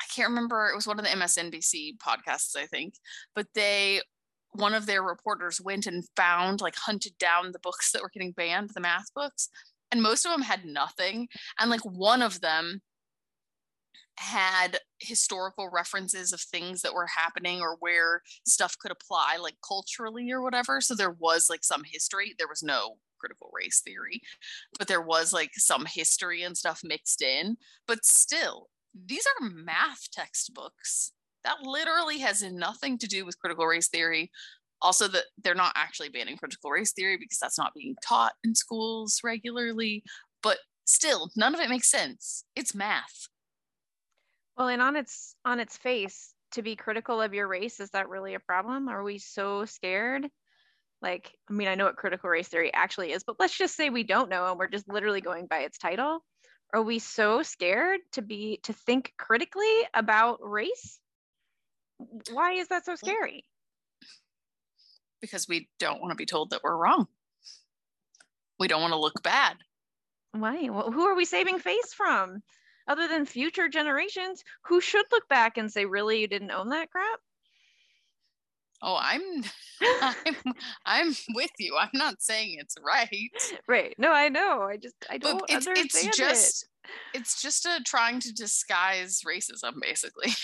I 0.00 0.04
can't 0.14 0.30
remember, 0.30 0.68
it 0.68 0.74
was 0.74 0.86
one 0.86 0.98
of 0.98 1.04
the 1.04 1.10
MSNBC 1.10 1.98
podcasts, 1.98 2.56
I 2.56 2.66
think, 2.66 2.94
but 3.34 3.46
they, 3.54 4.00
one 4.52 4.74
of 4.74 4.86
their 4.86 5.02
reporters 5.02 5.60
went 5.60 5.86
and 5.86 6.04
found, 6.16 6.60
like, 6.60 6.76
hunted 6.76 7.16
down 7.18 7.52
the 7.52 7.58
books 7.58 7.92
that 7.92 8.02
were 8.02 8.10
getting 8.12 8.32
banned, 8.32 8.70
the 8.74 8.80
math 8.80 9.12
books, 9.14 9.48
and 9.90 10.02
most 10.02 10.24
of 10.24 10.32
them 10.32 10.42
had 10.42 10.64
nothing. 10.64 11.28
And, 11.58 11.70
like, 11.70 11.84
one 11.84 12.22
of 12.22 12.40
them 12.40 12.82
had 14.20 14.78
historical 14.98 15.70
references 15.72 16.32
of 16.32 16.40
things 16.42 16.82
that 16.82 16.92
were 16.92 17.06
happening 17.06 17.62
or 17.62 17.76
where 17.80 18.20
stuff 18.46 18.76
could 18.78 18.90
apply 18.90 19.38
like 19.40 19.54
culturally 19.66 20.30
or 20.30 20.42
whatever 20.42 20.78
so 20.82 20.94
there 20.94 21.16
was 21.18 21.48
like 21.48 21.64
some 21.64 21.82
history 21.84 22.34
there 22.36 22.46
was 22.46 22.62
no 22.62 22.96
critical 23.18 23.50
race 23.54 23.80
theory 23.82 24.20
but 24.78 24.88
there 24.88 25.00
was 25.00 25.32
like 25.32 25.52
some 25.54 25.86
history 25.86 26.42
and 26.42 26.54
stuff 26.54 26.80
mixed 26.84 27.22
in 27.22 27.56
but 27.86 28.04
still 28.04 28.68
these 29.06 29.26
are 29.26 29.48
math 29.48 30.10
textbooks 30.12 31.12
that 31.44 31.62
literally 31.62 32.18
has 32.18 32.42
nothing 32.42 32.98
to 32.98 33.06
do 33.06 33.24
with 33.24 33.38
critical 33.38 33.66
race 33.66 33.88
theory 33.88 34.30
also 34.82 35.06
that 35.08 35.24
they're 35.42 35.54
not 35.54 35.72
actually 35.76 36.08
banning 36.08 36.36
critical 36.36 36.70
race 36.70 36.92
theory 36.92 37.16
because 37.18 37.38
that's 37.38 37.58
not 37.58 37.74
being 37.74 37.94
taught 38.02 38.32
in 38.44 38.54
schools 38.54 39.20
regularly 39.22 40.02
but 40.42 40.58
still 40.84 41.30
none 41.36 41.54
of 41.54 41.60
it 41.60 41.68
makes 41.70 41.90
sense 41.90 42.44
it's 42.56 42.74
math 42.74 43.28
well, 44.60 44.68
and 44.68 44.82
on 44.82 44.94
its 44.94 45.34
on 45.42 45.58
its 45.58 45.78
face, 45.78 46.34
to 46.52 46.60
be 46.60 46.76
critical 46.76 47.22
of 47.22 47.32
your 47.32 47.48
race 47.48 47.80
is 47.80 47.88
that 47.92 48.10
really 48.10 48.34
a 48.34 48.40
problem? 48.40 48.88
Are 48.88 49.02
we 49.02 49.16
so 49.16 49.64
scared? 49.64 50.28
Like, 51.00 51.32
I 51.48 51.54
mean, 51.54 51.66
I 51.66 51.76
know 51.76 51.86
what 51.86 51.96
critical 51.96 52.28
race 52.28 52.48
theory 52.48 52.70
actually 52.74 53.12
is, 53.12 53.24
but 53.24 53.36
let's 53.38 53.56
just 53.56 53.74
say 53.74 53.88
we 53.88 54.02
don't 54.02 54.28
know 54.28 54.50
and 54.50 54.58
we're 54.58 54.68
just 54.68 54.86
literally 54.86 55.22
going 55.22 55.46
by 55.46 55.60
its 55.60 55.78
title. 55.78 56.22
Are 56.74 56.82
we 56.82 56.98
so 56.98 57.42
scared 57.42 58.00
to 58.12 58.20
be 58.20 58.60
to 58.64 58.74
think 58.74 59.14
critically 59.16 59.88
about 59.94 60.40
race? 60.42 61.00
Why 62.32 62.52
is 62.52 62.68
that 62.68 62.84
so 62.84 62.94
scary? 62.96 63.44
Because 65.20 65.46
we 65.48 65.68
don't 65.78 66.00
want 66.00 66.12
to 66.12 66.16
be 66.16 66.26
told 66.26 66.50
that 66.50 66.62
we're 66.62 66.76
wrong. 66.76 67.06
We 68.58 68.68
don't 68.68 68.80
want 68.80 68.92
to 68.92 69.00
look 69.00 69.22
bad. 69.22 69.56
Why? 70.32 70.68
Well, 70.68 70.90
who 70.90 71.02
are 71.02 71.14
we 71.14 71.24
saving 71.24 71.58
face 71.58 71.92
from? 71.92 72.42
other 72.90 73.06
than 73.06 73.24
future 73.24 73.68
generations 73.68 74.42
who 74.64 74.80
should 74.80 75.06
look 75.12 75.28
back 75.28 75.56
and 75.56 75.70
say, 75.70 75.86
really, 75.86 76.20
you 76.20 76.26
didn't 76.26 76.50
own 76.50 76.70
that 76.70 76.90
crap? 76.90 77.20
Oh, 78.82 78.98
I'm, 79.00 79.22
I'm, 80.02 80.54
I'm 80.84 81.14
with 81.34 81.50
you. 81.58 81.76
I'm 81.78 81.90
not 81.94 82.20
saying 82.20 82.56
it's 82.58 82.74
right. 82.84 83.08
Right. 83.68 83.94
No, 83.98 84.10
I 84.10 84.28
know. 84.28 84.62
I 84.62 84.76
just, 84.76 84.96
I 85.08 85.18
don't 85.18 85.40
but 85.40 85.50
it's, 85.50 85.66
understand 85.68 86.08
it's 86.08 86.16
just, 86.16 86.62
it. 86.64 87.18
It's 87.18 87.42
just 87.42 87.66
a 87.66 87.80
trying 87.86 88.18
to 88.20 88.32
disguise 88.32 89.20
racism, 89.26 89.74
basically. 89.80 90.32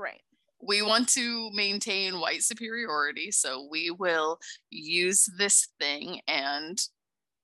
Right. 0.00 0.22
We 0.60 0.82
want 0.82 1.08
to 1.10 1.50
maintain 1.52 2.20
white 2.20 2.42
superiority, 2.42 3.30
so 3.30 3.68
we 3.70 3.90
will 3.90 4.38
use 4.70 5.28
this 5.38 5.68
thing 5.80 6.20
and 6.26 6.80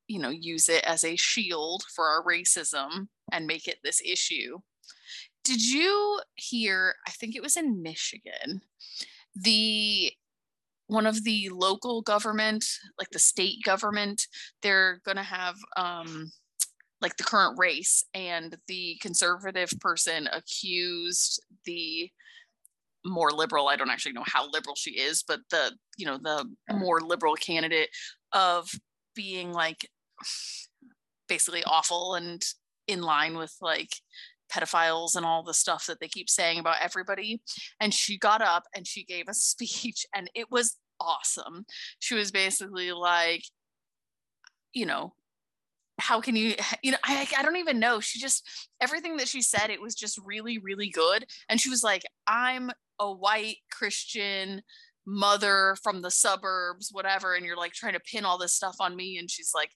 you 0.08 0.18
know 0.18 0.30
use 0.30 0.68
it 0.68 0.84
as 0.84 1.04
a 1.04 1.16
shield 1.16 1.84
for 1.94 2.06
our 2.06 2.24
racism 2.24 3.08
and 3.32 3.46
make 3.46 3.68
it 3.68 3.78
this 3.82 4.02
issue. 4.04 4.58
Did 5.44 5.62
you 5.64 6.20
hear 6.34 6.94
i 7.06 7.10
think 7.10 7.36
it 7.36 7.42
was 7.42 7.56
in 7.56 7.82
michigan 7.82 8.62
the 9.36 10.12
one 10.86 11.06
of 11.06 11.24
the 11.24 11.48
local 11.50 12.02
government 12.02 12.64
like 12.98 13.10
the 13.10 13.18
state 13.18 13.62
government 13.64 14.26
they're 14.62 15.00
going 15.04 15.16
to 15.16 15.22
have 15.22 15.56
um 15.76 16.30
like 17.00 17.16
the 17.16 17.24
current 17.24 17.58
race 17.58 18.04
and 18.14 18.56
the 18.68 18.96
conservative 19.00 19.70
person 19.80 20.28
accused 20.32 21.42
the 21.66 22.10
more 23.04 23.30
liberal 23.30 23.68
i 23.68 23.76
don't 23.76 23.90
actually 23.90 24.12
know 24.12 24.24
how 24.26 24.48
liberal 24.50 24.74
she 24.74 24.92
is 24.92 25.22
but 25.26 25.40
the 25.50 25.72
you 25.96 26.06
know 26.06 26.18
the 26.18 26.44
mm. 26.70 26.78
more 26.78 27.00
liberal 27.00 27.34
candidate 27.34 27.88
of 28.32 28.70
being 29.14 29.52
like 29.52 29.88
basically 31.28 31.62
awful 31.64 32.14
and 32.14 32.44
in 32.86 33.02
line 33.02 33.36
with 33.36 33.54
like 33.60 33.90
pedophiles 34.52 35.16
and 35.16 35.24
all 35.24 35.42
the 35.42 35.54
stuff 35.54 35.86
that 35.86 36.00
they 36.00 36.08
keep 36.08 36.28
saying 36.28 36.58
about 36.58 36.76
everybody. 36.80 37.40
And 37.80 37.92
she 37.92 38.18
got 38.18 38.42
up 38.42 38.64
and 38.74 38.86
she 38.86 39.04
gave 39.04 39.28
a 39.28 39.34
speech, 39.34 40.06
and 40.14 40.30
it 40.34 40.50
was 40.50 40.76
awesome. 41.00 41.64
She 41.98 42.14
was 42.14 42.30
basically 42.30 42.92
like, 42.92 43.42
you 44.72 44.86
know, 44.86 45.14
how 45.98 46.20
can 46.20 46.36
you, 46.36 46.54
you 46.82 46.90
know, 46.90 46.98
I, 47.04 47.26
I 47.36 47.42
don't 47.42 47.56
even 47.56 47.78
know. 47.78 48.00
She 48.00 48.18
just, 48.18 48.68
everything 48.80 49.16
that 49.18 49.28
she 49.28 49.42
said, 49.42 49.70
it 49.70 49.80
was 49.80 49.94
just 49.94 50.18
really, 50.24 50.58
really 50.58 50.88
good. 50.88 51.24
And 51.48 51.60
she 51.60 51.70
was 51.70 51.82
like, 51.82 52.02
I'm 52.26 52.70
a 52.98 53.12
white 53.12 53.58
Christian 53.70 54.62
mother 55.06 55.76
from 55.82 56.02
the 56.02 56.10
suburbs, 56.10 56.90
whatever. 56.92 57.34
And 57.34 57.44
you're 57.44 57.56
like 57.56 57.72
trying 57.72 57.92
to 57.92 58.00
pin 58.00 58.24
all 58.24 58.38
this 58.38 58.54
stuff 58.54 58.76
on 58.80 58.96
me. 58.96 59.18
And 59.18 59.30
she's 59.30 59.52
like, 59.54 59.70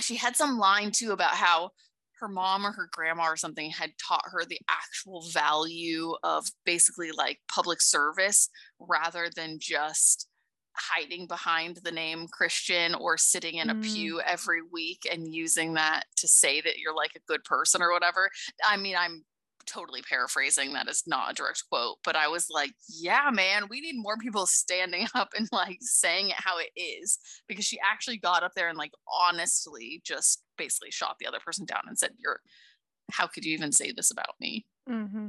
she 0.00 0.16
had 0.16 0.36
some 0.36 0.58
line 0.58 0.90
too 0.90 1.12
about 1.12 1.32
how 1.32 1.70
her 2.18 2.28
mom 2.28 2.66
or 2.66 2.72
her 2.72 2.88
grandma 2.92 3.24
or 3.24 3.36
something 3.36 3.70
had 3.70 3.90
taught 3.98 4.24
her 4.24 4.44
the 4.44 4.60
actual 4.68 5.26
value 5.32 6.14
of 6.22 6.46
basically 6.64 7.10
like 7.12 7.38
public 7.48 7.80
service 7.80 8.48
rather 8.80 9.28
than 9.34 9.58
just 9.60 10.28
hiding 10.76 11.26
behind 11.26 11.78
the 11.82 11.90
name 11.90 12.26
Christian 12.28 12.94
or 12.94 13.16
sitting 13.16 13.56
in 13.56 13.70
a 13.70 13.74
mm. 13.74 13.82
pew 13.82 14.20
every 14.20 14.62
week 14.62 15.06
and 15.10 15.34
using 15.34 15.74
that 15.74 16.04
to 16.16 16.28
say 16.28 16.60
that 16.60 16.78
you're 16.78 16.94
like 16.94 17.12
a 17.16 17.26
good 17.26 17.44
person 17.44 17.82
or 17.82 17.92
whatever. 17.92 18.30
I 18.66 18.76
mean, 18.76 18.96
I'm 18.98 19.24
totally 19.66 20.02
paraphrasing 20.02 20.72
that 20.72 20.88
is 20.88 21.02
not 21.06 21.30
a 21.30 21.34
direct 21.34 21.64
quote 21.68 21.96
but 22.04 22.14
i 22.14 22.28
was 22.28 22.46
like 22.50 22.72
yeah 22.88 23.30
man 23.32 23.64
we 23.68 23.80
need 23.80 23.96
more 23.96 24.16
people 24.16 24.46
standing 24.46 25.06
up 25.14 25.28
and 25.36 25.48
like 25.52 25.78
saying 25.80 26.30
it 26.30 26.36
how 26.38 26.56
it 26.58 26.70
is 26.80 27.18
because 27.48 27.64
she 27.64 27.78
actually 27.80 28.16
got 28.16 28.42
up 28.42 28.52
there 28.54 28.68
and 28.68 28.78
like 28.78 28.92
honestly 29.12 30.00
just 30.04 30.42
basically 30.56 30.90
shot 30.90 31.16
the 31.18 31.26
other 31.26 31.40
person 31.44 31.66
down 31.66 31.82
and 31.86 31.98
said 31.98 32.12
you're 32.16 32.40
how 33.10 33.26
could 33.26 33.44
you 33.44 33.52
even 33.52 33.72
say 33.72 33.92
this 33.92 34.10
about 34.10 34.34
me 34.40 34.64
mm-hmm. 34.88 35.28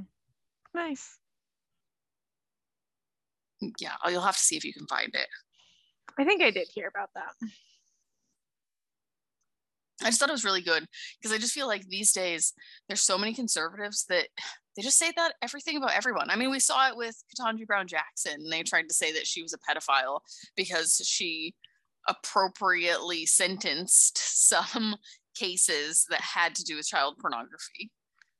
nice 0.73 1.17
yeah 3.79 3.93
oh, 4.03 4.09
you'll 4.09 4.21
have 4.21 4.37
to 4.37 4.43
see 4.43 4.57
if 4.57 4.63
you 4.63 4.73
can 4.73 4.87
find 4.87 5.09
it 5.13 5.27
i 6.17 6.23
think 6.23 6.41
i 6.41 6.51
did 6.51 6.67
hear 6.73 6.87
about 6.87 7.09
that 7.15 7.33
I 10.03 10.09
just 10.09 10.19
thought 10.19 10.29
it 10.29 10.33
was 10.33 10.45
really 10.45 10.61
good 10.61 10.85
because 11.19 11.35
I 11.35 11.39
just 11.39 11.53
feel 11.53 11.67
like 11.67 11.87
these 11.87 12.13
days 12.13 12.53
there's 12.87 13.01
so 13.01 13.17
many 13.17 13.33
conservatives 13.33 14.05
that 14.09 14.27
they 14.75 14.83
just 14.83 14.99
say 14.99 15.11
that 15.15 15.33
everything 15.41 15.75
about 15.75 15.95
everyone. 15.95 16.29
I 16.29 16.35
mean, 16.35 16.51
we 16.51 16.59
saw 16.59 16.87
it 16.87 16.95
with 16.95 17.15
Ketanji 17.35 17.65
Brown 17.65 17.87
Jackson. 17.87 18.47
They 18.49 18.61
tried 18.61 18.87
to 18.89 18.93
say 18.93 19.11
that 19.13 19.25
she 19.25 19.41
was 19.41 19.53
a 19.53 19.57
pedophile 19.57 20.19
because 20.55 21.01
she 21.03 21.55
appropriately 22.07 23.25
sentenced 23.25 24.17
some 24.47 24.95
cases 25.35 26.05
that 26.09 26.21
had 26.21 26.53
to 26.55 26.63
do 26.63 26.75
with 26.75 26.87
child 26.87 27.17
pornography. 27.19 27.91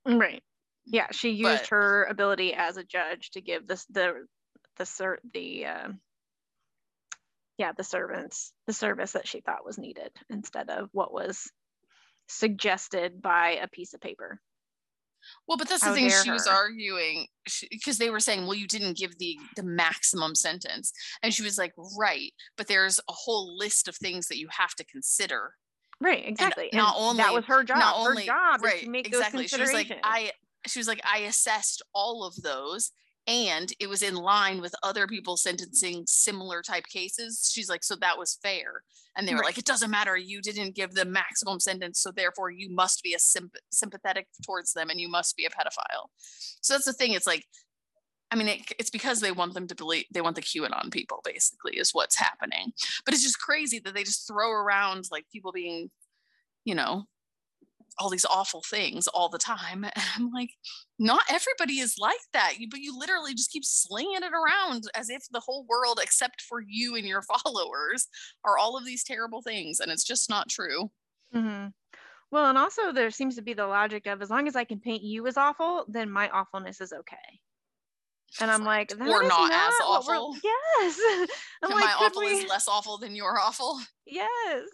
Right. 0.05 0.43
Yeah, 0.85 1.07
she 1.11 1.31
used 1.31 1.63
but, 1.63 1.67
her 1.67 2.03
ability 2.05 2.53
as 2.53 2.77
a 2.77 2.83
judge 2.83 3.31
to 3.31 3.41
give 3.41 3.67
this 3.67 3.85
the 3.85 4.25
the 4.77 4.85
ser- 4.85 5.19
the 5.33 5.65
uh, 5.65 5.87
yeah 7.57 7.71
the 7.75 7.83
servants 7.83 8.53
the 8.67 8.73
service 8.73 9.13
that 9.13 9.27
she 9.27 9.41
thought 9.41 9.65
was 9.65 9.77
needed 9.77 10.11
instead 10.29 10.69
of 10.69 10.89
what 10.91 11.13
was 11.13 11.51
suggested 12.27 13.21
by 13.21 13.57
a 13.61 13.67
piece 13.67 13.93
of 13.93 14.01
paper. 14.01 14.39
Well 15.47 15.57
but 15.57 15.67
that's 15.67 15.83
How 15.83 15.89
the 15.91 15.95
thing 15.97 16.09
she 16.09 16.29
her. 16.29 16.33
was 16.33 16.47
arguing 16.47 17.27
because 17.71 17.97
they 17.97 18.09
were 18.09 18.19
saying 18.19 18.43
well 18.43 18.55
you 18.55 18.67
didn't 18.67 18.97
give 18.97 19.17
the 19.17 19.37
the 19.55 19.63
maximum 19.63 20.35
sentence. 20.35 20.93
And 21.23 21.33
she 21.33 21.43
was 21.43 21.57
like 21.57 21.73
right 21.97 22.31
but 22.57 22.67
there's 22.67 22.99
a 22.99 23.13
whole 23.13 23.57
list 23.57 23.87
of 23.87 23.95
things 23.95 24.27
that 24.27 24.37
you 24.37 24.47
have 24.51 24.75
to 24.75 24.85
consider. 24.85 25.53
Right 25.99 26.23
exactly. 26.25 26.69
And 26.71 26.77
not 26.77 26.95
and 26.95 27.03
only 27.05 27.23
that 27.23 27.33
was 27.33 27.45
her 27.45 27.63
job. 27.63 27.79
Not 27.79 27.95
only, 27.97 28.23
her 28.23 28.27
job 28.27 28.63
right 28.63 28.83
to 28.83 28.89
make 28.89 29.07
exactly 29.07 29.43
those 29.43 29.51
considerations. 29.51 29.87
she 29.87 29.93
was 29.93 29.99
like 29.99 29.99
i 30.03 30.31
she 30.67 30.79
was 30.79 30.87
like 30.87 31.01
i 31.03 31.19
assessed 31.19 31.81
all 31.93 32.23
of 32.23 32.35
those 32.43 32.91
and 33.27 33.73
it 33.79 33.89
was 33.89 34.01
in 34.01 34.15
line 34.15 34.61
with 34.61 34.73
other 34.83 35.05
people 35.05 35.37
sentencing 35.37 36.03
similar 36.07 36.61
type 36.61 36.85
cases 36.85 37.49
she's 37.53 37.69
like 37.69 37.83
so 37.83 37.95
that 37.95 38.17
was 38.17 38.39
fair 38.41 38.83
and 39.15 39.27
they 39.27 39.33
were 39.33 39.39
right. 39.39 39.47
like 39.47 39.57
it 39.57 39.65
doesn't 39.65 39.91
matter 39.91 40.17
you 40.17 40.41
didn't 40.41 40.75
give 40.75 40.93
the 40.93 41.05
maximum 41.05 41.59
sentence 41.59 41.99
so 41.99 42.11
therefore 42.11 42.49
you 42.49 42.73
must 42.73 43.03
be 43.03 43.13
a 43.13 43.19
symp- 43.19 43.57
sympathetic 43.71 44.27
towards 44.45 44.73
them 44.73 44.89
and 44.89 44.99
you 44.99 45.09
must 45.09 45.35
be 45.35 45.45
a 45.45 45.49
pedophile 45.49 46.07
so 46.61 46.73
that's 46.73 46.85
the 46.85 46.93
thing 46.93 47.13
it's 47.13 47.27
like 47.27 47.43
I 48.29 48.35
mean, 48.35 48.47
it, 48.49 48.61
it's 48.77 48.89
because 48.89 49.21
they 49.21 49.31
want 49.31 49.53
them 49.53 49.67
to 49.67 49.75
believe 49.75 50.03
they 50.13 50.21
want 50.21 50.35
the 50.35 50.41
QAnon 50.41 50.91
people, 50.91 51.21
basically, 51.23 51.77
is 51.77 51.91
what's 51.93 52.17
happening. 52.17 52.73
But 53.05 53.13
it's 53.13 53.23
just 53.23 53.39
crazy 53.39 53.79
that 53.79 53.93
they 53.93 54.03
just 54.03 54.27
throw 54.27 54.51
around 54.51 55.05
like 55.11 55.25
people 55.31 55.53
being, 55.53 55.89
you 56.65 56.75
know, 56.75 57.05
all 57.99 58.09
these 58.09 58.25
awful 58.25 58.63
things 58.69 59.07
all 59.07 59.29
the 59.29 59.37
time. 59.37 59.85
And 59.97 60.05
I'm 60.15 60.31
like, 60.31 60.51
not 60.99 61.23
everybody 61.29 61.79
is 61.79 61.95
like 61.99 62.19
that. 62.33 62.59
You, 62.59 62.67
but 62.69 62.79
you 62.79 62.97
literally 62.97 63.33
just 63.33 63.51
keep 63.51 63.65
slinging 63.65 64.17
it 64.21 64.31
around 64.31 64.83
as 64.95 65.09
if 65.09 65.23
the 65.31 65.39
whole 65.39 65.65
world, 65.67 65.99
except 66.01 66.41
for 66.41 66.61
you 66.65 66.95
and 66.95 67.05
your 67.05 67.21
followers, 67.43 68.07
are 68.45 68.57
all 68.57 68.77
of 68.77 68.85
these 68.85 69.03
terrible 69.03 69.41
things. 69.41 69.79
And 69.79 69.91
it's 69.91 70.03
just 70.03 70.29
not 70.29 70.49
true. 70.49 70.91
Mm-hmm. 71.35 71.67
Well, 72.29 72.49
and 72.49 72.57
also 72.57 72.91
there 72.91 73.09
seems 73.09 73.35
to 73.35 73.41
be 73.41 73.53
the 73.53 73.67
logic 73.67 74.05
of 74.05 74.21
as 74.21 74.29
long 74.29 74.47
as 74.47 74.55
I 74.55 74.65
can 74.65 74.79
paint 74.79 75.01
you 75.01 75.25
as 75.27 75.37
awful, 75.37 75.85
then 75.87 76.09
my 76.11 76.29
awfulness 76.29 76.81
is 76.81 76.93
okay. 76.93 77.39
And 78.41 78.51
I'm 78.51 78.65
like, 78.65 78.89
that 78.89 78.99
or 78.99 79.23
not, 79.23 79.49
not 79.49 79.69
as 79.69 79.75
awful. 79.83 80.35
Yes. 80.43 80.99
I'm 81.63 81.71
like, 81.71 81.85
my 81.85 81.95
awful 81.99 82.21
we... 82.21 82.27
is 82.27 82.49
less 82.49 82.67
awful 82.67 82.97
than 82.97 83.15
your 83.15 83.39
awful. 83.39 83.79
Yes 84.05 84.67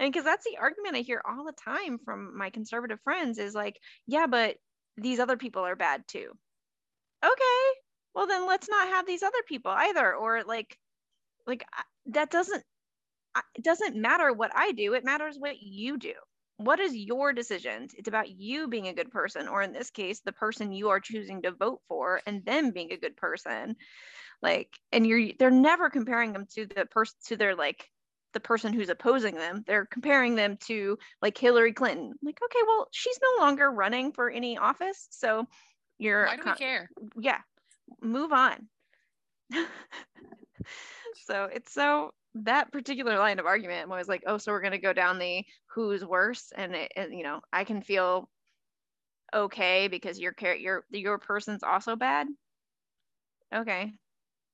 and 0.00 0.10
because 0.12 0.24
that's 0.24 0.44
the 0.44 0.58
argument 0.58 0.96
i 0.96 1.00
hear 1.00 1.22
all 1.24 1.44
the 1.44 1.52
time 1.52 1.98
from 2.04 2.36
my 2.36 2.50
conservative 2.50 2.98
friends 3.04 3.38
is 3.38 3.54
like 3.54 3.78
yeah 4.08 4.26
but 4.26 4.56
these 4.96 5.20
other 5.20 5.36
people 5.36 5.62
are 5.62 5.76
bad 5.76 6.02
too. 6.08 6.32
Okay 7.24 7.80
well 8.14 8.26
then 8.26 8.46
let's 8.46 8.68
not 8.68 8.88
have 8.88 9.06
these 9.06 9.22
other 9.22 9.42
people 9.48 9.70
either 9.70 10.14
or 10.14 10.42
like 10.42 10.76
like 11.46 11.64
that 12.06 12.30
doesn't 12.30 12.62
it 13.54 13.62
doesn't 13.62 13.94
matter 13.96 14.32
what 14.32 14.50
i 14.54 14.72
do 14.72 14.94
it 14.94 15.04
matters 15.04 15.36
what 15.38 15.60
you 15.60 15.96
do. 15.96 16.14
What 16.56 16.80
is 16.80 16.94
your 16.94 17.32
decisions 17.32 17.92
it's 17.96 18.08
about 18.08 18.28
you 18.30 18.68
being 18.68 18.88
a 18.88 18.94
good 18.94 19.10
person 19.10 19.48
or 19.48 19.62
in 19.62 19.72
this 19.72 19.90
case 19.90 20.20
the 20.20 20.32
person 20.32 20.72
you 20.72 20.88
are 20.90 21.00
choosing 21.00 21.42
to 21.42 21.52
vote 21.52 21.80
for 21.88 22.20
and 22.26 22.44
them 22.44 22.72
being 22.72 22.92
a 22.92 22.98
good 22.98 23.16
person. 23.16 23.76
Like 24.42 24.68
and 24.92 25.06
you're 25.06 25.32
they're 25.38 25.50
never 25.50 25.88
comparing 25.88 26.32
them 26.32 26.46
to 26.54 26.66
the 26.66 26.86
person 26.86 27.16
to 27.26 27.36
their 27.36 27.54
like 27.54 27.86
the 28.32 28.40
person 28.40 28.72
who's 28.72 28.88
opposing 28.88 29.34
them. 29.34 29.64
They're 29.66 29.86
comparing 29.86 30.34
them 30.34 30.56
to 30.66 30.98
like 31.22 31.36
Hillary 31.36 31.72
Clinton. 31.72 32.12
Like, 32.22 32.38
okay, 32.42 32.60
well, 32.66 32.88
she's 32.92 33.18
no 33.22 33.44
longer 33.44 33.70
running 33.70 34.12
for 34.12 34.30
any 34.30 34.58
office, 34.58 35.08
so 35.10 35.46
you're. 35.98 36.26
Why 36.26 36.36
do 36.36 36.42
we 36.44 36.54
care? 36.54 36.90
Yeah, 37.18 37.38
move 38.00 38.32
on. 38.32 38.68
so 41.26 41.44
it's 41.52 41.72
so 41.72 42.12
that 42.34 42.72
particular 42.72 43.18
line 43.18 43.38
of 43.38 43.46
argument 43.46 43.88
was 43.88 44.08
like, 44.08 44.22
oh, 44.26 44.38
so 44.38 44.52
we're 44.52 44.60
gonna 44.60 44.78
go 44.78 44.92
down 44.92 45.18
the 45.18 45.44
who's 45.66 46.04
worse, 46.04 46.52
and, 46.56 46.74
it, 46.74 46.92
and 46.96 47.12
you 47.12 47.24
know, 47.24 47.40
I 47.52 47.64
can 47.64 47.82
feel 47.82 48.28
okay 49.34 49.88
because 49.88 50.18
your 50.18 50.32
care 50.32 50.56
your 50.56 50.84
your 50.90 51.18
person's 51.18 51.62
also 51.62 51.96
bad. 51.96 52.26
Okay, 53.54 53.92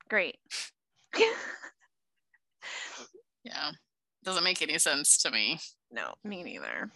great. 0.08 0.36
Yeah. 3.46 3.70
Doesn't 4.24 4.44
make 4.44 4.60
any 4.60 4.78
sense 4.78 5.18
to 5.18 5.30
me. 5.30 5.58
No, 5.92 6.14
me 6.24 6.42
neither. 6.42 6.90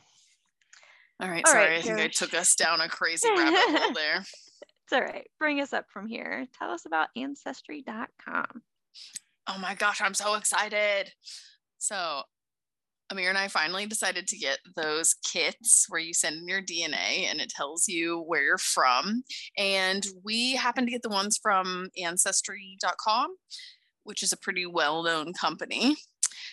All 1.22 1.28
right, 1.28 1.44
all 1.46 1.52
sorry. 1.52 1.68
Right, 1.68 1.78
I 1.78 1.82
think 1.82 2.00
I 2.00 2.08
took 2.08 2.34
us 2.34 2.56
down 2.56 2.80
a 2.80 2.88
crazy 2.88 3.28
rabbit 3.36 3.78
hole 3.78 3.92
there. 3.92 4.16
It's 4.18 4.92
all 4.92 5.02
right. 5.02 5.28
Bring 5.38 5.60
us 5.60 5.72
up 5.72 5.84
from 5.92 6.08
here. 6.08 6.46
Tell 6.58 6.70
us 6.70 6.86
about 6.86 7.08
ancestry.com. 7.16 8.62
Oh 9.46 9.58
my 9.60 9.74
gosh, 9.76 10.00
I'm 10.02 10.14
so 10.14 10.34
excited. 10.34 11.12
So, 11.78 12.22
Amir 13.10 13.28
and 13.28 13.38
I 13.38 13.46
finally 13.46 13.86
decided 13.86 14.26
to 14.26 14.38
get 14.38 14.58
those 14.74 15.14
kits 15.14 15.86
where 15.88 16.00
you 16.00 16.12
send 16.12 16.36
in 16.38 16.48
your 16.48 16.62
DNA 16.62 17.28
and 17.30 17.40
it 17.40 17.50
tells 17.50 17.86
you 17.86 18.24
where 18.26 18.42
you're 18.42 18.58
from. 18.58 19.22
And 19.56 20.04
we 20.24 20.56
happened 20.56 20.88
to 20.88 20.92
get 20.92 21.02
the 21.02 21.08
ones 21.08 21.38
from 21.40 21.90
ancestry.com, 22.02 23.36
which 24.02 24.22
is 24.24 24.32
a 24.32 24.36
pretty 24.38 24.66
well 24.66 25.04
known 25.04 25.32
company. 25.32 25.96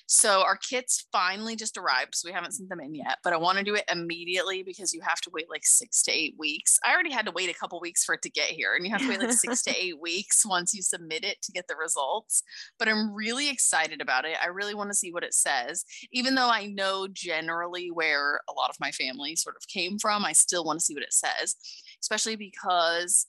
So 0.08 0.41
our 0.41 0.55
kits 0.55 1.05
finally 1.12 1.58
just 1.58 1.78
arrived. 1.78 2.16
So 2.16 2.30
we 2.30 2.34
haven't 2.34 2.53
sent 2.53 2.70
them 2.70 2.80
in 2.80 2.95
yet, 2.95 3.18
but 3.26 3.34
I 3.34 3.38
want 3.38 3.58
to 3.58 3.64
do 3.64 3.76
it 3.76 3.84
immediately 3.91 4.64
because 4.64 4.93
you 4.93 5.01
have 5.01 5.20
to 5.22 5.30
wait 5.34 5.49
like 5.49 5.66
six 5.66 6.01
to 6.03 6.12
eight 6.12 6.36
weeks. 6.39 6.80
I 6.86 6.93
already 6.93 7.12
had 7.12 7.26
to 7.26 7.32
wait 7.34 7.49
a 7.49 7.53
couple 7.53 7.80
weeks 7.82 8.05
for 8.05 8.16
it 8.16 8.22
to 8.22 8.30
get 8.30 8.49
here, 8.49 8.74
and 8.74 8.86
you 8.86 8.91
have 8.91 9.01
to 9.01 9.10
wait 9.10 9.20
like 9.20 9.34
six 9.34 9.62
to 9.64 9.76
eight 9.78 9.99
weeks 9.99 10.45
once 10.45 10.74
you 10.74 10.82
submit 10.82 11.26
it 11.26 11.41
to 11.43 11.51
get 11.51 11.68
the 11.68 11.76
results. 11.76 12.41
But 12.80 12.88
I'm 12.88 13.14
really 13.14 13.49
excited 13.49 14.01
about 14.01 14.24
it. 14.24 14.38
I 14.41 14.47
really 14.47 14.74
want 14.74 14.89
to 14.91 14.95
see 14.95 15.12
what 15.12 15.26
it 15.26 15.34
says. 15.34 15.84
Even 16.14 16.36
though 16.36 16.49
I 16.49 16.68
know 16.68 17.08
generally 17.12 17.91
where 17.91 18.39
a 18.49 18.53
lot 18.53 18.70
of 18.70 18.80
my 18.80 18.91
family 18.91 19.36
sort 19.36 19.58
of 19.58 19.68
came 19.68 19.99
from, 19.99 20.24
I 20.24 20.32
still 20.32 20.64
want 20.64 20.80
to 20.80 20.86
see 20.86 20.93
what 20.93 21.03
it 21.03 21.14
says, 21.14 21.55
especially 22.01 22.38
because 22.38 23.28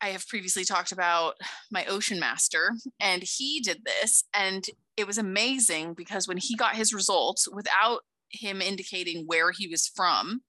I 0.00 0.08
have 0.08 0.28
previously 0.28 0.64
talked 0.64 0.92
about 0.92 1.34
my 1.70 1.84
ocean 1.86 2.20
master, 2.20 2.72
and 3.00 3.22
he 3.22 3.60
did 3.60 3.84
this. 3.84 4.24
And 4.34 4.64
it 4.96 5.06
was 5.06 5.18
amazing 5.18 5.94
because 5.94 6.28
when 6.28 6.36
he 6.36 6.54
got 6.54 6.76
his 6.76 6.94
results 6.94 7.48
without 7.52 8.00
him 8.30 8.60
indicating 8.60 9.24
where 9.26 9.52
he 9.52 9.66
was 9.66 9.86
from, 9.86 10.42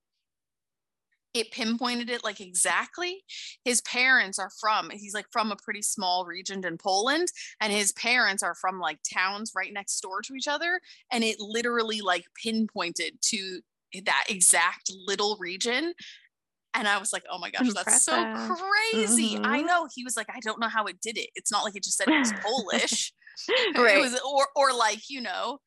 it 1.34 1.52
pinpointed 1.52 2.10
it 2.10 2.24
like 2.24 2.40
exactly. 2.40 3.24
His 3.64 3.82
parents 3.82 4.40
are 4.40 4.50
from, 4.60 4.90
he's 4.90 5.14
like 5.14 5.28
from 5.32 5.52
a 5.52 5.56
pretty 5.56 5.84
small 5.84 6.26
region 6.26 6.66
in 6.66 6.78
Poland, 6.78 7.28
and 7.62 7.72
his 7.72 7.92
parents 7.94 8.42
are 8.42 8.56
from 8.56 8.80
like 8.80 9.00
towns 9.14 9.52
right 9.56 9.72
next 9.72 10.00
door 10.02 10.22
to 10.24 10.34
each 10.34 10.48
other. 10.48 10.80
And 11.12 11.24
it 11.24 11.40
literally 11.40 12.02
like 12.02 12.26
pinpointed 12.42 13.20
to 13.26 13.62
that 14.06 14.26
exact 14.30 14.92
little 15.06 15.38
region 15.40 15.94
And 16.76 16.88
I 16.88 16.98
was 17.00 17.12
like, 17.12 17.24
oh 17.32 17.40
my 17.40 17.50
gosh, 17.50 17.74
that's 17.74 18.06
so 18.06 18.14
crazy. 18.94 19.36
Mm-hmm. 19.36 19.46
I 19.46 19.62
know. 19.62 19.88
He 19.94 20.04
was 20.04 20.16
like, 20.16 20.28
I 20.30 20.40
don't 20.42 20.60
know 20.60 20.68
how 20.68 20.86
it 20.86 21.02
did 21.02 21.18
it. 21.18 21.30
It's 21.36 21.52
not 21.52 21.64
like 21.64 21.76
it 21.76 21.84
just 21.84 21.98
said 21.98 22.08
it 22.08 22.20
was 22.20 22.34
Polish. 22.44 23.12
right. 23.76 23.98
It 23.98 24.02
was 24.02 24.20
or 24.22 24.48
or 24.56 24.74
like, 24.74 25.10
you 25.10 25.22
know, 25.22 25.60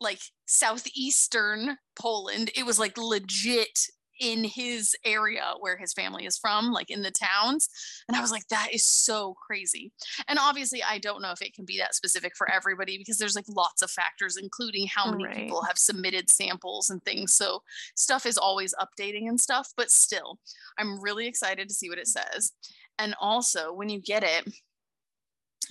like 0.00 0.20
southeastern 0.46 1.78
Poland. 1.98 2.50
It 2.56 2.64
was 2.66 2.78
like 2.78 2.96
legit 2.96 3.78
in 4.20 4.44
his 4.44 4.94
area 5.04 5.54
where 5.60 5.76
his 5.76 5.92
family 5.92 6.26
is 6.26 6.38
from, 6.38 6.72
like 6.72 6.90
in 6.90 7.02
the 7.02 7.10
towns. 7.10 7.68
And 8.08 8.16
I 8.16 8.20
was 8.20 8.30
like, 8.30 8.46
that 8.48 8.68
is 8.72 8.84
so 8.84 9.34
crazy. 9.34 9.92
And 10.28 10.38
obviously, 10.38 10.82
I 10.82 10.98
don't 10.98 11.22
know 11.22 11.32
if 11.32 11.42
it 11.42 11.54
can 11.54 11.64
be 11.64 11.78
that 11.78 11.94
specific 11.94 12.32
for 12.36 12.50
everybody 12.50 12.98
because 12.98 13.18
there's 13.18 13.36
like 13.36 13.46
lots 13.48 13.82
of 13.82 13.90
factors, 13.90 14.36
including 14.36 14.86
how 14.86 15.10
many 15.10 15.24
right. 15.24 15.36
people 15.36 15.62
have 15.62 15.78
submitted 15.78 16.30
samples 16.30 16.90
and 16.90 17.02
things. 17.04 17.34
So 17.34 17.62
stuff 17.94 18.26
is 18.26 18.38
always 18.38 18.74
updating 18.74 19.28
and 19.28 19.40
stuff, 19.40 19.68
but 19.76 19.90
still, 19.90 20.38
I'm 20.78 21.00
really 21.00 21.26
excited 21.26 21.68
to 21.68 21.74
see 21.74 21.88
what 21.88 21.98
it 21.98 22.08
says. 22.08 22.52
And 22.98 23.14
also, 23.20 23.72
when 23.72 23.88
you 23.88 24.00
get 24.00 24.22
it, 24.22 24.48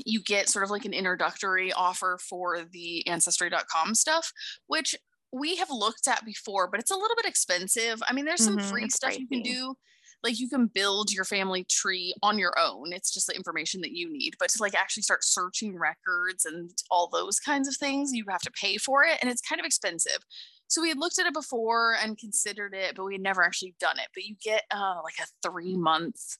you 0.05 0.21
get 0.21 0.49
sort 0.49 0.63
of 0.63 0.69
like 0.71 0.85
an 0.85 0.93
introductory 0.93 1.71
offer 1.71 2.17
for 2.21 2.63
the 2.71 3.07
ancestry.com 3.07 3.95
stuff, 3.95 4.31
which 4.67 4.95
we 5.35 5.57
have 5.57 5.69
looked 5.69 6.07
at 6.07 6.23
before, 6.23 6.69
but 6.69 6.79
it's 6.79 6.91
a 6.91 6.95
little 6.95 7.15
bit 7.15 7.25
expensive. 7.25 8.01
I 8.07 8.13
mean, 8.13 8.23
there's 8.23 8.43
some 8.43 8.57
mm-hmm, 8.57 8.69
free 8.69 8.89
stuff 8.89 9.19
you 9.19 9.27
can 9.27 9.41
do. 9.41 9.75
Like 10.23 10.39
you 10.39 10.47
can 10.47 10.67
build 10.67 11.11
your 11.11 11.25
family 11.25 11.65
tree 11.69 12.15
on 12.23 12.39
your 12.39 12.57
own. 12.57 12.93
It's 12.93 13.13
just 13.13 13.27
the 13.27 13.35
information 13.35 13.81
that 13.81 13.91
you 13.91 14.09
need. 14.09 14.35
But 14.39 14.49
to 14.49 14.61
like 14.61 14.73
actually 14.73 15.03
start 15.03 15.25
searching 15.25 15.77
records 15.77 16.45
and 16.45 16.71
all 16.89 17.09
those 17.11 17.37
kinds 17.37 17.67
of 17.67 17.75
things, 17.75 18.13
you 18.13 18.23
have 18.29 18.41
to 18.41 18.51
pay 18.51 18.77
for 18.77 19.03
it. 19.03 19.17
And 19.21 19.29
it's 19.29 19.41
kind 19.41 19.59
of 19.59 19.65
expensive. 19.65 20.19
So 20.67 20.81
we 20.81 20.87
had 20.87 20.97
looked 20.97 21.19
at 21.19 21.27
it 21.27 21.33
before 21.33 21.95
and 22.01 22.17
considered 22.17 22.73
it, 22.73 22.95
but 22.95 23.05
we 23.05 23.15
had 23.15 23.21
never 23.21 23.43
actually 23.43 23.75
done 23.79 23.99
it. 23.99 24.07
But 24.15 24.23
you 24.23 24.35
get 24.41 24.63
uh, 24.71 25.01
like 25.03 25.19
a 25.21 25.47
three 25.47 25.75
month 25.75 26.37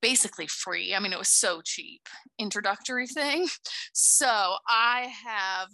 basically 0.00 0.46
free. 0.46 0.94
I 0.94 0.98
mean, 0.98 1.12
it 1.12 1.18
was 1.18 1.28
so 1.28 1.60
cheap 1.62 2.08
introductory 2.38 3.06
thing. 3.06 3.48
So 3.92 4.56
I 4.66 5.12
have 5.24 5.68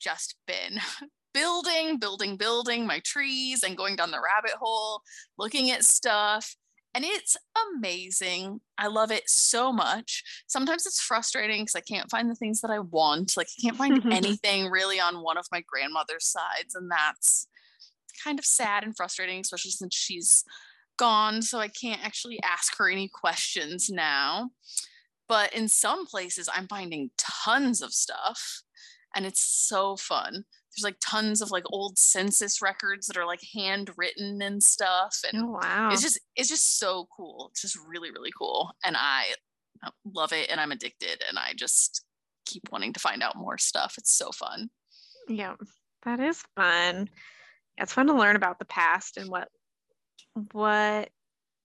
just 0.00 0.36
been 0.46 0.78
building, 1.34 1.98
building, 1.98 2.36
building 2.36 2.86
my 2.86 3.00
trees 3.00 3.62
and 3.62 3.76
going 3.76 3.96
down 3.96 4.12
the 4.12 4.22
rabbit 4.22 4.56
hole, 4.58 5.02
looking 5.36 5.70
at 5.70 5.84
stuff. 5.84 6.56
And 6.94 7.04
it's 7.04 7.36
amazing. 7.74 8.60
I 8.78 8.86
love 8.86 9.10
it 9.10 9.24
so 9.26 9.72
much. 9.72 10.22
Sometimes 10.46 10.86
it's 10.86 11.00
frustrating 11.00 11.62
because 11.62 11.74
I 11.74 11.80
can't 11.80 12.10
find 12.10 12.30
the 12.30 12.36
things 12.36 12.60
that 12.60 12.70
I 12.70 12.78
want. 12.78 13.36
Like, 13.36 13.48
I 13.58 13.62
can't 13.62 13.76
find 13.76 14.00
anything 14.12 14.70
really 14.70 15.00
on 15.00 15.22
one 15.22 15.36
of 15.36 15.46
my 15.50 15.62
grandmother's 15.66 16.26
sides. 16.26 16.76
And 16.76 16.88
that's 16.90 17.48
kind 18.22 18.38
of 18.38 18.44
sad 18.44 18.84
and 18.84 18.96
frustrating, 18.96 19.40
especially 19.40 19.72
since 19.72 19.94
she's 19.94 20.44
gone. 20.96 21.42
So 21.42 21.58
I 21.58 21.66
can't 21.66 22.04
actually 22.04 22.40
ask 22.44 22.78
her 22.78 22.88
any 22.88 23.10
questions 23.12 23.90
now. 23.90 24.50
But 25.28 25.52
in 25.52 25.66
some 25.66 26.06
places, 26.06 26.48
I'm 26.54 26.68
finding 26.68 27.10
tons 27.18 27.82
of 27.82 27.92
stuff 27.92 28.62
and 29.14 29.24
it's 29.24 29.40
so 29.40 29.96
fun 29.96 30.44
there's 30.76 30.84
like 30.84 30.96
tons 31.00 31.40
of 31.40 31.50
like 31.50 31.64
old 31.70 31.98
census 31.98 32.60
records 32.60 33.06
that 33.06 33.16
are 33.16 33.26
like 33.26 33.40
handwritten 33.54 34.42
and 34.42 34.62
stuff 34.62 35.18
and 35.32 35.44
oh, 35.44 35.58
wow. 35.62 35.90
it's 35.92 36.02
just 36.02 36.20
it's 36.36 36.48
just 36.48 36.78
so 36.78 37.06
cool 37.16 37.48
it's 37.52 37.62
just 37.62 37.78
really 37.88 38.10
really 38.10 38.32
cool 38.36 38.70
and 38.84 38.96
i 38.96 39.24
uh, 39.84 39.90
love 40.14 40.32
it 40.32 40.50
and 40.50 40.60
i'm 40.60 40.72
addicted 40.72 41.22
and 41.28 41.38
i 41.38 41.52
just 41.56 42.04
keep 42.46 42.62
wanting 42.70 42.92
to 42.92 43.00
find 43.00 43.22
out 43.22 43.36
more 43.36 43.56
stuff 43.56 43.94
it's 43.96 44.14
so 44.14 44.30
fun. 44.30 44.68
Yeah 45.28 45.54
that 46.04 46.20
is 46.20 46.42
fun. 46.54 47.08
It's 47.76 47.92
fun 47.92 48.06
to 48.06 48.14
learn 48.14 48.36
about 48.36 48.58
the 48.58 48.64
past 48.66 49.16
and 49.16 49.28
what 49.28 49.48
what 50.52 51.08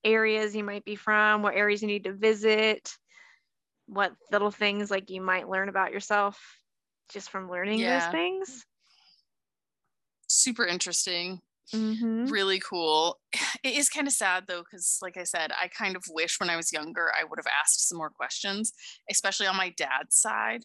areas 0.03 0.55
you 0.55 0.63
might 0.63 0.85
be 0.85 0.95
from 0.95 1.41
what 1.41 1.55
areas 1.55 1.81
you 1.81 1.87
need 1.87 2.05
to 2.05 2.13
visit 2.13 2.95
what 3.87 4.13
little 4.31 4.51
things 4.51 4.89
like 4.91 5.09
you 5.09 5.19
might 5.19 5.49
learn 5.49 5.67
about 5.67 5.91
yourself 5.91 6.39
just 7.11 7.29
from 7.31 7.49
learning 7.49 7.79
yeah. 7.79 7.99
those 7.99 8.11
things 8.11 8.65
super 10.41 10.65
interesting. 10.65 11.39
Mm-hmm. 11.73 12.25
Really 12.25 12.59
cool. 12.59 13.19
It 13.61 13.75
is 13.75 13.89
kind 13.89 14.07
of 14.07 14.13
sad 14.13 14.45
though, 14.47 14.63
because 14.63 14.99
like 15.01 15.17
I 15.17 15.23
said, 15.23 15.51
I 15.51 15.67
kind 15.67 15.97
of 15.97 16.03
wish 16.09 16.39
when 16.39 16.49
I 16.49 16.55
was 16.55 16.71
younger 16.71 17.11
I 17.19 17.25
would 17.25 17.37
have 17.37 17.51
asked 17.61 17.89
some 17.89 17.97
more 17.97 18.09
questions, 18.09 18.71
especially 19.11 19.47
on 19.47 19.57
my 19.57 19.73
dad's 19.77 20.15
side. 20.15 20.61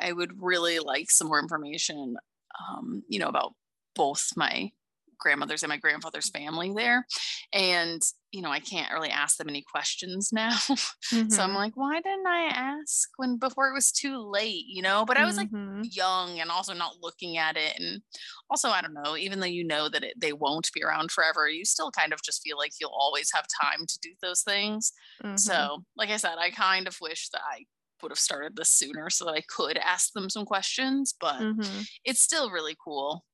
I 0.00 0.12
would 0.12 0.32
really 0.40 0.78
like 0.78 1.10
some 1.10 1.28
more 1.28 1.40
information, 1.40 2.16
um, 2.58 3.02
you 3.08 3.18
know, 3.18 3.28
about 3.28 3.52
both 3.94 4.28
my 4.36 4.70
grandmother's 5.18 5.62
and 5.62 5.70
my 5.70 5.76
grandfather's 5.76 6.30
family 6.30 6.72
there. 6.74 7.06
And, 7.52 8.00
you 8.32 8.42
know, 8.42 8.50
I 8.50 8.60
can't 8.60 8.92
really 8.92 9.10
ask 9.10 9.36
them 9.36 9.48
any 9.48 9.62
questions 9.62 10.30
now. 10.32 10.50
Mm-hmm. 10.52 11.28
so 11.30 11.42
I'm 11.42 11.50
mm-hmm. 11.50 11.56
like, 11.56 11.72
why 11.76 12.00
didn't 12.00 12.26
I 12.26 12.50
ask 12.52 13.08
when 13.16 13.38
before 13.38 13.68
it 13.68 13.74
was 13.74 13.92
too 13.92 14.18
late, 14.18 14.64
you 14.66 14.82
know? 14.82 15.04
But 15.04 15.16
I 15.16 15.24
was 15.24 15.38
mm-hmm. 15.38 15.80
like 15.80 15.96
young 15.96 16.40
and 16.40 16.50
also 16.50 16.74
not 16.74 16.96
looking 17.02 17.36
at 17.38 17.56
it. 17.56 17.78
And 17.78 18.02
also, 18.50 18.68
I 18.68 18.80
don't 18.80 18.94
know, 18.94 19.16
even 19.16 19.40
though 19.40 19.46
you 19.46 19.64
know 19.64 19.88
that 19.88 20.04
it, 20.04 20.14
they 20.20 20.32
won't 20.32 20.70
be 20.72 20.82
around 20.82 21.10
forever, 21.10 21.48
you 21.48 21.64
still 21.64 21.90
kind 21.90 22.12
of 22.12 22.22
just 22.22 22.42
feel 22.42 22.58
like 22.58 22.72
you'll 22.80 22.90
always 22.90 23.30
have 23.34 23.46
time 23.62 23.86
to 23.86 23.98
do 24.00 24.10
those 24.20 24.42
things. 24.42 24.92
Mm-hmm. 25.22 25.36
So, 25.36 25.84
like 25.96 26.10
I 26.10 26.16
said, 26.16 26.36
I 26.38 26.50
kind 26.50 26.86
of 26.86 26.96
wish 27.00 27.30
that 27.30 27.42
I 27.50 27.64
would 28.02 28.12
have 28.12 28.18
started 28.18 28.56
this 28.56 28.70
sooner 28.70 29.10
so 29.10 29.24
that 29.24 29.34
I 29.34 29.42
could 29.48 29.76
ask 29.78 30.12
them 30.12 30.30
some 30.30 30.44
questions, 30.44 31.14
but 31.20 31.40
mm-hmm. 31.40 31.80
it's 32.04 32.20
still 32.20 32.50
really 32.50 32.76
cool. 32.82 33.24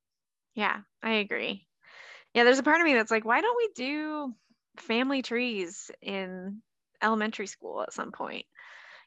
Yeah, 0.54 0.80
I 1.02 1.14
agree 1.14 1.66
yeah, 2.34 2.44
there's 2.44 2.58
a 2.58 2.64
part 2.64 2.80
of 2.80 2.84
me 2.84 2.94
that's 2.94 3.10
like, 3.10 3.24
why 3.24 3.40
don't 3.40 3.56
we 3.56 3.70
do 3.74 4.34
family 4.76 5.22
trees 5.22 5.90
in 6.02 6.60
elementary 7.02 7.46
school 7.46 7.82
at 7.82 7.92
some 7.92 8.12
point? 8.12 8.44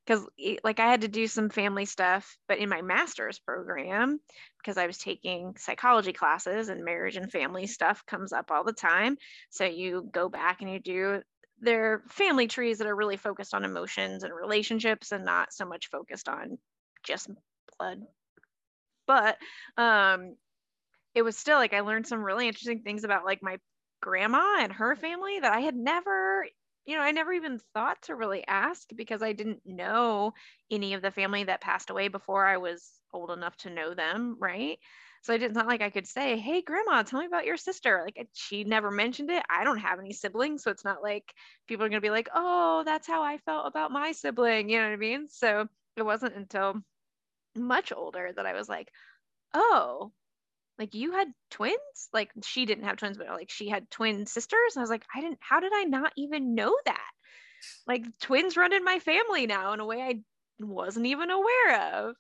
Because 0.06 0.26
like 0.64 0.80
I 0.80 0.90
had 0.90 1.02
to 1.02 1.10
do 1.10 1.28
some 1.28 1.50
family 1.50 1.84
stuff, 1.84 2.38
but 2.48 2.60
in 2.60 2.70
my 2.70 2.82
master's 2.82 3.40
program, 3.40 4.22
because 4.60 4.78
I 4.78 4.88
was 4.88 4.98
taking 4.98 5.56
psychology 5.58 6.14
classes 6.14 6.70
and 6.70 6.86
marriage 6.86 7.18
and 7.18 7.30
family 7.30 7.68
stuff 7.68 8.06
comes 8.06 8.32
up 8.32 8.50
all 8.50 8.64
the 8.64 8.72
time. 8.72 9.18
So 9.50 9.66
you 9.66 10.10
go 10.12 10.30
back 10.30 10.62
and 10.62 10.72
you 10.72 10.80
do 10.80 11.22
their 11.60 12.04
family 12.08 12.48
trees 12.48 12.78
that 12.78 12.88
are 12.88 12.96
really 12.96 13.18
focused 13.18 13.54
on 13.54 13.66
emotions 13.66 14.24
and 14.24 14.34
relationships 14.34 15.12
and 15.12 15.26
not 15.26 15.52
so 15.52 15.66
much 15.66 15.90
focused 15.90 16.30
on 16.30 16.58
just 17.04 17.30
blood 17.78 18.02
but 19.08 19.38
um 19.78 20.36
it 21.18 21.24
was 21.24 21.36
still 21.36 21.58
like 21.58 21.74
I 21.74 21.80
learned 21.80 22.06
some 22.06 22.24
really 22.24 22.48
interesting 22.48 22.84
things 22.84 23.04
about 23.04 23.26
like 23.26 23.42
my 23.42 23.58
grandma 24.04 24.58
and 24.60 24.72
her 24.72 24.94
mm-hmm. 24.94 25.02
family 25.02 25.40
that 25.40 25.52
I 25.52 25.62
had 25.62 25.76
never, 25.76 26.46
you 26.86 26.96
know, 26.96 27.02
I 27.02 27.10
never 27.10 27.34
even 27.34 27.60
thought 27.74 28.00
to 28.04 28.16
really 28.16 28.46
ask 28.46 28.88
because 28.96 29.24
I 29.24 29.34
didn't 29.34 29.62
know 29.66 30.34
any 30.70 30.94
of 30.94 31.02
the 31.02 31.10
family 31.10 31.44
that 31.46 31.60
passed 31.60 31.90
away 31.90 32.08
before 32.08 32.46
I 32.46 32.58
was 32.58 32.88
old 33.12 33.32
enough 33.32 33.58
to 33.58 33.72
know 33.72 33.96
them, 33.96 34.38
right? 34.40 34.78
So 35.24 35.34
I 35.34 35.40
didn't 35.40 35.56
not 35.56 35.66
like 35.66 35.82
I 35.82 35.90
could 35.90 36.06
say, 36.06 36.38
"Hey, 36.38 36.62
grandma, 36.62 37.02
tell 37.02 37.20
me 37.20 37.26
about 37.26 37.48
your 37.48 37.58
sister." 37.58 38.04
Like 38.06 38.28
she 38.34 38.64
never 38.64 38.92
mentioned 38.92 39.32
it. 39.32 39.42
I 39.50 39.64
don't 39.64 39.80
have 39.80 39.98
any 39.98 40.14
siblings, 40.14 40.62
so 40.62 40.70
it's 40.70 40.86
not 40.86 41.02
like 41.02 41.34
people 41.68 41.84
are 41.84 41.90
gonna 41.90 42.00
be 42.00 42.12
like, 42.12 42.30
"Oh, 42.36 42.84
that's 42.86 43.08
how 43.08 43.24
I 43.24 43.40
felt 43.40 43.66
about 43.66 43.92
my 43.92 44.12
sibling." 44.12 44.70
You 44.70 44.78
know 44.78 44.86
what 44.86 44.94
I 44.94 44.98
mean? 44.98 45.30
So 45.30 45.68
it 45.96 46.04
wasn't 46.04 46.36
until 46.36 46.76
much 47.56 47.92
older 47.92 48.32
that 48.36 48.46
I 48.46 48.54
was 48.54 48.70
like, 48.70 48.92
"Oh, 49.56 50.12
like 50.80 50.94
you 50.94 51.12
had 51.12 51.28
twins? 51.52 51.80
Like 52.14 52.32
she 52.44 52.66
didn't 52.66 52.86
have 52.86 52.98
twins 52.98 53.18
but 53.18 53.28
like 53.28 53.50
she 53.50 53.70
had 53.70 53.90
twin 53.90 54.26
sisters. 54.26 54.76
And 54.76 54.82
i 54.82 54.84
was 54.84 54.90
like 54.90 55.06
i 55.16 55.22
didn't 55.22 55.40
how 55.42 55.60
did 55.60 55.72
i 55.74 55.84
not 55.84 56.14
even 56.18 56.56
know 56.56 56.76
that? 56.86 57.12
Like 57.88 58.06
twins 58.20 58.58
run 58.58 58.74
in 58.74 58.84
my 58.84 59.00
family 59.00 59.48
now 59.48 59.74
in 59.74 59.80
a 59.80 59.86
way 59.86 60.02
i 60.02 60.20
wasn't 60.60 61.06
even 61.06 61.30
aware 61.30 61.94
of. 61.94 62.16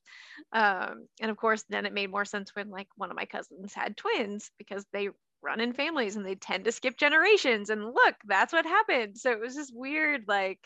Um, 0.53 1.07
and 1.19 1.31
of 1.31 1.37
course 1.37 1.63
then 1.69 1.85
it 1.85 1.93
made 1.93 2.11
more 2.11 2.25
sense 2.25 2.55
when 2.55 2.69
like 2.69 2.87
one 2.95 3.09
of 3.09 3.17
my 3.17 3.25
cousins 3.25 3.73
had 3.73 3.97
twins 3.97 4.51
because 4.57 4.85
they 4.93 5.09
run 5.41 5.59
in 5.59 5.73
families 5.73 6.15
and 6.15 6.25
they 6.25 6.35
tend 6.35 6.65
to 6.65 6.71
skip 6.71 6.97
generations 6.97 7.69
and 7.69 7.83
look 7.83 8.15
that's 8.25 8.53
what 8.53 8.65
happened. 8.65 9.17
So 9.17 9.31
it 9.31 9.39
was 9.39 9.55
just 9.55 9.71
weird 9.75 10.25
like 10.27 10.59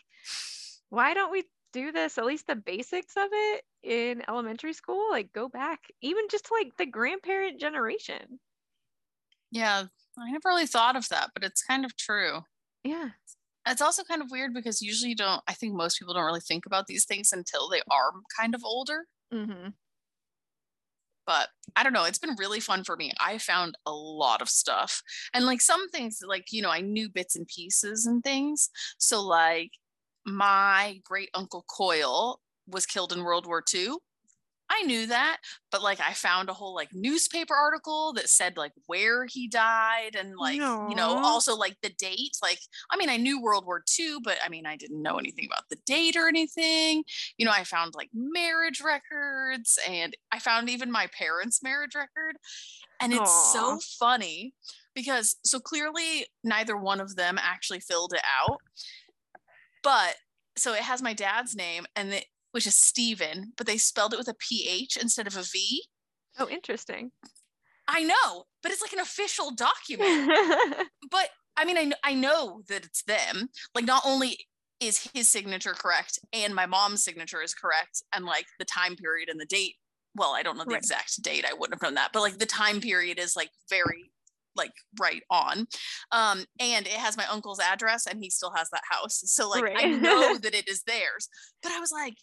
why 0.89 1.13
don't 1.13 1.31
we 1.31 1.43
do 1.73 1.91
this 1.91 2.17
at 2.17 2.25
least 2.25 2.47
the 2.47 2.55
basics 2.55 3.15
of 3.15 3.29
it 3.31 3.63
in 3.83 4.23
elementary 4.27 4.73
school 4.73 5.09
like 5.09 5.33
go 5.33 5.49
back 5.49 5.79
even 6.01 6.23
just 6.29 6.45
to 6.45 6.53
like 6.53 6.75
the 6.77 6.85
grandparent 6.85 7.59
generation. 7.59 8.39
Yeah 9.51 9.83
i 10.19 10.31
never 10.31 10.49
really 10.49 10.65
thought 10.67 10.95
of 10.95 11.07
that 11.09 11.29
but 11.33 11.43
it's 11.43 11.63
kind 11.63 11.85
of 11.85 11.95
true. 11.97 12.39
Yeah. 12.83 13.09
It's 13.67 13.81
also 13.81 14.03
kind 14.03 14.21
of 14.21 14.31
weird 14.31 14.53
because 14.53 14.81
usually 14.81 15.09
you 15.09 15.15
don't 15.15 15.41
i 15.47 15.53
think 15.53 15.73
most 15.73 15.99
people 15.99 16.13
don't 16.13 16.25
really 16.25 16.41
think 16.41 16.65
about 16.65 16.87
these 16.87 17.05
things 17.05 17.31
until 17.31 17.69
they 17.69 17.81
are 17.91 18.11
kind 18.39 18.55
of 18.55 18.63
older. 18.63 19.05
Mm-hmm. 19.33 19.69
but 21.25 21.47
i 21.77 21.83
don't 21.83 21.93
know 21.93 22.03
it's 22.03 22.19
been 22.19 22.35
really 22.37 22.59
fun 22.59 22.83
for 22.83 22.97
me. 22.97 23.13
I 23.23 23.37
found 23.37 23.75
a 23.85 23.91
lot 23.91 24.41
of 24.41 24.49
stuff. 24.49 25.01
And 25.33 25.45
like 25.45 25.61
some 25.61 25.89
things 25.89 26.19
like 26.25 26.45
you 26.51 26.61
know 26.61 26.69
i 26.71 26.81
knew 26.81 27.09
bits 27.09 27.35
and 27.35 27.47
pieces 27.47 28.05
and 28.05 28.23
things. 28.23 28.69
So 28.97 29.21
like 29.21 29.71
my 30.25 30.99
great 31.03 31.29
uncle 31.33 31.65
Coyle 31.67 32.39
was 32.71 32.85
killed 32.85 33.13
in 33.13 33.23
World 33.23 33.45
War 33.45 33.63
II. 33.73 33.95
I 34.71 34.83
knew 34.83 35.07
that, 35.07 35.37
but 35.69 35.83
like 35.83 35.99
I 35.99 36.13
found 36.13 36.49
a 36.49 36.53
whole 36.53 36.73
like 36.73 36.93
newspaper 36.93 37.53
article 37.53 38.13
that 38.13 38.29
said 38.29 38.55
like 38.55 38.71
where 38.85 39.25
he 39.25 39.49
died 39.49 40.15
and 40.17 40.37
like, 40.37 40.61
Aww. 40.61 40.89
you 40.89 40.95
know, 40.95 41.17
also 41.17 41.57
like 41.57 41.75
the 41.81 41.89
date. 41.89 42.37
Like, 42.41 42.59
I 42.89 42.95
mean, 42.95 43.09
I 43.09 43.17
knew 43.17 43.41
World 43.41 43.65
War 43.65 43.83
II, 43.99 44.19
but 44.23 44.37
I 44.43 44.47
mean, 44.47 44.65
I 44.65 44.77
didn't 44.77 45.01
know 45.01 45.17
anything 45.17 45.45
about 45.45 45.63
the 45.69 45.77
date 45.85 46.15
or 46.15 46.29
anything. 46.29 47.03
You 47.37 47.45
know, 47.45 47.51
I 47.51 47.65
found 47.65 47.95
like 47.95 48.09
marriage 48.13 48.81
records 48.81 49.77
and 49.87 50.15
I 50.31 50.39
found 50.39 50.69
even 50.69 50.89
my 50.89 51.07
parents' 51.07 51.61
marriage 51.61 51.95
record. 51.95 52.37
And 53.01 53.11
it's 53.11 53.29
Aww. 53.29 53.53
so 53.53 53.79
funny 53.99 54.53
because 54.95 55.35
so 55.43 55.59
clearly 55.59 56.27
neither 56.45 56.77
one 56.77 57.01
of 57.01 57.17
them 57.17 57.37
actually 57.41 57.81
filled 57.81 58.13
it 58.13 58.23
out. 58.41 58.59
But 59.83 60.15
so 60.57 60.73
it 60.73 60.81
has 60.81 61.01
my 61.01 61.13
dad's 61.13 61.55
name 61.55 61.85
and 61.95 62.13
the, 62.13 62.21
which 62.51 62.67
is 62.67 62.75
Stephen, 62.75 63.53
but 63.57 63.67
they 63.67 63.77
spelled 63.77 64.13
it 64.13 64.19
with 64.19 64.27
a 64.27 64.35
PH 64.35 64.97
instead 64.97 65.27
of 65.27 65.37
a 65.37 65.43
V. 65.43 65.83
Oh, 66.39 66.47
interesting. 66.47 67.11
I 67.87 68.03
know, 68.03 68.45
but 68.63 68.71
it's 68.71 68.81
like 68.81 68.93
an 68.93 68.99
official 68.99 69.51
document. 69.51 70.31
but 71.11 71.29
I 71.57 71.65
mean, 71.65 71.77
I, 71.77 71.91
I 72.03 72.13
know 72.13 72.61
that 72.69 72.85
it's 72.85 73.03
them. 73.03 73.49
Like, 73.75 73.85
not 73.85 74.03
only 74.05 74.37
is 74.79 75.09
his 75.13 75.27
signature 75.27 75.73
correct 75.73 76.19
and 76.33 76.55
my 76.55 76.65
mom's 76.65 77.03
signature 77.03 77.41
is 77.41 77.53
correct, 77.53 78.01
and 78.13 78.25
like 78.25 78.45
the 78.59 78.65
time 78.65 78.95
period 78.95 79.29
and 79.29 79.39
the 79.39 79.45
date. 79.45 79.75
Well, 80.15 80.33
I 80.33 80.43
don't 80.43 80.57
know 80.57 80.65
the 80.65 80.71
right. 80.71 80.77
exact 80.77 81.21
date. 81.23 81.45
I 81.49 81.53
wouldn't 81.53 81.75
have 81.75 81.81
known 81.81 81.95
that, 81.95 82.11
but 82.11 82.21
like 82.21 82.37
the 82.37 82.45
time 82.45 82.81
period 82.81 83.17
is 83.17 83.35
like 83.35 83.49
very 83.69 84.11
like 84.55 84.71
right 84.99 85.23
on. 85.29 85.67
Um, 86.11 86.43
and 86.59 86.85
it 86.85 86.93
has 86.93 87.15
my 87.15 87.25
uncle's 87.27 87.59
address 87.59 88.05
and 88.05 88.21
he 88.21 88.29
still 88.29 88.51
has 88.55 88.69
that 88.71 88.81
house. 88.89 89.21
So 89.25 89.49
like 89.49 89.63
right. 89.63 89.77
I 89.77 89.85
know 89.85 90.37
that 90.41 90.53
it 90.53 90.67
is 90.67 90.83
theirs. 90.83 91.29
But 91.63 91.71
I 91.71 91.79
was 91.79 91.91
like, 91.91 92.15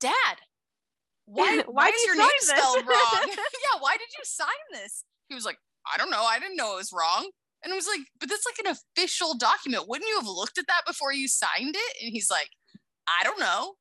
Dad, 0.00 0.36
why, 1.26 1.62
why, 1.66 1.88
is 1.88 2.04
your 2.06 2.16
name 2.16 2.28
spelled 2.38 2.86
wrong? 2.86 3.20
yeah, 3.26 3.80
why 3.80 3.96
did 3.96 4.08
you 4.16 4.24
sign 4.24 4.48
this? 4.72 5.04
He 5.28 5.34
was 5.34 5.44
like, 5.44 5.58
I 5.92 5.96
don't 5.98 6.10
know. 6.10 6.22
I 6.22 6.38
didn't 6.38 6.56
know 6.56 6.74
it 6.74 6.76
was 6.76 6.92
wrong. 6.92 7.30
And 7.64 7.72
I 7.72 7.76
was 7.76 7.86
like, 7.86 8.06
but 8.20 8.28
that's 8.28 8.46
like 8.46 8.64
an 8.64 8.76
official 8.96 9.36
document. 9.36 9.88
Wouldn't 9.88 10.08
you 10.08 10.16
have 10.16 10.26
looked 10.26 10.58
at 10.58 10.66
that 10.68 10.82
before 10.86 11.12
you 11.12 11.26
signed 11.26 11.74
it? 11.74 11.96
And 12.02 12.12
he's 12.12 12.30
like, 12.30 12.50
I 13.08 13.24
don't 13.24 13.40
know. 13.40 13.74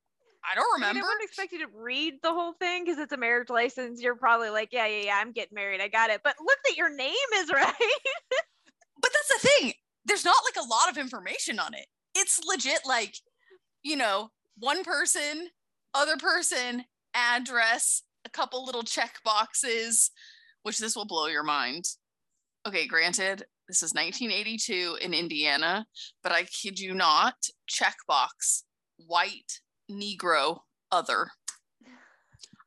I 0.49 0.55
don't 0.55 0.74
remember. 0.76 0.99
I, 0.99 1.07
wouldn't 1.07 1.24
expect 1.24 1.51
you 1.51 1.59
to 1.59 1.72
read 1.74 2.16
the 2.22 2.32
whole 2.32 2.53
thing 2.53 2.84
because 2.84 2.99
it's 2.99 3.11
a 3.11 3.18
marriage 3.18 3.49
license. 3.49 4.01
You're 4.01 4.16
probably 4.16 4.49
like, 4.49 4.70
yeah, 4.72 4.86
yeah, 4.86 5.05
yeah, 5.05 5.18
I'm 5.20 5.32
getting 5.32 5.55
married. 5.55 5.82
I 5.82 5.88
got 5.88 6.09
it. 6.09 6.22
But 6.24 6.36
look 6.39 6.57
that 6.66 6.78
your 6.78 6.95
name 6.95 7.13
is 7.36 7.51
right. 7.51 7.74
but 9.01 9.11
that's 9.11 9.41
the 9.41 9.47
thing. 9.47 9.74
There's 10.05 10.26
not 10.26 10.36
like 10.45 10.63
a 10.63 10.68
lot 10.68 10.89
of 10.89 10.97
information 10.97 11.59
on 11.59 11.74
it. 11.74 11.86
It's 12.16 12.39
legit 12.45 12.80
like, 12.86 13.16
you 13.84 13.95
know, 13.95 14.30
one 14.57 14.84
person 14.84 15.49
other 15.95 16.17
person, 16.17 16.83
address, 17.15 18.03
a 18.25 18.29
couple 18.29 18.65
little 18.65 18.83
check 18.83 19.15
boxes, 19.23 20.11
which 20.63 20.77
this 20.77 20.95
will 20.95 21.05
blow 21.05 21.27
your 21.27 21.43
mind. 21.43 21.85
Okay, 22.67 22.85
granted, 22.85 23.45
this 23.67 23.81
is 23.81 23.93
1982 23.93 24.97
in 25.01 25.13
Indiana, 25.13 25.87
but 26.21 26.31
I 26.31 26.43
kid 26.43 26.79
you 26.79 26.93
not, 26.93 27.35
checkbox, 27.69 28.63
white, 28.97 29.61
Negro, 29.89 30.59
other. 30.91 31.29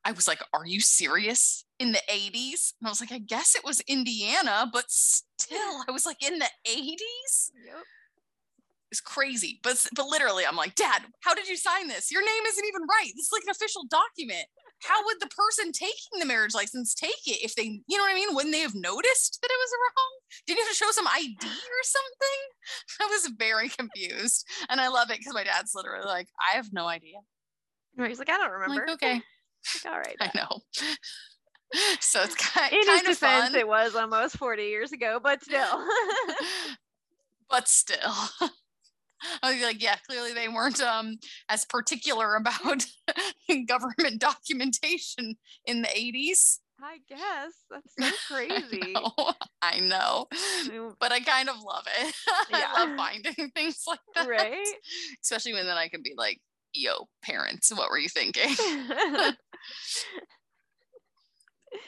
I 0.05 0.12
was 0.12 0.26
like, 0.26 0.41
are 0.55 0.66
you 0.66 0.81
serious? 0.81 1.64
In 1.79 1.93
the 1.93 2.01
80s? 2.11 2.72
And 2.81 2.87
I 2.87 2.91
was 2.91 3.01
like, 3.01 3.12
I 3.12 3.18
guess 3.18 3.55
it 3.55 3.64
was 3.64 3.81
Indiana, 3.81 4.68
but 4.72 4.85
still, 4.89 5.83
I 5.87 5.93
was 5.93 6.07
like, 6.07 6.24
in 6.24 6.39
the 6.39 6.49
80s? 6.66 7.51
Yep 7.66 7.85
is 8.93 9.01
crazy. 9.01 9.61
But 9.62 9.84
but 9.95 10.07
literally, 10.07 10.45
I'm 10.47 10.57
like, 10.57 10.74
Dad, 10.74 11.03
how 11.20 11.34
did 11.34 11.49
you 11.49 11.57
sign 11.57 11.89
this? 11.89 12.11
Your 12.11 12.22
name 12.22 12.43
isn't 12.49 12.64
even 12.64 12.82
right. 12.82 13.12
This 13.14 13.26
is 13.26 13.32
like 13.32 13.45
an 13.45 13.51
official 13.51 13.84
document. 13.91 14.47
How 14.82 15.05
would 15.05 15.16
the 15.20 15.26
person 15.26 15.72
taking 15.72 16.20
the 16.20 16.26
marriage 16.26 16.55
license 16.55 16.95
take 16.95 17.26
it 17.26 17.43
if 17.45 17.57
they, 17.57 17.80
you 17.89 17.99
know 17.99 18.05
what 18.05 18.12
I 18.12 18.14
mean? 18.14 18.32
Wouldn't 18.32 18.55
they 18.55 18.61
have 18.61 18.76
noticed 18.76 19.39
that 19.43 19.51
it 19.51 19.59
was 19.59 19.70
wrong? 19.74 20.12
Did 20.47 20.57
you 20.57 20.62
have 20.64 20.70
to 20.70 20.76
show 20.76 20.91
some 20.93 21.09
ID 21.09 21.36
or 21.43 21.82
something? 21.82 22.41
I 23.03 23.07
was 23.07 23.32
very 23.36 23.68
confused. 23.70 24.47
And 24.68 24.80
I 24.80 24.86
love 24.86 25.11
it 25.11 25.18
because 25.18 25.34
my 25.34 25.43
dad's 25.43 25.72
literally 25.74 26.07
like, 26.07 26.28
I 26.53 26.55
have 26.57 26.72
no 26.72 26.86
idea. 26.86 27.16
He's 27.97 28.20
like, 28.20 28.30
I 28.30 28.36
don't 28.36 28.53
remember. 28.53 28.84
Like, 28.86 28.95
okay. 29.03 29.20
Like, 29.84 29.93
All 29.93 29.99
right. 29.99 30.16
I 30.20 30.30
know. 30.36 30.61
So 31.99 32.22
it's 32.22 32.36
kind, 32.36 32.72
In 32.72 32.84
kind 32.86 33.01
his 33.01 33.16
of 33.16 33.20
defense, 33.20 33.51
fun. 33.51 33.55
it 33.57 33.66
was 33.66 33.97
almost 33.97 34.36
40 34.36 34.62
years 34.62 34.93
ago, 34.93 35.18
but 35.20 35.43
still. 35.43 35.84
but 37.51 37.66
still. 37.66 38.14
I 39.43 39.53
was 39.53 39.62
like, 39.62 39.83
yeah, 39.83 39.97
clearly 40.07 40.33
they 40.33 40.49
weren't 40.49 40.81
um, 40.81 41.19
as 41.49 41.64
particular 41.64 42.35
about 42.37 42.87
government 43.66 44.21
documentation 44.21 45.37
in 45.64 45.83
the 45.83 45.89
80s. 45.89 46.59
I 46.81 46.99
guess 47.09 47.55
that's 47.69 47.95
so 47.99 48.35
crazy. 48.35 48.95
I 49.61 49.81
know, 49.81 50.27
I 50.33 50.69
know. 50.69 50.95
but 51.01 51.11
I 51.11 51.19
kind 51.19 51.49
of 51.49 51.57
love 51.61 51.85
it. 52.01 52.14
Yeah. 52.51 52.69
I 52.73 52.85
love 52.85 52.97
finding 52.97 53.51
things 53.51 53.83
like 53.89 53.99
that. 54.14 54.29
Right. 54.29 54.66
Especially 55.21 55.55
when 55.55 55.66
then 55.66 55.77
I 55.77 55.89
can 55.89 56.03
be 56.03 56.14
like, 56.16 56.41
yo, 56.73 57.09
parents, 57.25 57.73
what 57.75 57.91
were 57.91 57.99
you 57.99 58.09
thinking? 58.09 58.55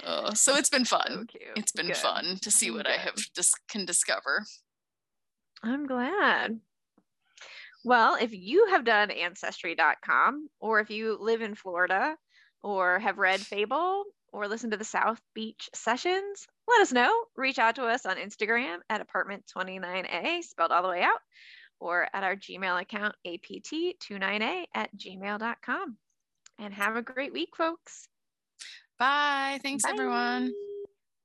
oh, 0.05 0.35
so 0.35 0.57
it's 0.57 0.70
been 0.70 0.85
fun. 0.85 1.28
So 1.33 1.39
it's 1.55 1.72
been 1.72 1.87
Good. 1.87 1.97
fun 1.97 2.39
to 2.43 2.51
see 2.51 2.72
what 2.72 2.87
Good. 2.87 2.95
I 2.95 2.97
have 2.99 3.14
just 3.37 3.57
can 3.68 3.85
discover. 3.85 4.45
I'm 5.62 5.87
glad. 5.87 6.61
Well, 7.85 8.16
if 8.20 8.33
you 8.33 8.66
have 8.66 8.85
done 8.85 9.11
ancestry.com, 9.11 10.49
or 10.61 10.81
if 10.81 10.91
you 10.91 11.16
live 11.18 11.41
in 11.41 11.55
Florida, 11.55 12.16
or 12.62 12.99
have 12.99 13.18
read 13.18 13.41
Fable, 13.41 14.05
or 14.33 14.47
listened 14.47 14.72
to 14.72 14.78
the 14.78 14.85
South 14.85 15.20
Beach 15.35 15.70
sessions, 15.74 16.47
let 16.68 16.83
us 16.83 16.93
know. 16.93 17.12
Reach 17.37 17.59
out 17.59 17.76
to 17.76 17.85
us 17.85 18.07
on 18.07 18.16
Instagram 18.16 18.78
at 18.89 19.07
apartment29A, 19.07 20.43
spelled 20.45 20.72
all 20.72 20.83
the 20.83 20.89
way 20.89 21.03
out, 21.03 21.20
or 21.81 22.07
at 22.12 22.22
our 22.22 22.37
Gmail 22.37 22.81
account, 22.81 23.14
apt29a 23.26 24.64
at 24.74 24.95
gmail.com. 24.97 25.97
And 26.59 26.74
have 26.74 26.97
a 26.97 27.03
great 27.03 27.33
week, 27.33 27.57
folks. 27.57 28.07
Bye. 28.99 29.59
Thanks, 29.62 29.85
Bye. 29.85 29.93
everyone. 29.93 30.53